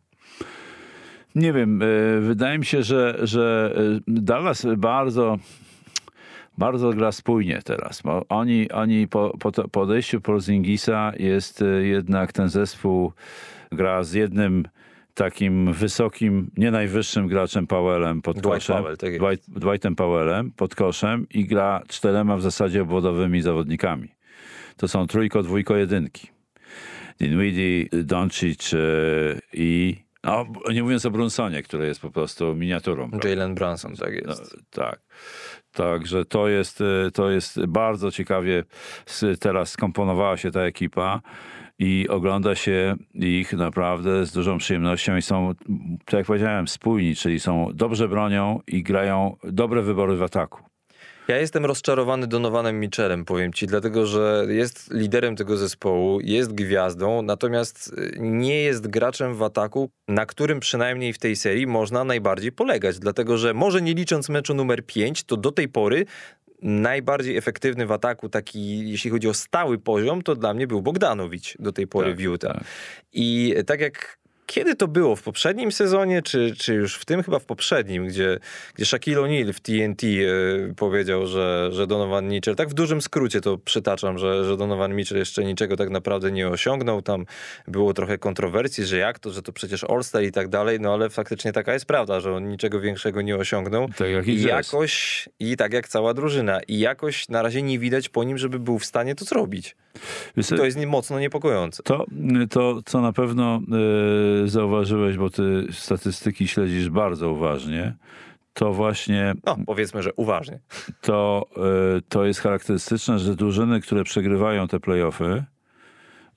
Nie 1.35 1.53
wiem, 1.53 1.81
e, 1.81 1.85
wydaje 2.21 2.59
mi 2.59 2.65
się, 2.65 2.83
że, 2.83 3.17
że 3.23 3.75
e, 3.77 3.99
Dallas 4.07 4.65
bardzo, 4.77 5.37
bardzo 6.57 6.89
gra 6.93 7.11
spójnie 7.11 7.61
teraz. 7.63 8.01
Bo 8.01 8.25
oni, 8.29 8.71
oni 8.71 9.07
po, 9.07 9.37
po, 9.39 9.51
to- 9.51 9.67
po 9.67 9.81
odejściu 9.81 10.21
Porzingisa 10.21 11.11
jest 11.19 11.61
e, 11.61 11.65
jednak 11.65 12.33
ten 12.33 12.49
zespół 12.49 13.11
gra 13.71 14.03
z 14.03 14.13
jednym 14.13 14.67
takim 15.13 15.73
wysokim, 15.73 16.51
nie 16.57 16.71
najwyższym 16.71 17.27
graczem 17.27 17.67
Powellem 17.67 18.21
pod 18.21 18.35
Dwight 18.35 18.49
koszem. 18.53 18.77
Powell, 18.77 18.97
tak. 18.97 19.17
Dwight, 19.19 19.49
Dwightem 19.49 19.95
Powellem 19.95 20.51
pod 20.51 20.75
koszem 20.75 21.27
i 21.29 21.45
gra 21.45 21.83
czterema 21.87 22.37
w 22.37 22.41
zasadzie 22.41 22.81
obwodowymi 22.81 23.41
zawodnikami. 23.41 24.09
To 24.77 24.87
są 24.87 25.07
trójko, 25.07 25.43
dwójko, 25.43 25.75
jedynki. 25.75 26.34
Dinwiddie, 27.19 27.85
Doncic 28.03 28.73
e, 28.73 28.77
i 29.53 29.95
no, 30.23 30.45
nie 30.73 30.83
mówiąc 30.83 31.05
o 31.05 31.11
Brunsonie, 31.11 31.63
który 31.63 31.87
jest 31.87 32.01
po 32.01 32.11
prostu 32.11 32.55
miniaturą. 32.55 33.09
prawda? 33.09 33.29
Jalen 33.29 33.55
Brunson, 33.55 33.95
tak 33.95 34.25
No, 34.25 34.31
jest. 34.31 34.57
tak. 34.69 34.99
Także 35.71 36.25
to 36.25 36.47
jest, 36.47 36.81
e, 36.81 37.11
to 37.13 37.29
jest 37.29 37.65
bardzo 37.65 38.11
ciekawie 38.11 38.63
teraz 39.39 39.69
skomponowała 39.71 40.37
się 40.37 40.51
ta 40.51 40.61
ekipa 40.61 41.21
i 41.79 42.07
ogląda 42.09 42.55
się 42.55 42.95
ich 43.13 43.53
naprawdę 43.53 44.25
z 44.25 44.31
dużą 44.31 44.57
przyjemnością 44.57 45.17
i 45.17 45.21
są, 45.21 45.53
tak 46.05 46.13
jak 46.13 46.25
powiedziałem, 46.25 46.67
spójni, 46.67 47.15
czyli 47.15 47.39
są 47.39 47.67
dobrze 47.73 48.07
bronią 48.07 48.59
i 48.67 48.83
grają 48.83 49.37
dobre 49.43 49.81
wybory 49.81 50.17
w 50.17 50.23
ataku. 50.23 50.63
Ja 51.27 51.37
jestem 51.37 51.65
rozczarowany 51.65 52.27
Donovanem 52.27 52.79
Mitchellem, 52.79 53.25
powiem 53.25 53.53
ci, 53.53 53.67
dlatego 53.67 54.05
że 54.05 54.45
jest 54.49 54.93
liderem 54.93 55.35
tego 55.35 55.57
zespołu, 55.57 56.19
jest 56.21 56.53
gwiazdą, 56.53 57.21
natomiast 57.21 57.87
y, 57.87 58.17
nie 58.19 58.61
jest 58.61 58.87
graczem 58.87 59.35
w 59.35 59.43
ataku, 59.43 59.89
na 60.07 60.25
którym 60.25 60.59
przynajmniej 60.59 61.13
w 61.13 61.17
tej 61.17 61.35
serii 61.35 61.67
można 61.67 62.03
najbardziej 62.03 62.51
polegać. 62.51 62.99
Dlatego, 62.99 63.37
że 63.37 63.53
może 63.53 63.81
nie 63.81 63.93
licząc 63.93 64.29
meczu 64.29 64.53
numer 64.53 64.85
5, 64.85 65.23
to 65.23 65.37
do 65.37 65.51
tej 65.51 65.67
pory 65.67 66.05
najbardziej 66.61 67.37
efektywny 67.37 67.85
w 67.85 67.91
ataku, 67.91 68.29
taki 68.29 68.89
jeśli 68.91 69.11
chodzi 69.11 69.27
o 69.27 69.33
stały 69.33 69.77
poziom, 69.77 70.21
to 70.21 70.35
dla 70.35 70.53
mnie 70.53 70.67
był 70.67 70.81
Bogdanowicz 70.81 71.57
do 71.59 71.71
tej 71.71 71.87
pory 71.87 72.09
Tak, 72.09 72.17
w 72.17 72.21
Utah. 72.21 72.53
tak. 72.53 72.63
I 73.13 73.55
tak 73.65 73.81
jak 73.81 74.17
kiedy 74.45 74.75
to 74.75 74.87
było? 74.87 75.15
W 75.15 75.21
poprzednim 75.21 75.71
sezonie, 75.71 76.21
czy, 76.21 76.55
czy 76.57 76.73
już 76.73 76.95
w 76.95 77.05
tym? 77.05 77.23
Chyba 77.23 77.39
w 77.39 77.45
poprzednim, 77.45 78.07
gdzie, 78.07 78.39
gdzie 78.75 78.85
Shaquille 78.85 79.21
O'Neal 79.21 79.53
w 79.53 79.59
TNT 79.59 80.03
e, 80.03 80.73
powiedział, 80.75 81.27
że, 81.27 81.69
że 81.71 81.87
Donovan 81.87 82.27
Mitchell, 82.27 82.55
tak 82.55 82.69
w 82.69 82.73
dużym 82.73 83.01
skrócie 83.01 83.41
to 83.41 83.57
przytaczam, 83.57 84.17
że, 84.17 84.45
że 84.45 84.57
Donovan 84.57 84.95
Mitchell 84.95 85.17
jeszcze 85.17 85.43
niczego 85.43 85.77
tak 85.77 85.89
naprawdę 85.89 86.31
nie 86.31 86.47
osiągnął. 86.47 87.01
Tam 87.01 87.25
było 87.67 87.93
trochę 87.93 88.17
kontrowersji, 88.17 88.85
że 88.85 88.97
jak 88.97 89.19
to, 89.19 89.31
że 89.31 89.41
to 89.41 89.53
przecież 89.53 89.83
All-Star 89.83 90.23
i 90.23 90.31
tak 90.31 90.47
dalej, 90.47 90.79
no 90.79 90.93
ale 90.93 91.09
faktycznie 91.09 91.53
taka 91.53 91.73
jest 91.73 91.85
prawda, 91.85 92.19
że 92.19 92.33
on 92.33 92.49
niczego 92.49 92.79
większego 92.79 93.21
nie 93.21 93.35
osiągnął. 93.35 93.87
Tak 93.97 94.09
jak 94.09 94.27
i 94.27 94.41
jakoś, 94.41 95.29
i 95.39 95.57
tak 95.57 95.73
jak 95.73 95.87
cała 95.87 96.13
drużyna, 96.13 96.59
i 96.67 96.79
jakoś 96.79 97.29
na 97.29 97.41
razie 97.41 97.61
nie 97.61 97.79
widać 97.79 98.09
po 98.09 98.23
nim, 98.23 98.37
żeby 98.37 98.59
był 98.59 98.79
w 98.79 98.85
stanie 98.85 99.15
to 99.15 99.25
zrobić. 99.25 99.75
To 100.57 100.65
jest 100.65 100.77
nie- 100.77 100.87
mocno 100.87 101.19
niepokojące. 101.19 101.83
To, 101.83 102.05
to 102.49 102.81
co 102.85 103.01
na 103.01 103.13
pewno 103.13 103.61
e, 104.43 104.47
zauważyłeś, 104.47 105.17
bo 105.17 105.29
ty 105.29 105.67
statystyki 105.71 106.47
śledzisz 106.47 106.89
bardzo 106.89 107.31
uważnie, 107.31 107.95
to 108.53 108.73
właśnie 108.73 109.33
No, 109.45 109.57
powiedzmy, 109.65 110.03
że 110.03 110.13
uważnie. 110.13 110.59
to, 111.01 111.45
e, 111.97 112.01
to 112.09 112.25
jest 112.25 112.39
charakterystyczne, 112.39 113.19
że 113.19 113.35
drużyny, 113.35 113.81
które 113.81 114.03
przegrywają 114.03 114.67
te 114.67 114.79
playoffy, 114.79 115.43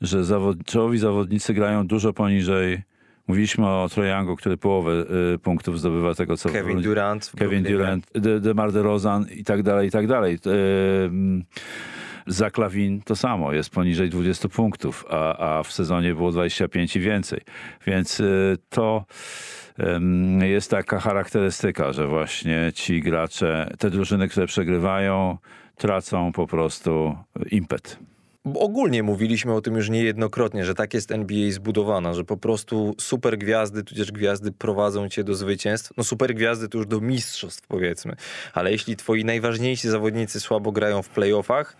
że 0.00 0.24
zawod, 0.24 0.64
czołowi 0.64 0.98
zawodnicy 0.98 1.54
grają 1.54 1.86
dużo 1.86 2.12
poniżej. 2.12 2.82
Mówiliśmy 3.28 3.66
o 3.66 3.88
Trojangu, 3.88 4.36
który 4.36 4.56
połowę 4.56 4.92
e, 5.34 5.38
punktów 5.38 5.80
zdobywa 5.80 6.14
tego, 6.14 6.36
co 6.36 6.48
Kevin 6.48 6.82
Durant. 6.82 7.32
Kevin. 7.36 7.62
Durant, 7.64 8.06
De, 8.14 8.40
DeMar 8.40 8.72
DeRozan 8.72 9.26
i 9.36 9.44
tak 9.44 9.62
dalej, 9.62 9.88
i 9.88 9.90
tak 9.90 10.06
dalej. 10.06 10.38
Zach 12.28 12.58
Lavin 12.58 13.02
to 13.02 13.16
samo, 13.16 13.52
jest 13.52 13.70
poniżej 13.70 14.10
20 14.10 14.48
punktów, 14.48 15.04
a, 15.10 15.58
a 15.58 15.62
w 15.62 15.72
sezonie 15.72 16.14
było 16.14 16.32
25 16.32 16.96
i 16.96 17.00
więcej. 17.00 17.40
Więc 17.86 18.20
y, 18.20 18.56
to 18.68 19.04
jest 20.40 20.70
taka 20.70 21.00
charakterystyka, 21.00 21.92
że 21.92 22.06
właśnie 22.06 22.72
ci 22.74 23.00
gracze, 23.00 23.70
te 23.78 23.90
drużyny, 23.90 24.28
które 24.28 24.46
przegrywają, 24.46 25.38
tracą 25.76 26.32
po 26.32 26.46
prostu 26.46 27.16
impet. 27.50 27.98
Ogólnie 28.54 29.02
mówiliśmy 29.02 29.54
o 29.54 29.60
tym 29.60 29.74
już 29.74 29.90
niejednokrotnie, 29.90 30.64
że 30.64 30.74
tak 30.74 30.94
jest 30.94 31.12
NBA 31.12 31.50
zbudowana, 31.50 32.14
że 32.14 32.24
po 32.24 32.36
prostu 32.36 32.94
super 32.98 33.38
gwiazdy, 33.38 33.84
tudzież 33.84 34.12
gwiazdy 34.12 34.52
prowadzą 34.52 35.08
cię 35.08 35.24
do 35.24 35.34
zwycięstw. 35.34 35.92
No 35.96 36.04
super 36.04 36.34
gwiazdy 36.34 36.68
to 36.68 36.78
już 36.78 36.86
do 36.86 37.00
mistrzostw 37.00 37.66
powiedzmy. 37.66 38.16
Ale 38.54 38.72
jeśli 38.72 38.96
twoi 38.96 39.24
najważniejsi 39.24 39.88
zawodnicy 39.88 40.40
słabo 40.40 40.72
grają 40.72 41.02
w 41.02 41.08
playoffach, 41.08 41.76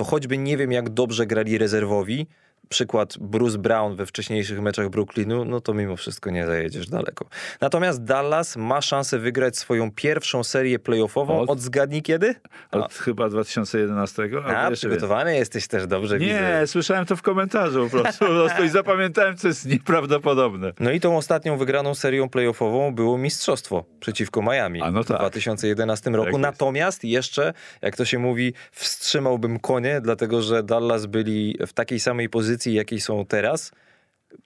to 0.00 0.04
choćby 0.04 0.38
nie 0.38 0.56
wiem 0.56 0.72
jak 0.72 0.88
dobrze 0.88 1.26
grali 1.26 1.58
rezerwowi, 1.58 2.26
przykład 2.68 3.18
Bruce 3.18 3.58
Brown 3.58 3.96
we 3.96 4.06
wcześniejszych 4.06 4.60
meczach 4.60 4.88
Brooklynu, 4.88 5.44
no 5.44 5.60
to 5.60 5.74
mimo 5.74 5.96
wszystko 5.96 6.30
nie 6.30 6.46
zajedziesz 6.46 6.86
daleko. 6.88 7.26
Natomiast 7.60 8.04
Dallas 8.04 8.56
ma 8.56 8.80
szansę 8.80 9.18
wygrać 9.18 9.58
swoją 9.58 9.90
pierwszą 9.92 10.44
serię 10.44 10.78
playoffową 10.78 11.40
Od- 11.40 11.50
od, 11.50 11.60
zgadnij 11.60 12.02
kiedy? 12.02 12.34
Od 12.70 12.94
chyba 12.94 13.28
2011? 13.28 14.22
A, 14.46 14.70
jeszcze 14.70 14.88
przygotowany 14.88 15.36
jesteś 15.36 15.68
też 15.68 15.86
dobrze, 15.86 16.18
Nie, 16.18 16.26
widzę. 16.26 16.66
słyszałem 16.66 17.06
to 17.06 17.16
w 17.16 17.22
komentarzu 17.22 17.88
po 17.90 17.98
prostu, 17.98 18.24
po 18.26 18.32
prostu 18.32 18.64
i 18.64 18.68
zapamiętałem, 18.68 19.36
co 19.36 19.48
jest 19.48 19.66
nieprawdopodobne. 19.66 20.72
No 20.80 20.90
i 20.90 21.00
tą 21.00 21.16
ostatnią 21.16 21.56
wygraną 21.56 21.94
serią 21.94 22.28
playoffową 22.28 22.94
było 22.94 23.18
mistrzostwo 23.18 23.84
przeciwko 24.00 24.42
Miami 24.42 24.82
A 24.82 24.90
no 24.90 25.04
tak. 25.04 25.16
w 25.16 25.20
2011 25.20 26.10
roku. 26.10 26.32
Tak. 26.32 26.40
Natomiast 26.40 27.04
jeszcze, 27.04 27.52
jak 27.82 27.96
to 27.96 28.04
się 28.04 28.18
mówi, 28.18 28.52
wstrzymałbym 28.72 29.58
konie, 29.58 30.00
dlatego 30.00 30.42
że 30.42 30.62
Dallas 30.62 31.06
byli 31.06 31.56
w 31.66 31.72
takiej 31.72 32.00
samej 32.00 32.28
pozycji, 32.28 32.49
jakiej 32.66 33.00
są 33.00 33.26
teraz. 33.26 33.72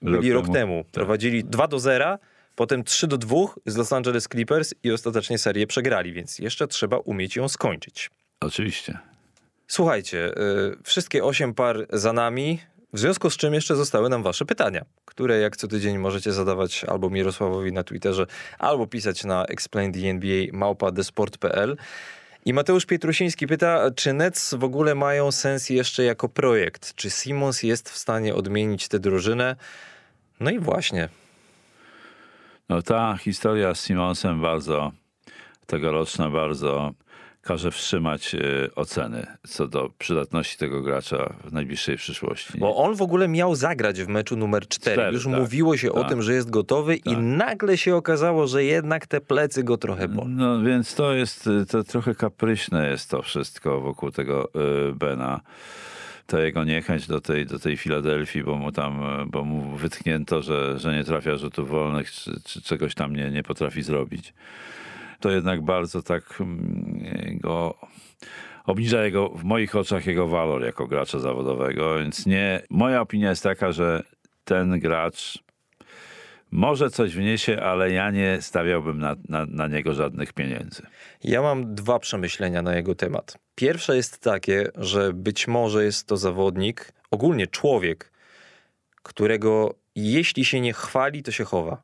Byli 0.01 0.31
Rok 0.31 0.45
rok 0.45 0.53
temu. 0.53 0.53
temu. 0.53 0.85
Prowadzili 0.91 1.43
2 1.43 1.67
do 1.67 1.79
0, 1.79 2.17
potem 2.55 2.83
3 2.83 3.07
do 3.07 3.17
2 3.17 3.35
z 3.65 3.75
Los 3.75 3.93
Angeles 3.93 4.23
Clippers 4.23 4.73
i 4.83 4.91
ostatecznie 4.91 5.37
serię 5.37 5.67
przegrali, 5.67 6.13
więc 6.13 6.39
jeszcze 6.39 6.67
trzeba 6.67 6.97
umieć 6.97 7.35
ją 7.35 7.49
skończyć. 7.49 8.09
Oczywiście. 8.39 8.97
Słuchajcie, 9.67 10.27
y, 10.27 10.31
wszystkie 10.83 11.23
osiem 11.23 11.53
par 11.53 11.87
za 11.89 12.13
nami, 12.13 12.59
w 12.93 12.99
związku 12.99 13.29
z 13.29 13.37
czym 13.37 13.53
jeszcze 13.53 13.75
zostały 13.75 14.09
nam 14.09 14.23
wasze 14.23 14.45
pytania, 14.45 14.85
które 15.05 15.39
jak 15.39 15.57
co 15.57 15.67
tydzień 15.67 15.97
możecie 15.97 16.31
zadawać 16.31 16.83
albo 16.83 17.09
Mirosławowi 17.09 17.71
na 17.71 17.83
Twitterze, 17.83 18.25
albo 18.59 18.87
pisać 18.87 19.23
na 19.23 19.45
explaindnba.małpa.desport.pl. 19.45 21.77
I 22.47 22.53
Mateusz 22.53 22.85
Pietrusiński 22.85 23.47
pyta, 23.47 23.91
czy 23.95 24.13
Nets 24.13 24.53
w 24.53 24.63
ogóle 24.63 24.95
mają 24.95 25.31
sens 25.31 25.69
jeszcze 25.69 26.03
jako 26.03 26.29
projekt? 26.29 26.95
Czy 26.95 27.09
Simons 27.09 27.63
jest 27.63 27.89
w 27.89 27.97
stanie 27.97 28.35
odmienić 28.35 28.87
tę 28.87 28.99
drużynę? 28.99 29.55
No 30.39 30.51
i 30.51 30.59
właśnie. 30.59 31.09
No 32.69 32.81
ta 32.81 33.17
historia 33.17 33.75
z 33.75 33.79
Simonsem 33.79 34.41
bardzo 34.41 34.91
tegoroczna, 35.65 36.29
bardzo 36.29 36.93
każe 37.45 37.71
wstrzymać 37.71 38.35
e, 38.35 38.39
oceny 38.75 39.27
co 39.47 39.67
do 39.67 39.89
przydatności 39.97 40.57
tego 40.57 40.81
gracza 40.81 41.33
w 41.43 41.53
najbliższej 41.53 41.97
przyszłości. 41.97 42.57
Bo 42.57 42.75
on 42.75 42.95
w 42.95 43.01
ogóle 43.01 43.27
miał 43.27 43.55
zagrać 43.55 44.03
w 44.03 44.07
meczu 44.07 44.35
numer 44.35 44.67
4. 44.67 44.95
Cztery, 44.95 45.13
Już 45.13 45.23
tak, 45.23 45.33
mówiło 45.33 45.77
się 45.77 45.91
o 45.91 45.99
tak. 45.99 46.09
tym, 46.09 46.21
że 46.21 46.33
jest 46.33 46.49
gotowy 46.49 46.95
i 46.95 47.17
nagle 47.17 47.77
się 47.77 47.95
okazało, 47.95 48.47
że 48.47 48.63
jednak 48.63 49.07
te 49.07 49.21
plecy 49.21 49.63
go 49.63 49.77
trochę 49.77 50.07
bolą. 50.07 50.29
No 50.29 50.61
więc 50.61 50.95
to 50.95 51.13
jest, 51.13 51.47
y, 51.47 51.65
to 51.65 51.83
trochę 51.83 52.15
kapryśne 52.15 52.89
jest 52.89 53.09
to 53.09 53.21
wszystko 53.21 53.81
wokół 53.81 54.11
tego 54.11 54.49
y, 54.89 54.93
Bena. 54.93 55.41
Ta 56.27 56.41
jego 56.41 56.63
niechęć 56.63 57.07
do 57.07 57.21
tej, 57.21 57.45
do 57.45 57.59
tej 57.59 57.77
Filadelfii, 57.77 58.43
bo 58.43 58.55
mu 58.55 58.71
tam, 58.71 59.01
bo 59.27 59.43
mu 59.43 59.77
wytknięto, 59.77 60.41
że, 60.41 60.79
że 60.79 60.95
nie 60.95 61.03
trafia 61.03 61.37
rzutów 61.37 61.69
wolnych, 61.69 62.11
czy, 62.11 62.31
czy 62.43 62.61
czegoś 62.61 62.95
tam 62.95 63.15
nie, 63.15 63.31
nie 63.31 63.43
potrafi 63.43 63.81
zrobić. 63.81 64.33
To 65.19 65.31
jednak 65.31 65.61
bardzo 65.61 66.01
tak 66.03 66.41
mm, 66.41 67.39
go 67.41 67.77
obniża 68.65 69.03
jego, 69.03 69.29
w 69.29 69.43
moich 69.43 69.75
oczach 69.75 70.05
jego 70.05 70.27
walor 70.27 70.65
jako 70.65 70.87
gracza 70.87 71.19
zawodowego, 71.19 71.99
więc 71.99 72.25
nie, 72.25 72.61
moja 72.69 73.01
opinia 73.01 73.29
jest 73.29 73.43
taka, 73.43 73.71
że 73.71 74.03
ten 74.43 74.79
gracz 74.79 75.45
może 76.51 76.89
coś 76.89 77.15
wniesie, 77.15 77.61
ale 77.61 77.91
ja 77.91 78.11
nie 78.11 78.41
stawiałbym 78.41 78.99
na, 78.99 79.15
na, 79.29 79.45
na 79.45 79.67
niego 79.67 79.93
żadnych 79.93 80.33
pieniędzy. 80.33 80.81
Ja 81.23 81.41
mam 81.41 81.75
dwa 81.75 81.99
przemyślenia 81.99 82.61
na 82.61 82.75
jego 82.75 82.95
temat. 82.95 83.37
Pierwsze 83.55 83.95
jest 83.95 84.21
takie, 84.23 84.67
że 84.75 85.13
być 85.13 85.47
może 85.47 85.83
jest 85.83 86.07
to 86.07 86.17
zawodnik, 86.17 86.91
ogólnie 87.11 87.47
człowiek, 87.47 88.11
którego 89.03 89.75
jeśli 89.95 90.45
się 90.45 90.61
nie 90.61 90.73
chwali, 90.73 91.23
to 91.23 91.31
się 91.31 91.43
chowa. 91.43 91.81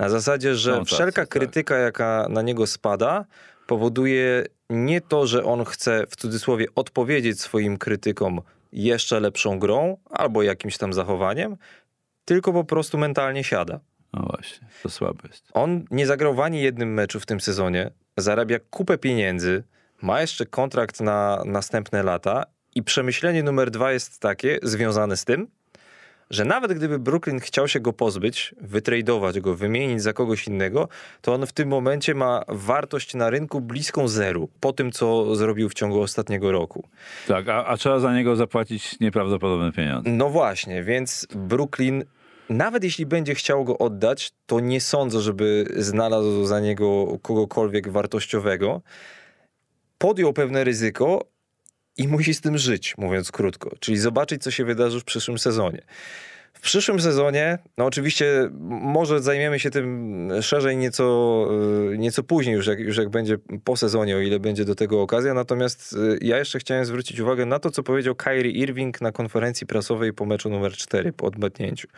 Na 0.00 0.08
zasadzie, 0.08 0.54
że 0.54 0.72
Są 0.72 0.78
tacy, 0.78 0.94
wszelka 0.94 1.22
tak. 1.22 1.28
krytyka, 1.28 1.76
jaka 1.78 2.26
na 2.30 2.42
niego 2.42 2.66
spada, 2.66 3.24
powoduje 3.66 4.44
nie 4.70 5.00
to, 5.00 5.26
że 5.26 5.44
on 5.44 5.64
chce 5.64 6.04
w 6.10 6.16
cudzysłowie 6.16 6.66
odpowiedzieć 6.74 7.40
swoim 7.40 7.78
krytykom 7.78 8.40
jeszcze 8.72 9.20
lepszą 9.20 9.58
grą 9.58 9.96
albo 10.10 10.42
jakimś 10.42 10.78
tam 10.78 10.92
zachowaniem, 10.92 11.56
tylko 12.24 12.52
po 12.52 12.64
prostu 12.64 12.98
mentalnie 12.98 13.44
siada. 13.44 13.80
No 14.12 14.22
właśnie, 14.30 14.68
to 14.82 14.88
jest. 15.28 15.44
On 15.52 15.84
nie 15.90 16.06
zagrał 16.06 16.42
ani 16.42 16.62
jednym 16.62 16.94
meczu 16.94 17.20
w 17.20 17.26
tym 17.26 17.40
sezonie, 17.40 17.90
zarabia 18.16 18.58
kupę 18.70 18.98
pieniędzy, 18.98 19.64
ma 20.02 20.20
jeszcze 20.20 20.46
kontrakt 20.46 21.00
na 21.00 21.42
następne 21.46 22.02
lata 22.02 22.44
i 22.74 22.82
przemyślenie 22.82 23.42
numer 23.42 23.70
dwa 23.70 23.92
jest 23.92 24.20
takie, 24.20 24.58
związane 24.62 25.16
z 25.16 25.24
tym, 25.24 25.48
że 26.30 26.44
nawet 26.44 26.72
gdyby 26.72 26.98
Brooklyn 26.98 27.40
chciał 27.40 27.68
się 27.68 27.80
go 27.80 27.92
pozbyć, 27.92 28.54
wytradować 28.60 29.40
go, 29.40 29.54
wymienić 29.54 30.02
za 30.02 30.12
kogoś 30.12 30.46
innego, 30.46 30.88
to 31.20 31.34
on 31.34 31.46
w 31.46 31.52
tym 31.52 31.68
momencie 31.68 32.14
ma 32.14 32.44
wartość 32.48 33.14
na 33.14 33.30
rynku 33.30 33.60
bliską 33.60 34.08
zeru, 34.08 34.48
po 34.60 34.72
tym 34.72 34.92
co 34.92 35.36
zrobił 35.36 35.68
w 35.68 35.74
ciągu 35.74 36.00
ostatniego 36.00 36.52
roku. 36.52 36.88
Tak, 37.28 37.48
a, 37.48 37.66
a 37.66 37.76
trzeba 37.76 38.00
za 38.00 38.14
niego 38.14 38.36
zapłacić 38.36 39.00
nieprawdopodobne 39.00 39.72
pieniądze. 39.72 40.10
No 40.10 40.28
właśnie, 40.28 40.82
więc 40.82 41.26
Brooklyn, 41.34 42.04
nawet 42.48 42.84
jeśli 42.84 43.06
będzie 43.06 43.34
chciał 43.34 43.64
go 43.64 43.78
oddać, 43.78 44.32
to 44.46 44.60
nie 44.60 44.80
sądzę, 44.80 45.20
żeby 45.20 45.64
znalazł 45.76 46.44
za 46.44 46.60
niego 46.60 47.18
kogokolwiek 47.22 47.88
wartościowego. 47.88 48.82
Podjął 49.98 50.32
pewne 50.32 50.64
ryzyko 50.64 51.29
i 52.00 52.08
musi 52.08 52.34
z 52.34 52.40
tym 52.40 52.58
żyć, 52.58 52.94
mówiąc 52.98 53.32
krótko. 53.32 53.70
Czyli 53.80 53.98
zobaczyć, 53.98 54.42
co 54.42 54.50
się 54.50 54.64
wydarzy 54.64 55.00
w 55.00 55.04
przyszłym 55.04 55.38
sezonie. 55.38 55.82
W 56.52 56.60
przyszłym 56.60 57.00
sezonie, 57.00 57.58
no 57.78 57.84
oczywiście 57.84 58.50
może 58.70 59.20
zajmiemy 59.20 59.58
się 59.58 59.70
tym 59.70 60.30
szerzej 60.42 60.76
nieco, 60.76 61.46
y, 61.92 61.98
nieco 61.98 62.22
później, 62.22 62.56
już 62.56 62.66
jak, 62.66 62.78
już 62.78 62.96
jak 62.96 63.08
będzie 63.08 63.38
po 63.64 63.76
sezonie, 63.76 64.16
o 64.16 64.20
ile 64.20 64.40
będzie 64.40 64.64
do 64.64 64.74
tego 64.74 65.02
okazja. 65.02 65.34
Natomiast 65.34 65.92
y, 65.92 66.18
ja 66.22 66.38
jeszcze 66.38 66.58
chciałem 66.58 66.84
zwrócić 66.84 67.20
uwagę 67.20 67.46
na 67.46 67.58
to, 67.58 67.70
co 67.70 67.82
powiedział 67.82 68.14
Kyrie 68.14 68.52
Irving 68.52 69.00
na 69.00 69.12
konferencji 69.12 69.66
prasowej 69.66 70.12
po 70.12 70.26
meczu 70.26 70.50
numer 70.50 70.72
4, 70.72 71.12
po 71.12 71.26
odmetnięciu. 71.26 71.88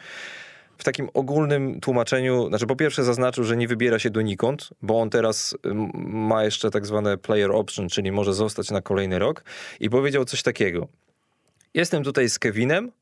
W 0.82 0.84
takim 0.84 1.08
ogólnym 1.14 1.80
tłumaczeniu, 1.80 2.48
znaczy 2.48 2.66
po 2.66 2.76
pierwsze 2.76 3.04
zaznaczył, 3.04 3.44
że 3.44 3.56
nie 3.56 3.68
wybiera 3.68 3.98
się 3.98 4.10
donikąd, 4.10 4.70
bo 4.82 5.00
on 5.00 5.10
teraz 5.10 5.56
ma 6.04 6.44
jeszcze 6.44 6.70
tak 6.70 6.86
zwane 6.86 7.18
player 7.18 7.52
option, 7.52 7.88
czyli 7.88 8.12
może 8.12 8.34
zostać 8.34 8.70
na 8.70 8.82
kolejny 8.82 9.18
rok 9.18 9.44
i 9.80 9.90
powiedział 9.90 10.24
coś 10.24 10.42
takiego. 10.42 10.88
Jestem 11.74 12.04
tutaj 12.04 12.28
z 12.28 12.38
Kevinem, 12.38 12.92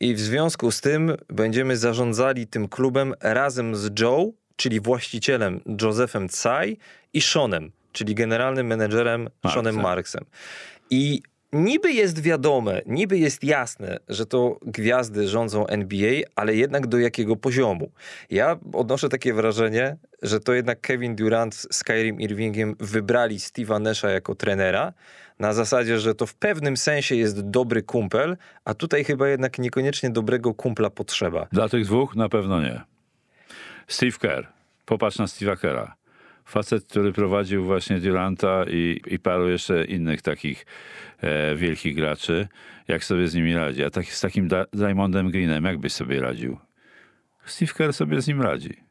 i 0.00 0.14
w 0.14 0.20
związku 0.20 0.70
z 0.70 0.80
tym 0.80 1.16
będziemy 1.28 1.76
zarządzali 1.76 2.46
tym 2.46 2.68
klubem 2.68 3.14
razem 3.20 3.76
z 3.76 4.00
Joe, 4.00 4.32
czyli 4.56 4.80
właścicielem 4.80 5.60
Josephem 5.82 6.28
Tsai 6.28 6.78
i 7.12 7.20
Seanem, 7.20 7.72
czyli 7.92 8.14
generalnym 8.14 8.66
menedżerem 8.66 9.22
Marksem. 9.22 9.52
Seanem 9.52 9.80
Marksem. 9.82 10.24
I 10.90 11.22
niby 11.54 11.92
jest 11.92 12.20
wiadome, 12.20 12.82
niby 12.86 13.18
jest 13.18 13.44
jasne, 13.44 13.98
że 14.08 14.26
to 14.26 14.58
gwiazdy 14.62 15.28
rządzą 15.28 15.66
NBA, 15.66 16.20
ale 16.36 16.54
jednak 16.54 16.86
do 16.86 16.98
jakiego 16.98 17.36
poziomu? 17.36 17.90
Ja 18.30 18.56
odnoszę 18.72 19.08
takie 19.08 19.34
wrażenie, 19.34 19.96
że 20.22 20.40
to 20.40 20.52
jednak 20.52 20.80
Kevin 20.80 21.16
Durant 21.16 21.54
z 21.54 21.84
Kyrie 21.84 22.16
Irvingiem 22.18 22.76
wybrali 22.80 23.38
Steve'a 23.38 23.80
Nasha 23.80 24.10
jako 24.10 24.34
trenera, 24.34 24.92
na 25.38 25.52
zasadzie, 25.52 25.98
że 25.98 26.14
to 26.14 26.26
w 26.26 26.34
pewnym 26.34 26.76
sensie 26.76 27.14
jest 27.14 27.40
dobry 27.40 27.82
kumpel, 27.82 28.36
a 28.64 28.74
tutaj 28.74 29.04
chyba 29.04 29.28
jednak 29.28 29.58
niekoniecznie 29.58 30.10
dobrego 30.10 30.54
kumpla 30.54 30.90
potrzeba. 30.90 31.46
Dla 31.52 31.68
tych 31.68 31.84
dwóch 31.84 32.16
na 32.16 32.28
pewno 32.28 32.62
nie. 32.62 32.80
Steve 33.88 34.18
Kerr. 34.18 34.46
Popatrz 34.84 35.18
na 35.18 35.24
Steve'a 35.24 35.56
Kerra. 35.56 35.96
Facet, 36.44 36.84
który 36.84 37.12
prowadził 37.12 37.64
właśnie 37.64 38.00
Duranta 38.00 38.64
i, 38.70 39.00
i 39.06 39.18
paru 39.18 39.48
jeszcze 39.48 39.84
innych 39.84 40.22
takich 40.22 40.66
e, 41.20 41.56
wielkich 41.56 41.94
graczy. 41.96 42.48
Jak 42.88 43.04
sobie 43.04 43.28
z 43.28 43.34
nimi 43.34 43.54
radzi? 43.54 43.84
A 43.84 43.90
tak, 43.90 44.06
z 44.06 44.20
takim 44.20 44.48
Diamondem 44.72 45.30
Greenem, 45.30 45.64
jak 45.64 45.78
byś 45.78 45.92
sobie 45.92 46.20
radził? 46.20 46.58
Steve 47.44 47.72
Kerr 47.72 47.92
sobie 47.92 48.20
z 48.20 48.28
nim 48.28 48.42
radzi. 48.42 48.84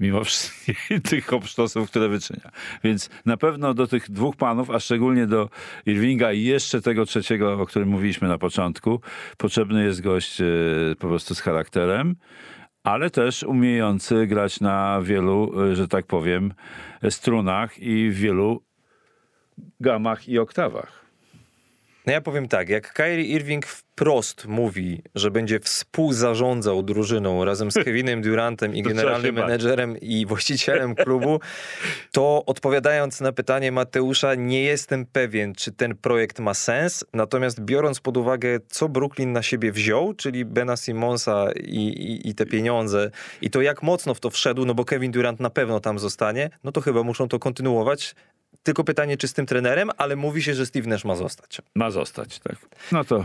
Mimo 0.00 0.24
wszystkich 0.24 0.88
tych 1.10 1.32
obsztosów, 1.32 1.90
które 1.90 2.08
wyczynia. 2.08 2.50
Więc 2.84 3.10
na 3.26 3.36
pewno 3.36 3.74
do 3.74 3.86
tych 3.86 4.10
dwóch 4.10 4.36
panów, 4.36 4.70
a 4.70 4.80
szczególnie 4.80 5.26
do 5.26 5.50
Irvinga 5.86 6.32
i 6.32 6.42
jeszcze 6.42 6.82
tego 6.82 7.06
trzeciego, 7.06 7.60
o 7.60 7.66
którym 7.66 7.88
mówiliśmy 7.88 8.28
na 8.28 8.38
początku, 8.38 9.00
potrzebny 9.36 9.84
jest 9.84 10.00
gość 10.00 10.40
e, 10.40 10.44
po 10.98 11.08
prostu 11.08 11.34
z 11.34 11.40
charakterem, 11.40 12.16
ale 12.86 13.10
też 13.10 13.42
umiejący 13.42 14.26
grać 14.26 14.60
na 14.60 15.00
wielu, 15.02 15.62
e, 15.62 15.76
że 15.76 15.88
tak 15.88 16.06
powiem, 16.06 16.54
strunach 17.10 17.78
i 17.78 18.10
w 18.10 18.14
wielu 18.14 18.62
gamach 19.80 20.28
i 20.28 20.38
oktawach. 20.38 21.05
No 22.06 22.12
ja 22.12 22.20
powiem 22.20 22.48
tak, 22.48 22.68
jak 22.68 22.92
Kyrie 22.92 23.24
Irving 23.24 23.66
wprost 23.66 24.46
mówi, 24.46 25.02
że 25.14 25.30
będzie 25.30 25.60
współzarządzał 25.60 26.82
drużyną 26.82 27.44
razem 27.44 27.70
z 27.70 27.74
Kevinem 27.84 28.22
Durantem 28.22 28.74
i 28.74 28.82
generalnym 28.82 29.34
menedżerem 29.34 29.96
i 30.00 30.26
właścicielem 30.26 30.94
klubu, 30.94 31.40
to 32.12 32.42
odpowiadając 32.46 33.20
na 33.20 33.32
pytanie 33.32 33.72
Mateusza, 33.72 34.34
nie 34.34 34.62
jestem 34.62 35.06
pewien, 35.06 35.54
czy 35.54 35.72
ten 35.72 35.96
projekt 35.96 36.40
ma 36.40 36.54
sens. 36.54 37.04
Natomiast 37.12 37.60
biorąc 37.60 38.00
pod 38.00 38.16
uwagę, 38.16 38.58
co 38.68 38.88
Brooklyn 38.88 39.32
na 39.32 39.42
siebie 39.42 39.72
wziął, 39.72 40.14
czyli 40.14 40.44
Bena 40.44 40.76
Simonsa 40.76 41.46
i, 41.56 41.86
i, 41.86 42.28
i 42.28 42.34
te 42.34 42.46
pieniądze, 42.46 43.10
i 43.42 43.50
to 43.50 43.62
jak 43.62 43.82
mocno 43.82 44.14
w 44.14 44.20
to 44.20 44.30
wszedł, 44.30 44.64
no 44.64 44.74
bo 44.74 44.84
Kevin 44.84 45.12
Durant 45.12 45.40
na 45.40 45.50
pewno 45.50 45.80
tam 45.80 45.98
zostanie, 45.98 46.50
no 46.64 46.72
to 46.72 46.80
chyba 46.80 47.02
muszą 47.02 47.28
to 47.28 47.38
kontynuować. 47.38 48.14
Tylko 48.62 48.84
pytanie, 48.84 49.16
czy 49.16 49.28
z 49.28 49.32
tym 49.32 49.46
trenerem, 49.46 49.90
ale 49.96 50.16
mówi 50.16 50.42
się, 50.42 50.54
że 50.54 50.66
Steve 50.66 50.88
Nash 50.88 51.04
ma 51.04 51.16
zostać. 51.16 51.62
Ma 51.74 51.90
zostać, 51.90 52.38
tak. 52.38 52.56
No 52.92 53.04
to 53.04 53.24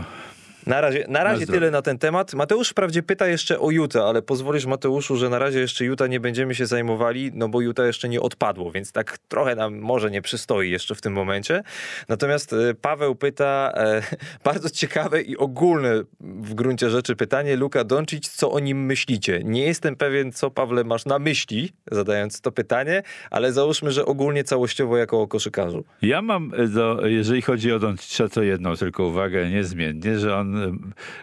Na 0.66 0.80
razie, 0.80 1.04
na 1.08 1.24
razie 1.24 1.44
zdrowie. 1.44 1.60
tyle 1.60 1.70
na 1.70 1.82
ten 1.82 1.98
temat. 1.98 2.34
Mateusz 2.34 2.68
wprawdzie 2.68 3.02
pyta 3.02 3.26
jeszcze 3.26 3.60
o 3.60 3.70
Utah, 3.70 4.04
ale 4.04 4.22
pozwolisz 4.22 4.66
Mateuszu, 4.66 5.16
że 5.16 5.28
na 5.28 5.38
razie 5.38 5.60
jeszcze 5.60 5.84
Utah 5.84 6.08
nie 6.08 6.20
będziemy 6.20 6.54
się 6.54 6.66
zajmowali, 6.66 7.30
no 7.34 7.48
bo 7.48 7.60
Utah 7.60 7.86
jeszcze 7.86 8.08
nie 8.08 8.20
odpadło, 8.20 8.72
więc 8.72 8.92
tak 8.92 9.18
trochę 9.18 9.54
nam 9.54 9.78
może 9.78 10.10
nie 10.10 10.22
przystoi 10.22 10.70
jeszcze 10.70 10.94
w 10.94 11.00
tym 11.00 11.12
momencie. 11.12 11.62
Natomiast 12.08 12.52
e, 12.52 12.74
Paweł 12.74 13.14
pyta 13.14 13.72
e, 13.74 14.02
bardzo 14.44 14.70
ciekawe 14.70 15.22
i 15.22 15.36
ogólne 15.36 16.02
w 16.20 16.54
gruncie 16.54 16.90
rzeczy 16.90 17.16
pytanie. 17.16 17.56
Luka 17.56 17.84
Doncic, 17.84 18.28
co 18.28 18.52
o 18.52 18.58
nim 18.58 18.84
myślicie? 18.84 19.40
Nie 19.44 19.66
jestem 19.66 19.96
pewien, 19.96 20.32
co 20.32 20.50
Pawle 20.50 20.84
masz 20.84 21.04
na 21.04 21.18
myśli, 21.18 21.72
zadając 21.90 22.40
to 22.40 22.52
pytanie, 22.52 23.02
ale 23.30 23.52
załóżmy, 23.52 23.92
że 23.92 24.06
ogólnie 24.06 24.44
całościowo 24.44 24.96
jako 24.96 25.22
o 25.22 25.28
koszykarzu. 25.28 25.84
Ja 26.02 26.22
mam, 26.22 26.52
e, 26.56 26.68
do, 26.68 27.06
jeżeli 27.06 27.42
chodzi 27.42 27.72
o 27.72 27.78
Doncicza, 27.78 28.28
to 28.28 28.42
jedną 28.42 28.76
tylko 28.76 29.06
uwagę 29.06 29.50
niezmiennie, 29.50 30.18
że 30.18 30.36
on 30.36 30.51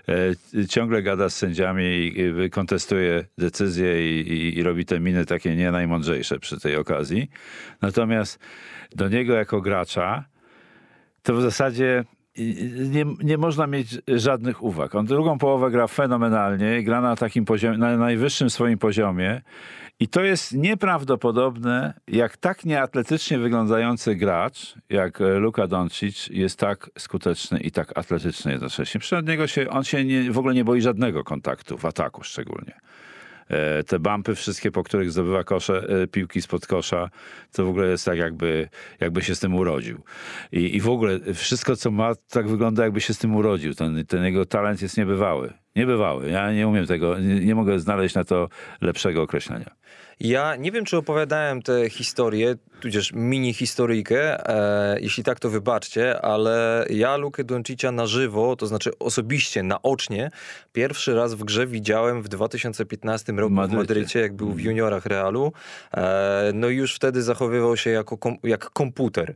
e, 0.08 0.68
ciągle 0.68 1.02
gada 1.02 1.30
z 1.30 1.36
sędziami 1.36 2.14
i 2.46 2.50
kontestuje 2.50 3.26
decyzje 3.38 4.20
i, 4.20 4.32
i, 4.32 4.58
i 4.58 4.64
robi 4.64 4.86
te 4.86 5.00
miny 5.00 5.26
takie 5.26 5.56
nie 5.56 5.72
najmądrzejsze 5.72 6.40
przy 6.40 6.60
tej 6.60 6.76
okazji. 6.76 7.30
Natomiast 7.82 8.40
do 8.96 9.10
niego 9.10 9.34
jako 9.34 9.62
gracza 9.62 10.26
to 11.24 11.34
w 11.34 11.42
zasadzie 11.42 12.04
nie, 12.90 13.06
nie 13.24 13.38
można 13.38 13.68
mieć 13.68 13.98
żadnych 14.08 14.64
uwag. 14.64 14.96
On 14.96 15.06
drugą 15.06 15.38
połowę 15.38 15.72
gra 15.72 15.88
fenomenalnie, 15.88 16.84
gra 16.84 17.02
na 17.02 17.16
takim 17.16 17.46
poziomie, 17.46 17.78
na 17.78 17.98
najwyższym 17.98 18.50
swoim 18.50 18.78
poziomie 18.78 19.42
i 20.00 20.08
to 20.08 20.22
jest 20.22 20.54
nieprawdopodobne, 20.54 21.94
jak 22.08 22.38
tak 22.38 22.66
nieatletycznie 22.66 23.40
wyglądający 23.40 24.16
gracz, 24.16 24.76
jak 24.90 25.22
e, 25.22 25.40
Luka 25.40 25.68
Doncic 25.68 26.28
jest 26.28 26.60
tak 26.60 26.90
skuteczny 26.98 27.60
i 27.60 27.72
tak 27.72 27.98
atletyczny 27.98 28.52
jednocześnie. 28.52 29.00
Przed 29.00 29.28
niego 29.28 29.48
się, 29.48 29.70
on 29.70 29.84
się 29.84 30.06
nie, 30.06 30.32
w 30.32 30.38
ogóle 30.38 30.54
nie 30.54 30.64
boi 30.64 30.82
żadnego 30.82 31.24
kontaktu, 31.24 31.78
w 31.78 31.86
ataku 31.86 32.24
szczególnie. 32.24 32.74
E, 33.50 33.84
te 33.84 34.00
bumpy 34.00 34.36
wszystkie, 34.36 34.72
po 34.72 34.84
których 34.84 35.12
zdobywa 35.12 35.44
kosze, 35.44 35.84
e, 36.04 36.08
piłki 36.08 36.42
spod 36.42 36.68
kosza, 36.68 37.10
to 37.52 37.66
w 37.66 37.70
ogóle 37.70 37.88
jest 37.88 38.06
tak 38.06 38.18
jakby, 38.18 38.70
jakby 39.00 39.22
się 39.22 39.36
z 39.36 39.40
tym 39.40 39.56
urodził. 39.56 40.04
I, 40.52 40.76
I 40.76 40.82
w 40.82 40.90
ogóle 40.90 41.20
wszystko, 41.34 41.76
co 41.76 41.92
ma, 41.92 42.12
tak 42.30 42.48
wygląda 42.48 42.84
jakby 42.84 43.02
się 43.02 43.14
z 43.14 43.18
tym 43.18 43.36
urodził. 43.36 43.74
Ten, 43.74 44.06
ten 44.06 44.24
jego 44.24 44.46
talent 44.46 44.82
jest 44.82 44.98
niebywały. 44.98 45.54
Niebywały. 45.80 46.30
Ja 46.30 46.54
nie 46.54 46.68
umiem 46.68 46.88
tego, 46.88 47.20
nie, 47.20 47.40
nie 47.40 47.56
mogę 47.56 47.80
znaleźć 47.80 48.16
na 48.16 48.24
to 48.24 48.50
lepszego 48.82 49.22
określenia. 49.22 49.76
Ja 50.20 50.56
nie 50.56 50.72
wiem, 50.72 50.86
czy 50.86 50.98
opowiadałem 50.98 51.62
tę 51.62 51.90
historię, 51.90 52.56
tudzież 52.82 53.12
mini 53.14 53.54
historyjkę, 53.54 54.50
e, 54.50 55.00
jeśli 55.00 55.24
tak, 55.24 55.40
to 55.40 55.50
wybaczcie, 55.50 56.22
ale 56.22 56.86
ja 56.90 57.18
Lukę 57.18 57.44
Doncicia 57.44 57.92
na 57.92 58.08
żywo, 58.08 58.56
to 58.56 58.68
znaczy 58.68 58.92
osobiście, 59.00 59.64
naocznie, 59.64 60.32
pierwszy 60.74 61.16
raz 61.16 61.34
w 61.34 61.44
grze 61.44 61.68
widziałem 61.68 62.24
w 62.24 62.28
2015 62.28 63.34
roku 63.34 63.50
w 63.50 63.56
Madrycie. 63.56 63.78
Madrycie, 63.78 64.20
jak 64.20 64.34
był 64.34 64.54
w 64.54 64.60
juniorach 64.62 65.06
Realu. 65.06 65.52
E, 65.94 66.52
no 66.54 66.70
i 66.70 66.76
już 66.76 66.96
wtedy 66.96 67.22
zachowywał 67.22 67.78
się 67.78 67.90
jako 67.90 68.18
kom, 68.18 68.38
jak 68.44 68.70
komputer. 68.70 69.36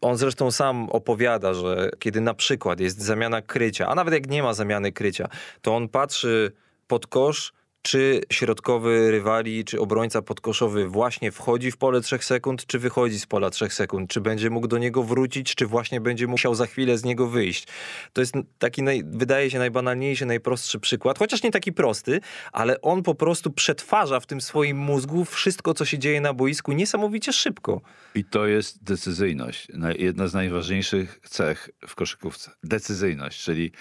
On 0.00 0.16
zresztą 0.16 0.50
sam 0.50 0.90
opowiada, 0.90 1.54
że 1.54 1.90
kiedy 1.98 2.20
na 2.20 2.34
przykład 2.34 2.80
jest 2.80 3.02
zamiana 3.02 3.42
krycia, 3.42 3.88
a 3.88 3.94
nawet 3.94 4.14
jak 4.14 4.30
nie 4.30 4.42
ma 4.42 4.54
zamiany 4.54 4.92
krycia, 4.92 5.28
to 5.62 5.76
on 5.76 5.88
patrzy 5.88 6.52
pod 6.86 7.06
kosz, 7.06 7.52
czy 7.82 8.20
środkowy 8.32 9.10
rywali, 9.10 9.64
czy 9.64 9.80
obrońca 9.80 10.22
podkoszowy 10.22 10.88
właśnie 10.88 11.32
wchodzi 11.32 11.70
w 11.70 11.76
pole 11.76 12.00
3 12.00 12.18
sekund, 12.18 12.66
czy 12.66 12.78
wychodzi 12.78 13.20
z 13.20 13.26
pola 13.26 13.50
3 13.50 13.70
sekund, 13.70 14.10
czy 14.10 14.20
będzie 14.20 14.50
mógł 14.50 14.68
do 14.68 14.78
niego 14.78 15.02
wrócić, 15.02 15.54
czy 15.54 15.66
właśnie 15.66 16.00
będzie 16.00 16.26
musiał 16.26 16.54
za 16.54 16.66
chwilę 16.66 16.98
z 16.98 17.04
niego 17.04 17.28
wyjść. 17.28 17.66
To 18.12 18.20
jest 18.20 18.34
taki, 18.58 18.82
naj, 18.82 19.02
wydaje 19.06 19.50
się, 19.50 19.58
najbanalniejszy, 19.58 20.26
najprostszy 20.26 20.80
przykład, 20.80 21.18
chociaż 21.18 21.42
nie 21.42 21.50
taki 21.50 21.72
prosty, 21.72 22.20
ale 22.52 22.80
on 22.80 23.02
po 23.02 23.14
prostu 23.14 23.50
przetwarza 23.50 24.20
w 24.20 24.26
tym 24.26 24.40
swoim 24.40 24.76
mózgu 24.76 25.24
wszystko, 25.24 25.74
co 25.74 25.84
się 25.84 25.98
dzieje 25.98 26.20
na 26.20 26.34
boisku 26.34 26.72
niesamowicie 26.72 27.32
szybko. 27.32 27.80
I 28.14 28.24
to 28.24 28.46
jest 28.46 28.84
decyzyjność. 28.84 29.68
Jedna 29.98 30.28
z 30.28 30.34
najważniejszych 30.34 31.20
cech 31.28 31.70
w 31.86 31.94
koszykówce. 31.94 32.50
Decyzyjność, 32.62 33.42
czyli 33.42 33.72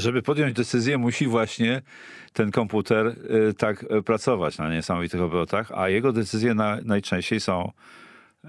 żeby 0.00 0.22
podjąć 0.22 0.56
decyzję, 0.56 0.98
musi 0.98 1.26
właśnie 1.26 1.82
ten 2.32 2.50
komputer 2.50 3.06
y, 3.06 3.54
tak 3.54 3.82
y, 3.82 4.02
pracować 4.02 4.58
na 4.58 4.74
niesamowitych 4.74 5.20
obrotach, 5.20 5.72
a 5.74 5.88
jego 5.88 6.12
decyzje 6.12 6.54
na, 6.54 6.78
najczęściej 6.84 7.40
są 7.40 7.72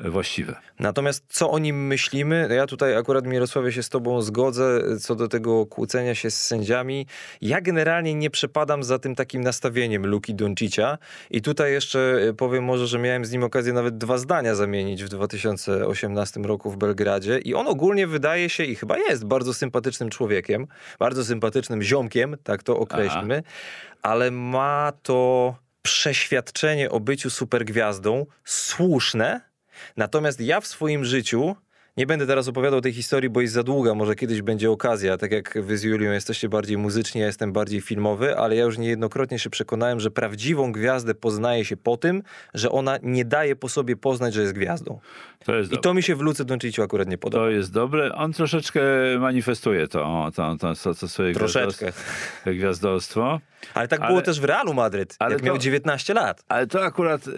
właściwe. 0.05 0.55
Natomiast 0.79 1.25
co 1.27 1.51
o 1.51 1.59
nim 1.59 1.87
myślimy? 1.87 2.49
Ja 2.55 2.65
tutaj 2.65 2.95
akurat 2.95 3.25
Mirosławie 3.25 3.71
się 3.71 3.83
z 3.83 3.89
tobą 3.89 4.21
zgodzę 4.21 4.81
co 4.99 5.15
do 5.15 5.27
tego 5.27 5.65
kłócenia 5.65 6.15
się 6.15 6.31
z 6.31 6.41
sędziami. 6.41 7.07
Ja 7.41 7.61
generalnie 7.61 8.13
nie 8.13 8.29
przepadam 8.29 8.83
za 8.83 8.99
tym 8.99 9.15
takim 9.15 9.41
nastawieniem 9.41 10.05
Luki 10.05 10.35
Doncicia 10.35 10.97
i 11.31 11.41
tutaj 11.41 11.71
jeszcze 11.71 12.19
y, 12.29 12.33
powiem 12.33 12.63
może, 12.63 12.87
że 12.87 12.99
miałem 12.99 13.25
z 13.25 13.31
nim 13.31 13.43
okazję 13.43 13.73
nawet 13.73 13.97
dwa 13.97 14.17
zdania 14.17 14.55
zamienić 14.55 15.03
w 15.03 15.09
2018 15.09 16.39
roku 16.39 16.71
w 16.71 16.77
Belgradzie 16.77 17.39
i 17.39 17.53
on 17.53 17.67
ogólnie 17.67 18.07
wydaje 18.07 18.49
się 18.49 18.63
i 18.63 18.75
chyba 18.75 18.97
jest 18.97 19.25
bardzo 19.25 19.53
sympatycznym 19.53 20.09
człowiekiem, 20.09 20.67
bardzo 20.99 21.25
sympatycznym 21.25 21.81
ziomkiem, 21.81 22.37
tak 22.43 22.63
to 22.63 22.77
określmy, 22.77 23.43
ale 24.01 24.31
ma 24.31 24.93
to 25.03 25.55
przeświadczenie 25.81 26.91
o 26.91 26.99
byciu 26.99 27.29
supergwiazdą 27.29 28.25
słuszne, 28.45 29.48
Natomiast 29.97 30.41
ja 30.41 30.61
w 30.61 30.67
swoim 30.67 31.05
życiu 31.05 31.55
nie 31.97 32.07
będę 32.07 32.27
teraz 32.27 32.47
opowiadał 32.47 32.81
tej 32.81 32.93
historii, 32.93 33.29
bo 33.29 33.41
jest 33.41 33.53
za 33.53 33.63
długa, 33.63 33.93
może 33.93 34.15
kiedyś 34.15 34.41
będzie 34.41 34.71
okazja. 34.71 35.17
Tak 35.17 35.31
jak 35.31 35.57
wy 35.61 35.77
z 35.77 35.83
Julią 35.83 36.11
jesteście 36.11 36.49
bardziej 36.49 36.77
muzyczni, 36.77 37.21
ja 37.21 37.27
jestem 37.27 37.53
bardziej 37.53 37.81
filmowy, 37.81 38.37
ale 38.37 38.55
ja 38.55 38.63
już 38.63 38.77
niejednokrotnie 38.77 39.39
się 39.39 39.49
przekonałem, 39.49 39.99
że 39.99 40.11
prawdziwą 40.11 40.71
gwiazdę 40.71 41.15
poznaje 41.15 41.65
się 41.65 41.77
po 41.77 41.97
tym, 41.97 42.23
że 42.53 42.71
ona 42.71 42.97
nie 43.03 43.25
daje 43.25 43.55
po 43.55 43.69
sobie 43.69 43.95
poznać, 43.95 44.33
że 44.33 44.41
jest 44.41 44.53
gwiazdą. 44.53 44.99
To 45.45 45.59
I 45.59 45.63
dobre. 45.63 45.77
to 45.77 45.93
mi 45.93 46.03
się 46.03 46.15
w 46.15 46.21
Luce 46.21 46.45
Donciciu 46.45 46.83
akurat 46.83 47.07
nie 47.07 47.17
podoba. 47.17 47.43
To 47.43 47.49
jest 47.49 47.73
dobre. 47.73 48.13
On 48.15 48.33
troszeczkę 48.33 48.81
manifestuje 49.19 49.87
to, 49.87 50.31
to, 50.35 50.55
to, 50.59 50.75
to, 50.75 50.93
to 50.95 51.07
swoje 51.07 51.33
Troszeczkę. 51.33 51.91
gwiazdorstwo. 52.45 53.39
Ale 53.73 53.87
tak 53.87 53.99
Ale- 53.99 54.09
było 54.09 54.21
też 54.21 54.39
w 54.39 54.43
Realu 54.43 54.73
Madryt, 54.73 55.15
ale 55.19 55.31
jak 55.31 55.39
to- 55.41 55.45
miał 55.45 55.57
19 55.57 56.13
lat. 56.13 56.43
Ale 56.47 56.67
to 56.67 56.83
akurat 56.83 57.27
y, 57.27 57.31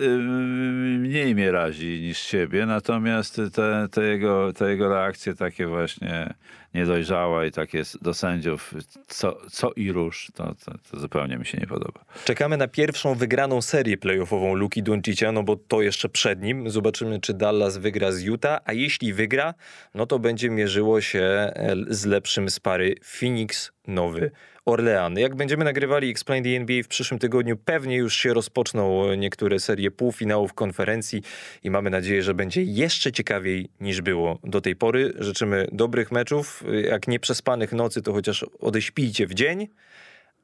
mniej 1.00 1.36
mnie 1.36 1.52
razi 1.52 2.02
niż 2.02 2.18
siebie, 2.18 2.66
natomiast 2.66 3.36
te, 3.56 3.88
te, 3.92 4.04
jego, 4.04 4.54
te 4.54 4.70
jego 4.70 4.90
reakcje 4.90 5.36
takie 5.36 5.68
właśnie 5.68 6.34
niedojrzałe 6.74 7.48
i 7.48 7.52
takie 7.52 7.80
s- 7.80 7.98
do 8.02 8.14
sędziów, 8.14 8.74
co, 9.08 9.38
co 9.52 9.72
i 9.76 9.92
rusz, 9.92 10.32
to, 10.36 10.56
to, 10.66 10.72
to 10.92 11.00
zupełnie 11.00 11.38
mi 11.38 11.46
się 11.46 11.58
nie 11.58 11.68
podoba. 11.68 12.06
Czekamy 12.26 12.58
na 12.58 12.68
pierwszą 12.68 13.16
wygraną 13.16 13.62
serię 13.62 13.98
playoffową 13.98 14.56
Luki 14.56 14.84
Doncicia, 14.84 15.32
no 15.32 15.44
bo 15.44 15.56
to 15.56 15.82
jeszcze 15.82 16.10
przed 16.10 16.42
nim. 16.42 16.70
Zobaczymy, 16.70 17.20
czy 17.20 17.34
Dallas 17.34 17.78
wygra 17.78 18.12
z 18.12 18.22
Utah, 18.22 18.60
a 18.66 18.74
jeśli 18.74 19.14
wygra, 19.14 19.54
no 19.96 20.06
to 20.06 20.20
będzie 20.20 20.50
mierzyło 20.50 21.02
się 21.02 21.20
e, 21.22 21.76
z 21.90 22.06
lepszym 22.06 22.50
z 22.50 22.60
pary 22.60 22.96
Phoenix 23.04 23.72
Nowy 23.88 24.32
Orlean. 24.66 25.18
Jak 25.18 25.36
będziemy 25.36 25.66
nagrywali 25.66 26.10
Explain 26.10 26.44
the 26.44 26.50
NBA 26.50 26.84
w 26.84 26.88
przyszłym 26.88 27.20
tygodniu, 27.20 27.58
pewnie 27.58 27.96
już 27.98 28.16
się 28.16 28.34
rozpoczną 28.34 29.14
niektóre 29.16 29.60
serie 29.60 29.92
półfinałów 29.92 30.54
konferencji 30.54 31.22
i 31.64 31.70
mamy 31.72 31.90
nadzieję, 31.90 32.24
że 32.24 32.34
będzie 32.34 32.64
jeszcze 32.64 33.12
ciekawiej 33.12 33.70
niż 33.80 34.02
było 34.02 34.40
do 34.44 34.62
tej 34.62 34.76
pory. 34.76 35.14
Życzymy 35.20 35.68
dobrych 35.72 36.12
meczów. 36.12 36.64
Jak 36.90 37.08
nie 37.08 37.20
przespanych 37.20 37.72
nocy, 37.74 38.02
to 38.02 38.14
chociaż 38.14 38.46
odeśpijcie 38.60 39.28
w 39.28 39.34
dzień. 39.34 39.68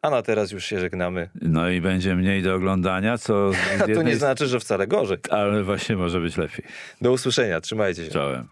A 0.02 0.10
na 0.10 0.22
teraz 0.22 0.52
już 0.52 0.66
się 0.66 0.80
żegnamy. 0.80 1.30
No 1.42 1.70
i 1.70 1.82
będzie 1.82 2.16
mniej 2.16 2.44
do 2.44 2.56
oglądania, 2.56 3.18
co 3.18 3.52
A 3.76 3.80
to 3.84 3.88
jednej 3.88 4.06
nie 4.06 4.16
znaczy, 4.16 4.48
że 4.48 4.60
wcale 4.60 4.88
gorzej. 4.88 5.18
ale 5.30 5.64
właśnie 5.64 5.96
może 5.96 6.20
być 6.20 6.38
lepiej. 6.38 6.66
Do 7.02 7.12
usłyszenia, 7.12 7.62
trzymajcie 7.62 8.06
się. 8.06 8.12
Czołem. 8.12 8.48